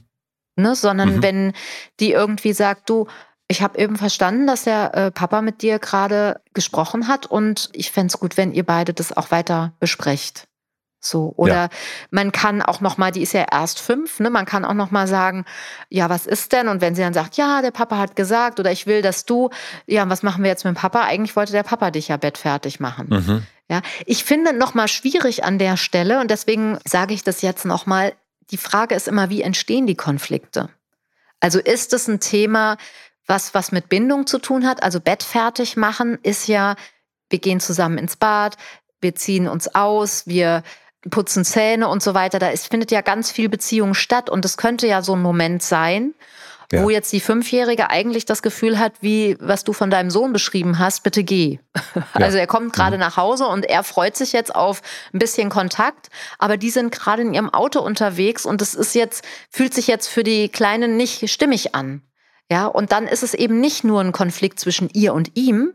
Ne, 0.55 0.75
sondern 0.75 1.17
mhm. 1.17 1.23
wenn 1.23 1.53
die 1.99 2.11
irgendwie 2.11 2.53
sagt, 2.53 2.89
du, 2.89 3.07
ich 3.47 3.61
habe 3.61 3.79
eben 3.79 3.95
verstanden, 3.95 4.45
dass 4.45 4.65
der 4.65 4.93
äh, 4.93 5.11
Papa 5.11 5.41
mit 5.41 5.61
dir 5.61 5.79
gerade 5.79 6.41
gesprochen 6.53 7.07
hat 7.07 7.25
und 7.25 7.69
ich 7.73 7.91
fände 7.91 8.13
es 8.13 8.19
gut, 8.19 8.37
wenn 8.37 8.51
ihr 8.51 8.65
beide 8.65 8.93
das 8.93 9.15
auch 9.15 9.31
weiter 9.31 9.73
besprecht. 9.79 10.47
So 11.05 11.33
oder 11.35 11.53
ja. 11.53 11.69
man 12.11 12.31
kann 12.31 12.61
auch 12.61 12.79
noch 12.79 12.97
mal, 12.97 13.11
die 13.11 13.21
ist 13.21 13.33
ja 13.33 13.45
erst 13.51 13.79
fünf, 13.79 14.19
ne? 14.19 14.29
Man 14.29 14.45
kann 14.45 14.63
auch 14.63 14.73
noch 14.73 14.89
mal 14.89 15.05
sagen, 15.07 15.43
ja, 15.89 16.09
was 16.09 16.25
ist 16.25 16.53
denn? 16.53 16.69
Und 16.69 16.81
wenn 16.81 16.95
sie 16.95 17.01
dann 17.01 17.13
sagt, 17.13 17.35
ja, 17.35 17.61
der 17.61 17.71
Papa 17.71 17.97
hat 17.97 18.15
gesagt 18.15 18.59
oder 18.59 18.71
ich 18.71 18.87
will, 18.87 19.01
dass 19.01 19.25
du, 19.25 19.49
ja, 19.85 20.07
was 20.09 20.23
machen 20.23 20.43
wir 20.43 20.49
jetzt 20.49 20.63
mit 20.63 20.75
dem 20.75 20.79
Papa? 20.79 21.01
Eigentlich 21.01 21.35
wollte 21.35 21.51
der 21.51 21.63
Papa 21.63 21.91
dich 21.91 22.07
ja 22.07 22.17
bettfertig 22.17 22.79
machen. 22.79 23.07
Mhm. 23.09 23.43
Ja, 23.69 23.81
ich 24.05 24.23
finde 24.23 24.53
noch 24.53 24.73
mal 24.73 24.87
schwierig 24.87 25.43
an 25.43 25.57
der 25.57 25.77
Stelle 25.77 26.21
und 26.21 26.31
deswegen 26.31 26.77
sage 26.85 27.13
ich 27.13 27.23
das 27.23 27.41
jetzt 27.41 27.65
noch 27.65 27.85
mal. 27.85 28.13
Die 28.51 28.57
Frage 28.57 28.95
ist 28.95 29.07
immer, 29.07 29.29
wie 29.29 29.41
entstehen 29.41 29.87
die 29.87 29.95
Konflikte? 29.95 30.69
Also 31.39 31.59
ist 31.59 31.91
es 31.93 32.07
ein 32.07 32.19
Thema, 32.19 32.77
was 33.25 33.53
was 33.53 33.71
mit 33.71 33.89
Bindung 33.89 34.27
zu 34.27 34.39
tun 34.39 34.65
hat? 34.65 34.83
Also 34.83 34.99
bettfertig 35.01 35.75
machen 35.75 36.17
ist 36.23 36.47
ja, 36.47 36.75
wir 37.29 37.39
gehen 37.39 37.59
zusammen 37.59 37.97
ins 37.97 38.15
Bad, 38.15 38.57
wir 39.03 39.13
ziehen 39.13 39.47
uns 39.47 39.75
aus, 39.75 40.25
wir 40.25 40.63
putzen 41.09 41.45
Zähne 41.45 41.87
und 41.87 42.01
so 42.01 42.13
weiter. 42.13 42.39
Da 42.39 42.49
ist, 42.49 42.67
findet 42.67 42.91
ja 42.91 43.01
ganz 43.01 43.31
viel 43.31 43.49
Beziehung 43.49 43.93
statt 43.93 44.29
und 44.29 44.45
es 44.45 44.57
könnte 44.57 44.87
ja 44.87 45.01
so 45.01 45.15
ein 45.15 45.21
Moment 45.21 45.63
sein, 45.63 46.13
ja. 46.71 46.83
wo 46.83 46.89
jetzt 46.89 47.11
die 47.11 47.19
Fünfjährige 47.19 47.89
eigentlich 47.89 48.25
das 48.25 48.41
Gefühl 48.41 48.79
hat, 48.79 48.93
wie 49.01 49.37
was 49.39 49.63
du 49.63 49.73
von 49.73 49.89
deinem 49.89 50.09
Sohn 50.09 50.33
beschrieben 50.33 50.79
hast, 50.79 51.03
bitte 51.03 51.23
geh. 51.23 51.59
Ja. 51.95 52.03
Also 52.13 52.37
er 52.37 52.47
kommt 52.47 52.73
gerade 52.73 52.95
mhm. 52.95 53.01
nach 53.01 53.17
Hause 53.17 53.47
und 53.47 53.65
er 53.65 53.83
freut 53.83 54.15
sich 54.15 54.31
jetzt 54.31 54.55
auf 54.55 54.81
ein 55.13 55.19
bisschen 55.19 55.49
Kontakt, 55.49 56.09
aber 56.39 56.57
die 56.57 56.69
sind 56.69 56.91
gerade 56.91 57.21
in 57.21 57.33
ihrem 57.33 57.49
Auto 57.49 57.79
unterwegs 57.81 58.45
und 58.45 58.61
es 58.61 58.73
ist 58.73 58.95
jetzt, 58.95 59.25
fühlt 59.49 59.73
sich 59.73 59.87
jetzt 59.87 60.07
für 60.07 60.23
die 60.23 60.49
Kleinen 60.49 60.95
nicht 60.95 61.29
stimmig 61.29 61.75
an. 61.75 62.01
Ja, 62.51 62.67
und 62.67 62.91
dann 62.91 63.07
ist 63.07 63.23
es 63.23 63.33
eben 63.33 63.61
nicht 63.61 63.83
nur 63.83 64.01
ein 64.01 64.11
Konflikt 64.11 64.59
zwischen 64.59 64.89
ihr 64.89 65.13
und 65.13 65.31
ihm, 65.35 65.73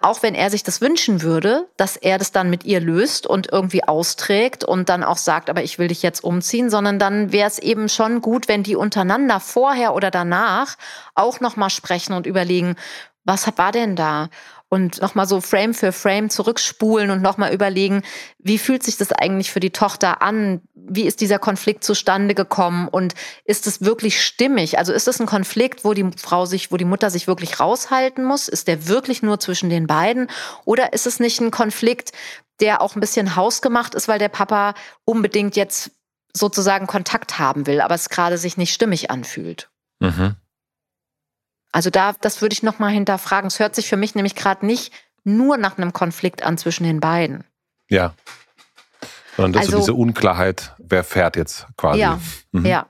auch 0.00 0.22
wenn 0.22 0.34
er 0.34 0.50
sich 0.50 0.62
das 0.62 0.80
wünschen 0.80 1.20
würde, 1.20 1.68
dass 1.76 1.96
er 1.96 2.16
das 2.16 2.30
dann 2.30 2.48
mit 2.48 2.64
ihr 2.64 2.80
löst 2.80 3.26
und 3.26 3.52
irgendwie 3.52 3.84
austrägt 3.84 4.62
und 4.62 4.88
dann 4.88 5.02
auch 5.02 5.16
sagt, 5.16 5.50
aber 5.50 5.62
ich 5.62 5.78
will 5.78 5.88
dich 5.88 6.02
jetzt 6.02 6.22
umziehen, 6.22 6.70
sondern 6.70 6.98
dann 6.98 7.32
wäre 7.32 7.48
es 7.48 7.58
eben 7.58 7.88
schon 7.88 8.20
gut, 8.20 8.46
wenn 8.46 8.62
die 8.62 8.76
untereinander 8.76 9.40
vorher 9.40 9.94
oder 9.94 10.10
danach 10.10 10.76
auch 11.14 11.40
noch 11.40 11.56
mal 11.56 11.70
sprechen 11.70 12.12
und 12.12 12.26
überlegen, 12.26 12.76
was 13.24 13.46
war 13.58 13.72
denn 13.72 13.96
da? 13.96 14.28
Und 14.68 15.00
nochmal 15.00 15.28
so 15.28 15.40
Frame 15.40 15.74
für 15.74 15.92
Frame 15.92 16.28
zurückspulen 16.28 17.10
und 17.10 17.22
nochmal 17.22 17.52
überlegen, 17.52 18.02
wie 18.38 18.58
fühlt 18.58 18.82
sich 18.82 18.96
das 18.96 19.12
eigentlich 19.12 19.52
für 19.52 19.60
die 19.60 19.70
Tochter 19.70 20.22
an? 20.22 20.60
Wie 20.74 21.06
ist 21.06 21.20
dieser 21.20 21.38
Konflikt 21.38 21.84
zustande 21.84 22.34
gekommen? 22.34 22.88
Und 22.88 23.14
ist 23.44 23.66
es 23.66 23.82
wirklich 23.82 24.22
stimmig? 24.22 24.78
Also 24.78 24.92
ist 24.92 25.06
es 25.06 25.20
ein 25.20 25.26
Konflikt, 25.26 25.84
wo 25.84 25.94
die 25.94 26.10
Frau 26.16 26.46
sich, 26.46 26.72
wo 26.72 26.76
die 26.76 26.84
Mutter 26.84 27.10
sich 27.10 27.28
wirklich 27.28 27.60
raushalten 27.60 28.24
muss? 28.24 28.48
Ist 28.48 28.66
der 28.66 28.88
wirklich 28.88 29.22
nur 29.22 29.38
zwischen 29.38 29.70
den 29.70 29.86
beiden? 29.86 30.28
Oder 30.64 30.92
ist 30.92 31.06
es 31.06 31.20
nicht 31.20 31.40
ein 31.40 31.52
Konflikt, 31.52 32.12
der 32.60 32.80
auch 32.80 32.96
ein 32.96 33.00
bisschen 33.00 33.36
hausgemacht 33.36 33.94
ist, 33.94 34.08
weil 34.08 34.18
der 34.18 34.28
Papa 34.28 34.74
unbedingt 35.04 35.54
jetzt 35.54 35.92
sozusagen 36.32 36.86
Kontakt 36.86 37.38
haben 37.38 37.66
will, 37.66 37.80
aber 37.80 37.94
es 37.94 38.08
gerade 38.08 38.36
sich 38.36 38.56
nicht 38.56 38.72
stimmig 38.72 39.10
anfühlt? 39.10 39.70
Mhm. 40.00 40.36
Also 41.76 41.90
da, 41.90 42.14
das 42.22 42.40
würde 42.40 42.54
ich 42.54 42.62
nochmal 42.62 42.90
hinterfragen. 42.90 43.48
Es 43.48 43.58
hört 43.58 43.74
sich 43.74 43.86
für 43.86 43.98
mich 43.98 44.14
nämlich 44.14 44.34
gerade 44.34 44.64
nicht 44.64 44.94
nur 45.24 45.58
nach 45.58 45.76
einem 45.76 45.92
Konflikt 45.92 46.42
an 46.42 46.56
zwischen 46.56 46.84
den 46.84 47.00
beiden. 47.00 47.44
Ja. 47.90 48.14
Sondern 49.36 49.52
dass 49.52 49.66
also, 49.66 49.72
so 49.72 49.78
diese 49.80 49.94
Unklarheit, 49.94 50.74
wer 50.78 51.04
fährt 51.04 51.36
jetzt 51.36 51.66
quasi. 51.76 52.00
Ja, 52.00 52.18
mhm. 52.52 52.64
ja. 52.64 52.86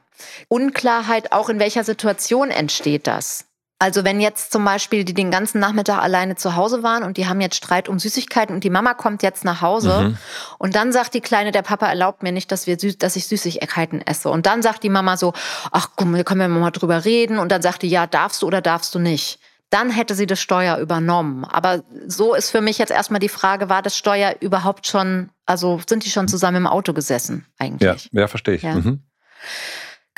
Unklarheit 0.46 1.32
auch 1.32 1.48
in 1.48 1.58
welcher 1.58 1.82
Situation 1.82 2.50
entsteht 2.50 3.08
das? 3.08 3.46
Also 3.78 4.04
wenn 4.04 4.20
jetzt 4.20 4.52
zum 4.52 4.64
Beispiel 4.64 5.04
die 5.04 5.12
den 5.12 5.30
ganzen 5.30 5.60
Nachmittag 5.60 6.02
alleine 6.02 6.36
zu 6.36 6.56
Hause 6.56 6.82
waren 6.82 7.02
und 7.02 7.18
die 7.18 7.26
haben 7.26 7.42
jetzt 7.42 7.56
Streit 7.56 7.90
um 7.90 7.98
Süßigkeiten 7.98 8.54
und 8.54 8.64
die 8.64 8.70
Mama 8.70 8.94
kommt 8.94 9.22
jetzt 9.22 9.44
nach 9.44 9.60
Hause 9.60 10.00
mhm. 10.00 10.18
und 10.58 10.74
dann 10.74 10.92
sagt 10.92 11.12
die 11.12 11.20
Kleine, 11.20 11.52
der 11.52 11.60
Papa 11.60 11.86
erlaubt 11.86 12.22
mir 12.22 12.32
nicht, 12.32 12.50
dass 12.50 12.66
wir 12.66 12.76
dass 12.76 13.16
ich 13.16 13.26
Süßigkeiten 13.26 14.00
esse. 14.00 14.30
Und 14.30 14.46
dann 14.46 14.62
sagt 14.62 14.82
die 14.82 14.88
Mama 14.88 15.18
so, 15.18 15.34
ach 15.72 15.90
komm, 15.94 16.14
wir 16.14 16.24
können 16.24 16.40
ja 16.40 16.48
mal 16.48 16.70
drüber 16.70 17.04
reden. 17.04 17.38
Und 17.38 17.52
dann 17.52 17.60
sagt 17.60 17.82
die, 17.82 17.88
ja, 17.88 18.06
darfst 18.06 18.40
du 18.40 18.46
oder 18.46 18.62
darfst 18.62 18.94
du 18.94 18.98
nicht. 18.98 19.40
Dann 19.68 19.90
hätte 19.90 20.14
sie 20.14 20.26
das 20.26 20.40
Steuer 20.40 20.78
übernommen. 20.78 21.44
Aber 21.44 21.82
so 22.06 22.34
ist 22.34 22.50
für 22.50 22.62
mich 22.62 22.78
jetzt 22.78 22.92
erstmal 22.92 23.20
die 23.20 23.28
Frage, 23.28 23.68
war 23.68 23.82
das 23.82 23.96
Steuer 23.96 24.36
überhaupt 24.40 24.86
schon, 24.86 25.30
also 25.44 25.80
sind 25.86 26.04
die 26.04 26.10
schon 26.10 26.28
zusammen 26.28 26.58
im 26.58 26.66
Auto 26.66 26.94
gesessen 26.94 27.46
eigentlich? 27.58 28.08
Ja, 28.12 28.20
ja 28.22 28.28
verstehe 28.28 28.54
ich. 28.54 28.62
Ja. 28.62 28.76
Mhm. 28.76 29.02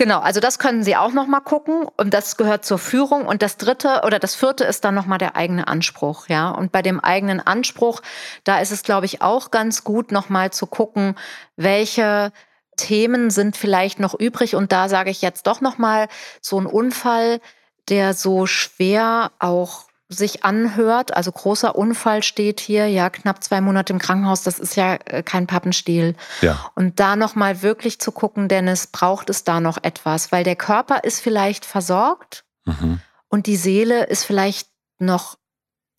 Genau, 0.00 0.20
also 0.20 0.38
das 0.38 0.60
können 0.60 0.84
Sie 0.84 0.94
auch 0.94 1.12
noch 1.12 1.26
mal 1.26 1.40
gucken 1.40 1.84
und 1.96 2.14
das 2.14 2.36
gehört 2.36 2.64
zur 2.64 2.78
Führung 2.78 3.26
und 3.26 3.42
das 3.42 3.56
dritte 3.56 4.02
oder 4.06 4.20
das 4.20 4.36
vierte 4.36 4.62
ist 4.62 4.84
dann 4.84 4.94
noch 4.94 5.06
mal 5.06 5.18
der 5.18 5.34
eigene 5.34 5.66
Anspruch, 5.66 6.28
ja? 6.28 6.50
Und 6.50 6.70
bei 6.70 6.82
dem 6.82 7.00
eigenen 7.00 7.44
Anspruch, 7.44 8.00
da 8.44 8.60
ist 8.60 8.70
es 8.70 8.84
glaube 8.84 9.06
ich 9.06 9.22
auch 9.22 9.50
ganz 9.50 9.82
gut 9.82 10.12
noch 10.12 10.28
mal 10.28 10.52
zu 10.52 10.68
gucken, 10.68 11.16
welche 11.56 12.30
Themen 12.76 13.30
sind 13.30 13.56
vielleicht 13.56 13.98
noch 13.98 14.14
übrig 14.14 14.54
und 14.54 14.70
da 14.70 14.88
sage 14.88 15.10
ich 15.10 15.20
jetzt 15.20 15.48
doch 15.48 15.60
noch 15.60 15.78
mal 15.78 16.06
so 16.40 16.60
ein 16.60 16.66
Unfall, 16.66 17.40
der 17.88 18.14
so 18.14 18.46
schwer 18.46 19.32
auch 19.40 19.87
sich 20.08 20.44
anhört. 20.44 21.14
Also 21.14 21.30
großer 21.30 21.76
Unfall 21.76 22.22
steht 22.22 22.60
hier, 22.60 22.86
ja, 22.86 23.10
knapp 23.10 23.44
zwei 23.44 23.60
Monate 23.60 23.92
im 23.92 23.98
Krankenhaus, 23.98 24.42
das 24.42 24.58
ist 24.58 24.76
ja 24.76 24.98
äh, 25.04 25.22
kein 25.22 25.46
Pappenstiel. 25.46 26.16
Ja. 26.40 26.70
Und 26.74 26.98
da 26.98 27.16
nochmal 27.16 27.62
wirklich 27.62 28.00
zu 28.00 28.10
gucken, 28.10 28.48
Dennis, 28.48 28.86
braucht 28.86 29.28
es 29.30 29.44
da 29.44 29.60
noch 29.60 29.78
etwas? 29.82 30.32
Weil 30.32 30.44
der 30.44 30.56
Körper 30.56 31.04
ist 31.04 31.20
vielleicht 31.20 31.64
versorgt 31.64 32.44
mhm. 32.64 33.00
und 33.28 33.46
die 33.46 33.56
Seele 33.56 34.04
ist 34.04 34.24
vielleicht 34.24 34.68
noch 34.98 35.36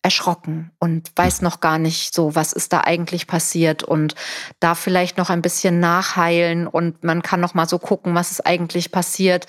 erschrocken 0.02 0.70
und 0.78 1.10
weiß 1.14 1.42
noch 1.42 1.60
gar 1.60 1.78
nicht 1.78 2.14
so, 2.14 2.34
was 2.34 2.52
ist 2.52 2.72
da 2.72 2.80
eigentlich 2.82 3.26
passiert 3.26 3.82
und 3.82 4.14
darf 4.58 4.78
vielleicht 4.78 5.18
noch 5.18 5.28
ein 5.28 5.42
bisschen 5.42 5.78
nachheilen 5.78 6.66
und 6.66 7.04
man 7.04 7.22
kann 7.22 7.40
noch 7.40 7.54
mal 7.54 7.68
so 7.68 7.78
gucken, 7.78 8.14
was 8.14 8.30
ist 8.30 8.46
eigentlich 8.46 8.92
passiert. 8.92 9.46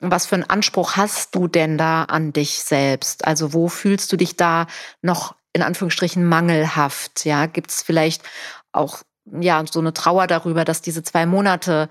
Was 0.00 0.26
für 0.26 0.34
einen 0.34 0.50
Anspruch 0.50 0.96
hast 0.96 1.34
du 1.36 1.46
denn 1.46 1.78
da 1.78 2.04
an 2.04 2.32
dich 2.32 2.64
selbst? 2.64 3.24
Also 3.26 3.52
wo 3.52 3.68
fühlst 3.68 4.12
du 4.12 4.16
dich 4.16 4.36
da 4.36 4.66
noch 5.02 5.36
in 5.52 5.62
Anführungsstrichen 5.62 6.24
mangelhaft? 6.24 7.24
Ja, 7.24 7.46
gibt 7.46 7.70
es 7.70 7.82
vielleicht 7.82 8.22
auch 8.72 9.02
ja 9.24 9.62
so 9.70 9.78
eine 9.78 9.92
Trauer 9.92 10.26
darüber, 10.26 10.64
dass 10.64 10.82
diese 10.82 11.04
zwei 11.04 11.26
Monate 11.26 11.88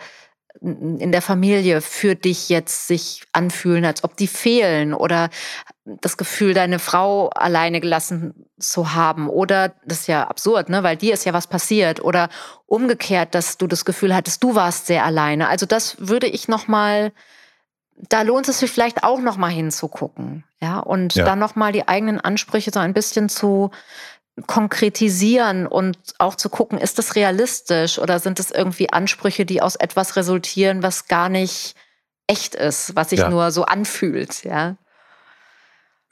in 0.60 1.12
der 1.12 1.22
Familie 1.22 1.82
für 1.82 2.16
dich 2.16 2.50
jetzt 2.50 2.88
sich 2.88 3.24
anfühlen, 3.32 3.86
als 3.86 4.04
ob 4.04 4.18
die 4.18 4.28
fehlen 4.28 4.94
oder 4.94 5.30
das 5.86 6.18
Gefühl, 6.18 6.54
deine 6.54 6.80
Frau 6.80 7.30
alleine 7.30 7.80
gelassen 7.80 8.46
zu 8.60 8.94
haben 8.94 9.30
oder 9.30 9.74
das 9.86 10.02
ist 10.02 10.08
ja 10.08 10.28
absurd, 10.28 10.70
ne, 10.70 10.84
weil 10.84 10.98
dir 10.98 11.14
ist 11.14 11.26
ja 11.26 11.34
was 11.34 11.48
passiert 11.48 12.04
oder 12.04 12.30
umgekehrt, 12.66 13.34
dass 13.34 13.58
du 13.58 13.68
das 13.68 13.86
Gefühl 13.86 14.14
hattest, 14.14 14.44
du 14.44 14.56
warst 14.56 14.88
sehr 14.88 15.06
alleine. 15.06 15.48
Also 15.48 15.66
das 15.66 15.96
würde 16.00 16.28
ich 16.28 16.48
noch 16.48 16.68
mal 16.68 17.12
da 18.10 18.24
lohnt 18.24 18.48
es 18.48 18.60
sich 18.60 18.72
vielleicht 18.72 19.04
auch 19.04 19.20
noch 19.20 19.38
mal 19.38 19.52
hinzugucken, 19.52 20.44
ja, 20.60 20.80
und 20.80 21.16
ja. 21.16 21.26
dann 21.26 21.40
noch 21.40 21.56
mal 21.56 21.72
die 21.72 21.88
eigenen 21.88 22.20
Ansprüche 22.20 22.72
so 22.74 22.80
ein 22.80 22.94
bisschen 22.94 23.30
zu 23.30 23.70
konkretisieren 24.48 25.68
und 25.68 25.98
auch 26.18 26.36
zu 26.36 26.50
gucken, 26.50 26.78
ist 26.78 26.98
das 26.98 27.16
realistisch 27.16 28.00
oder 28.00 28.20
sind 28.20 28.40
es 28.40 28.52
irgendwie 28.52 28.92
Ansprüche, 28.92 29.46
die 29.46 29.62
aus 29.62 29.76
etwas 29.76 30.16
resultieren, 30.16 30.84
was 30.84 31.08
gar 31.08 31.30
nicht 31.30 31.76
echt 32.28 32.56
ist, 32.56 32.96
was 32.96 33.10
sich 33.10 33.20
ja. 33.20 33.30
nur 33.30 33.52
so 33.52 33.66
anfühlt, 33.66 34.44
ja. 34.44 34.78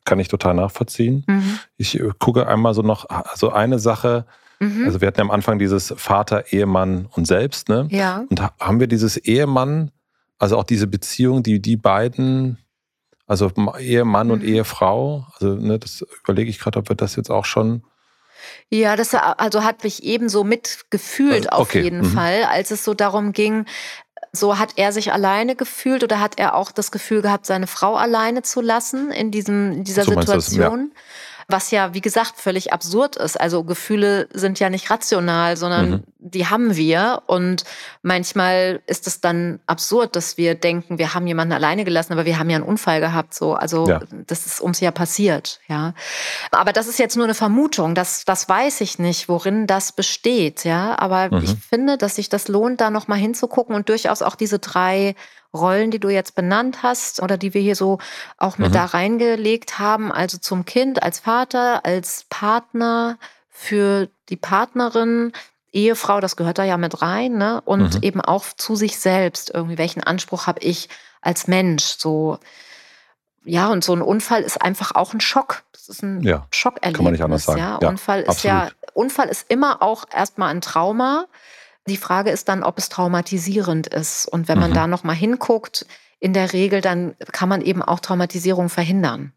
Kann 0.05 0.19
ich 0.19 0.27
total 0.27 0.53
nachvollziehen. 0.53 1.23
Mhm. 1.27 1.59
Ich 1.77 1.99
äh, 1.99 2.09
gucke 2.19 2.47
einmal 2.47 2.73
so 2.73 2.81
noch, 2.81 3.09
also 3.09 3.51
eine 3.51 3.79
Sache, 3.79 4.25
mhm. 4.59 4.85
also 4.85 5.01
wir 5.01 5.07
hatten 5.07 5.19
ja 5.19 5.23
am 5.23 5.31
Anfang 5.31 5.59
dieses 5.59 5.93
Vater, 5.97 6.51
Ehemann 6.51 7.07
und 7.11 7.25
selbst, 7.25 7.69
ne? 7.69 7.87
Ja. 7.91 8.25
Und 8.29 8.41
haben 8.41 8.79
wir 8.79 8.87
dieses 8.87 9.17
Ehemann, 9.17 9.91
also 10.37 10.57
auch 10.57 10.63
diese 10.63 10.87
Beziehung, 10.87 11.43
die 11.43 11.61
die 11.61 11.77
beiden, 11.77 12.57
also 13.27 13.51
Ehemann 13.77 14.27
mhm. 14.27 14.33
und 14.33 14.43
Ehefrau, 14.43 15.27
also 15.33 15.55
ne, 15.55 15.79
das 15.79 16.05
überlege 16.23 16.49
ich 16.49 16.59
gerade, 16.59 16.79
ob 16.79 16.89
wir 16.89 16.95
das 16.95 17.15
jetzt 17.15 17.29
auch 17.29 17.45
schon 17.45 17.83
ja, 18.69 18.95
das 18.95 19.13
also 19.13 19.63
hat 19.63 19.83
mich 19.83 20.03
ebenso 20.03 20.43
mitgefühlt 20.43 21.51
also, 21.51 21.63
okay. 21.63 21.79
auf 21.79 21.83
jeden 21.83 22.01
mhm. 22.01 22.13
Fall, 22.13 22.43
als 22.43 22.71
es 22.71 22.83
so 22.83 22.93
darum 22.93 23.31
ging, 23.31 23.65
so 24.31 24.59
hat 24.59 24.73
er 24.75 24.91
sich 24.91 25.11
alleine 25.11 25.55
gefühlt 25.55 26.03
oder 26.03 26.19
hat 26.19 26.37
er 26.37 26.55
auch 26.55 26.71
das 26.71 26.91
Gefühl 26.91 27.21
gehabt, 27.21 27.45
seine 27.45 27.67
Frau 27.67 27.95
alleine 27.95 28.41
zu 28.41 28.61
lassen 28.61 29.11
in 29.11 29.31
diesem 29.31 29.71
in 29.71 29.83
dieser 29.83 30.03
so 30.03 30.13
Situation? 30.13 30.91
Was 31.51 31.71
ja, 31.71 31.95
wie 31.95 32.01
gesagt, 32.01 32.33
völlig 32.35 32.73
absurd 32.73 33.15
ist. 33.15 33.41
Also 33.41 33.63
Gefühle 33.63 34.27
sind 34.31 34.59
ja 34.59 34.69
nicht 34.69 34.91
rational, 34.91 35.57
sondern 35.57 35.89
mhm. 35.89 36.03
Die 36.19 36.47
haben 36.47 36.75
wir. 36.75 37.23
Und 37.25 37.63
manchmal 38.01 38.81
ist 38.85 39.07
es 39.07 39.21
dann 39.21 39.59
absurd, 39.65 40.15
dass 40.15 40.37
wir 40.37 40.53
denken, 40.55 40.99
wir 40.99 41.13
haben 41.13 41.25
jemanden 41.25 41.53
alleine 41.53 41.85
gelassen, 41.85 42.13
aber 42.13 42.25
wir 42.25 42.37
haben 42.37 42.49
ja 42.49 42.57
einen 42.57 42.65
Unfall 42.65 42.99
gehabt. 42.99 43.33
So, 43.33 43.53
also 43.55 43.87
ja. 43.87 44.01
das 44.27 44.45
ist 44.45 44.61
uns 44.61 44.79
ja 44.79 44.91
passiert, 44.91 45.59
ja. 45.67 45.93
Aber 46.51 46.73
das 46.73 46.87
ist 46.87 46.99
jetzt 46.99 47.15
nur 47.15 47.25
eine 47.25 47.33
Vermutung. 47.33 47.95
Das, 47.95 48.25
das 48.25 48.47
weiß 48.47 48.81
ich 48.81 48.99
nicht, 48.99 49.29
worin 49.29 49.65
das 49.65 49.93
besteht, 49.93 50.65
ja. 50.65 50.97
Aber 50.99 51.35
mhm. 51.35 51.43
ich 51.43 51.55
finde, 51.55 51.97
dass 51.97 52.15
sich 52.15 52.29
das 52.29 52.47
lohnt, 52.47 52.81
da 52.81 52.89
nochmal 52.89 53.17
hinzugucken 53.17 53.75
und 53.75 53.89
durchaus 53.89 54.21
auch 54.21 54.35
diese 54.35 54.59
drei 54.59 55.15
Rollen, 55.53 55.89
die 55.89 55.99
du 55.99 56.09
jetzt 56.09 56.35
benannt 56.35 56.83
hast 56.83 57.21
oder 57.23 57.37
die 57.37 57.55
wir 57.55 57.61
hier 57.61 57.75
so 57.75 57.97
auch 58.37 58.59
mit 58.59 58.69
mhm. 58.69 58.73
da 58.73 58.85
reingelegt 58.85 59.79
haben, 59.79 60.11
also 60.11 60.37
zum 60.37 60.65
Kind, 60.65 61.01
als 61.01 61.19
Vater, 61.19 61.85
als 61.85 62.25
Partner, 62.29 63.17
für 63.59 64.07
die 64.29 64.37
Partnerin, 64.37 65.33
Ehefrau, 65.71 66.19
das 66.19 66.35
gehört 66.35 66.57
da 66.57 66.63
ja 66.63 66.77
mit 66.77 67.01
rein, 67.01 67.37
ne? 67.37 67.61
Und 67.65 67.95
mhm. 67.95 68.01
eben 68.01 68.21
auch 68.21 68.45
zu 68.57 68.75
sich 68.75 68.99
selbst 68.99 69.51
irgendwie, 69.53 69.77
welchen 69.77 70.03
Anspruch 70.03 70.47
habe 70.47 70.61
ich 70.61 70.89
als 71.21 71.47
Mensch? 71.47 71.83
So, 71.83 72.39
ja, 73.43 73.69
und 73.69 73.83
so 73.83 73.93
ein 73.93 74.01
Unfall 74.01 74.41
ist 74.41 74.61
einfach 74.61 74.95
auch 74.95 75.13
ein 75.13 75.21
Schock. 75.21 75.63
Das 75.71 75.89
ist 75.89 76.03
ein 76.03 76.21
ja, 76.21 76.47
Schockerlebnis. 76.51 76.95
Kann 76.95 77.03
man 77.03 77.13
nicht 77.13 77.23
anders 77.23 77.45
sagen. 77.45 77.59
Ja, 77.59 77.79
ja 77.81 77.89
Unfall 77.89 78.21
ist 78.21 78.43
ja, 78.43 78.69
Unfall 78.93 79.27
ist 79.27 79.49
immer 79.49 79.81
auch 79.81 80.05
erstmal 80.13 80.49
ein 80.49 80.61
Trauma. 80.61 81.25
Die 81.87 81.97
Frage 81.97 82.29
ist 82.29 82.49
dann, 82.49 82.63
ob 82.63 82.77
es 82.77 82.89
traumatisierend 82.89 83.87
ist. 83.87 84.27
Und 84.27 84.47
wenn 84.47 84.59
man 84.59 84.71
mhm. 84.71 84.75
da 84.75 84.87
nochmal 84.87 85.15
hinguckt, 85.15 85.85
in 86.19 86.33
der 86.33 86.53
Regel, 86.53 86.81
dann 86.81 87.15
kann 87.31 87.49
man 87.49 87.61
eben 87.61 87.81
auch 87.81 87.99
Traumatisierung 87.99 88.69
verhindern. 88.69 89.31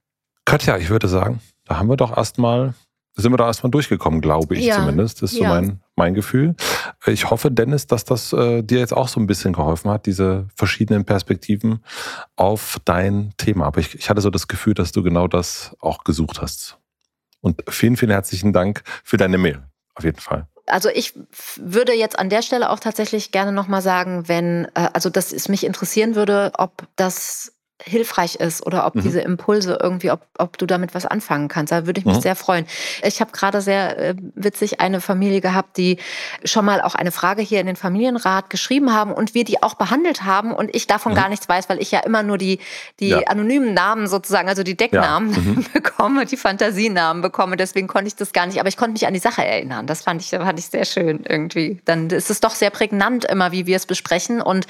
Katja, 0.44 0.76
ich 0.76 0.90
würde 0.90 1.08
sagen, 1.08 1.40
da 1.64 1.78
haben 1.78 1.88
wir 1.88 1.96
doch 1.96 2.16
erstmal, 2.16 2.74
sind 3.14 3.32
wir 3.32 3.36
da 3.36 3.46
erstmal 3.46 3.70
durchgekommen, 3.70 4.20
glaube 4.20 4.56
ich 4.56 4.64
ja. 4.64 4.76
zumindest. 4.76 5.22
Das 5.22 5.32
ist 5.32 5.38
ja. 5.38 5.48
so 5.48 5.54
mein, 5.54 5.80
mein 5.96 6.14
Gefühl. 6.14 6.54
Ich 7.06 7.30
hoffe, 7.30 7.50
Dennis, 7.50 7.86
dass 7.86 8.04
das 8.04 8.32
äh, 8.32 8.62
dir 8.62 8.78
jetzt 8.78 8.94
auch 8.94 9.08
so 9.08 9.20
ein 9.20 9.26
bisschen 9.26 9.52
geholfen 9.52 9.90
hat, 9.90 10.06
diese 10.06 10.48
verschiedenen 10.54 11.04
Perspektiven 11.04 11.84
auf 12.36 12.78
dein 12.84 13.32
Thema. 13.36 13.66
Aber 13.66 13.80
ich, 13.80 13.94
ich 13.94 14.08
hatte 14.08 14.20
so 14.20 14.30
das 14.30 14.48
Gefühl, 14.48 14.74
dass 14.74 14.92
du 14.92 15.02
genau 15.02 15.28
das 15.28 15.76
auch 15.80 16.04
gesucht 16.04 16.40
hast. 16.40 16.78
Und 17.40 17.62
vielen, 17.68 17.96
vielen 17.96 18.12
herzlichen 18.12 18.52
Dank 18.52 18.82
für 19.04 19.16
deine 19.16 19.36
Mail. 19.36 19.62
Auf 19.94 20.04
jeden 20.04 20.20
Fall 20.20 20.46
also 20.66 20.88
ich 20.88 21.14
würde 21.56 21.92
jetzt 21.92 22.18
an 22.18 22.28
der 22.28 22.42
Stelle 22.42 22.70
auch 22.70 22.78
tatsächlich 22.78 23.32
gerne 23.32 23.52
nochmal 23.52 23.82
sagen, 23.82 24.28
wenn, 24.28 24.66
äh, 24.74 24.88
also 24.92 25.10
dass 25.10 25.32
es 25.32 25.48
mich 25.48 25.64
interessieren 25.64 26.14
würde, 26.14 26.52
ob 26.56 26.86
das 26.96 27.52
hilfreich 27.84 28.36
ist 28.36 28.64
oder 28.66 28.86
ob 28.86 28.94
mhm. 28.94 29.02
diese 29.02 29.20
Impulse 29.20 29.78
irgendwie, 29.80 30.10
ob, 30.10 30.26
ob 30.38 30.58
du 30.58 30.66
damit 30.66 30.94
was 30.94 31.06
anfangen 31.06 31.48
kannst. 31.48 31.72
Da 31.72 31.86
würde 31.86 32.00
ich 32.00 32.06
mich 32.06 32.16
mhm. 32.16 32.22
sehr 32.22 32.36
freuen. 32.36 32.66
Ich 33.02 33.20
habe 33.20 33.32
gerade 33.32 33.60
sehr 33.60 33.98
äh, 33.98 34.14
witzig 34.34 34.80
eine 34.80 35.00
Familie 35.00 35.40
gehabt, 35.40 35.76
die 35.76 35.98
schon 36.44 36.64
mal 36.64 36.80
auch 36.80 36.94
eine 36.94 37.12
Frage 37.12 37.42
hier 37.42 37.60
in 37.60 37.66
den 37.66 37.76
Familienrat 37.76 38.50
geschrieben 38.50 38.92
haben 38.92 39.12
und 39.12 39.34
wir 39.34 39.44
die 39.44 39.62
auch 39.62 39.74
behandelt 39.74 40.24
haben 40.24 40.52
und 40.52 40.74
ich 40.74 40.86
davon 40.86 41.12
mhm. 41.12 41.16
gar 41.16 41.28
nichts 41.28 41.48
weiß, 41.48 41.68
weil 41.68 41.80
ich 41.80 41.90
ja 41.90 42.00
immer 42.00 42.22
nur 42.22 42.38
die, 42.38 42.58
die 43.00 43.08
ja. 43.08 43.20
anonymen 43.26 43.74
Namen 43.74 44.06
sozusagen, 44.06 44.48
also 44.48 44.62
die 44.62 44.76
Decknamen 44.76 45.32
ja. 45.32 45.40
Mhm. 45.40 45.66
bekomme, 45.72 46.26
die 46.26 46.36
Fantasienamen 46.36 47.22
bekomme. 47.22 47.56
Deswegen 47.56 47.88
konnte 47.88 48.08
ich 48.08 48.16
das 48.16 48.32
gar 48.32 48.46
nicht, 48.46 48.60
aber 48.60 48.68
ich 48.68 48.76
konnte 48.76 48.92
mich 48.92 49.06
an 49.06 49.14
die 49.14 49.20
Sache 49.20 49.44
erinnern. 49.44 49.86
Das 49.86 50.02
fand 50.02 50.22
ich, 50.22 50.30
fand 50.30 50.58
ich 50.58 50.66
sehr 50.66 50.84
schön 50.84 51.24
irgendwie. 51.28 51.80
Dann 51.84 52.10
ist 52.10 52.30
es 52.30 52.40
doch 52.40 52.54
sehr 52.54 52.70
prägnant 52.70 53.24
immer, 53.24 53.52
wie 53.52 53.66
wir 53.66 53.76
es 53.76 53.86
besprechen. 53.86 54.40
Und 54.40 54.66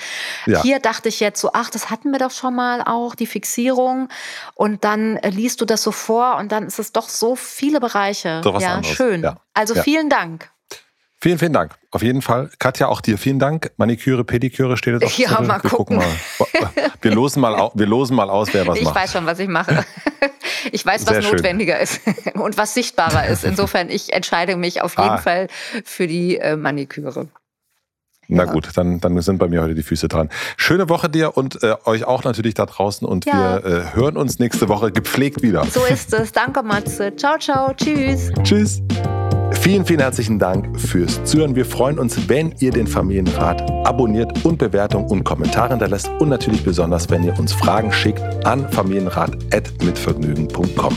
ja. 0.46 0.62
hier 0.62 0.78
dachte 0.78 1.08
ich 1.08 1.20
jetzt 1.20 1.40
so, 1.40 1.50
ach, 1.52 1.70
das 1.70 1.90
hatten 1.90 2.10
wir 2.10 2.18
doch 2.18 2.30
schon 2.30 2.54
mal 2.54 2.82
auch 2.82 3.01
auch, 3.02 3.14
die 3.14 3.26
Fixierung. 3.26 4.08
Und 4.54 4.84
dann 4.84 5.16
äh, 5.18 5.30
liest 5.30 5.60
du 5.60 5.64
das 5.64 5.82
so 5.82 5.92
vor 5.92 6.36
und 6.36 6.52
dann 6.52 6.66
ist 6.66 6.78
es 6.78 6.92
doch 6.92 7.08
so 7.08 7.36
viele 7.36 7.80
Bereiche. 7.80 8.40
So 8.44 8.54
was 8.54 8.62
ja, 8.62 8.74
anderes. 8.74 8.96
schön. 8.96 9.22
Ja. 9.22 9.36
Also 9.54 9.74
ja. 9.74 9.82
vielen 9.82 10.08
Dank. 10.08 10.50
Vielen, 11.20 11.38
vielen 11.38 11.52
Dank. 11.52 11.76
Auf 11.92 12.02
jeden 12.02 12.20
Fall. 12.20 12.50
Katja, 12.58 12.88
auch 12.88 13.00
dir 13.00 13.16
vielen 13.16 13.38
Dank. 13.38 13.70
Maniküre, 13.76 14.24
Pediküre 14.24 14.76
steht 14.76 14.94
jetzt 14.94 15.04
auf 15.04 15.18
Ja, 15.18 15.28
Zettel. 15.28 15.46
mal 15.46 15.62
wir 15.62 15.70
gucken. 15.70 15.96
Mal. 15.98 16.06
Wir 17.00 17.12
losen 17.12 17.40
mal, 17.40 17.70
wir 17.74 17.86
losen 17.86 18.16
mal 18.16 18.28
aus, 18.28 18.52
wer 18.52 18.66
was 18.66 18.76
ich 18.76 18.84
macht. 18.84 18.96
Ich 18.96 19.02
weiß 19.02 19.12
schon, 19.12 19.26
was 19.26 19.38
ich 19.38 19.48
mache. 19.48 19.84
Ich 20.70 20.86
weiß, 20.86 21.06
was 21.06 21.16
Sehr 21.16 21.32
notwendiger 21.32 21.84
schön. 21.84 22.14
ist 22.14 22.34
und 22.36 22.56
was 22.56 22.74
sichtbarer 22.74 23.26
ist. 23.26 23.44
Insofern, 23.44 23.90
ich 23.90 24.12
entscheide 24.12 24.56
mich 24.56 24.80
auf 24.80 24.96
jeden 24.96 25.10
ah. 25.10 25.18
Fall 25.18 25.48
für 25.84 26.06
die 26.06 26.38
äh, 26.38 26.56
Maniküre. 26.56 27.28
Na 28.36 28.44
gut, 28.44 28.68
dann, 28.74 29.00
dann 29.00 29.20
sind 29.20 29.38
bei 29.38 29.48
mir 29.48 29.62
heute 29.62 29.74
die 29.74 29.82
Füße 29.82 30.06
dran. 30.08 30.28
Schöne 30.56 30.88
Woche 30.88 31.08
dir 31.08 31.36
und 31.36 31.62
äh, 31.62 31.76
euch 31.84 32.04
auch 32.04 32.24
natürlich 32.24 32.54
da 32.54 32.66
draußen 32.66 33.06
und 33.06 33.24
ja. 33.24 33.62
wir 33.62 33.64
äh, 33.64 33.94
hören 33.94 34.16
uns 34.16 34.38
nächste 34.38 34.68
Woche 34.68 34.92
gepflegt 34.92 35.42
wieder. 35.42 35.64
So 35.64 35.84
ist 35.84 36.12
es. 36.14 36.32
Danke, 36.32 36.62
Matze. 36.62 37.14
Ciao, 37.16 37.38
ciao. 37.38 37.72
Tschüss. 37.74 38.30
Tschüss. 38.42 38.82
Vielen, 39.60 39.84
vielen 39.86 40.00
herzlichen 40.00 40.40
Dank 40.40 40.80
fürs 40.80 41.22
Zuhören. 41.24 41.54
Wir 41.54 41.64
freuen 41.64 42.00
uns, 42.00 42.28
wenn 42.28 42.52
ihr 42.58 42.72
den 42.72 42.88
Familienrat 42.88 43.62
abonniert 43.86 44.44
und 44.44 44.58
Bewertungen 44.58 45.08
und 45.08 45.22
Kommentare 45.24 45.70
hinterlässt 45.70 46.10
und 46.18 46.28
natürlich 46.30 46.64
besonders, 46.64 47.08
wenn 47.10 47.22
ihr 47.22 47.38
uns 47.38 47.52
Fragen 47.52 47.92
schickt 47.92 48.20
an 48.44 48.68
familienrat.mitvergnügen.com. 48.70 50.96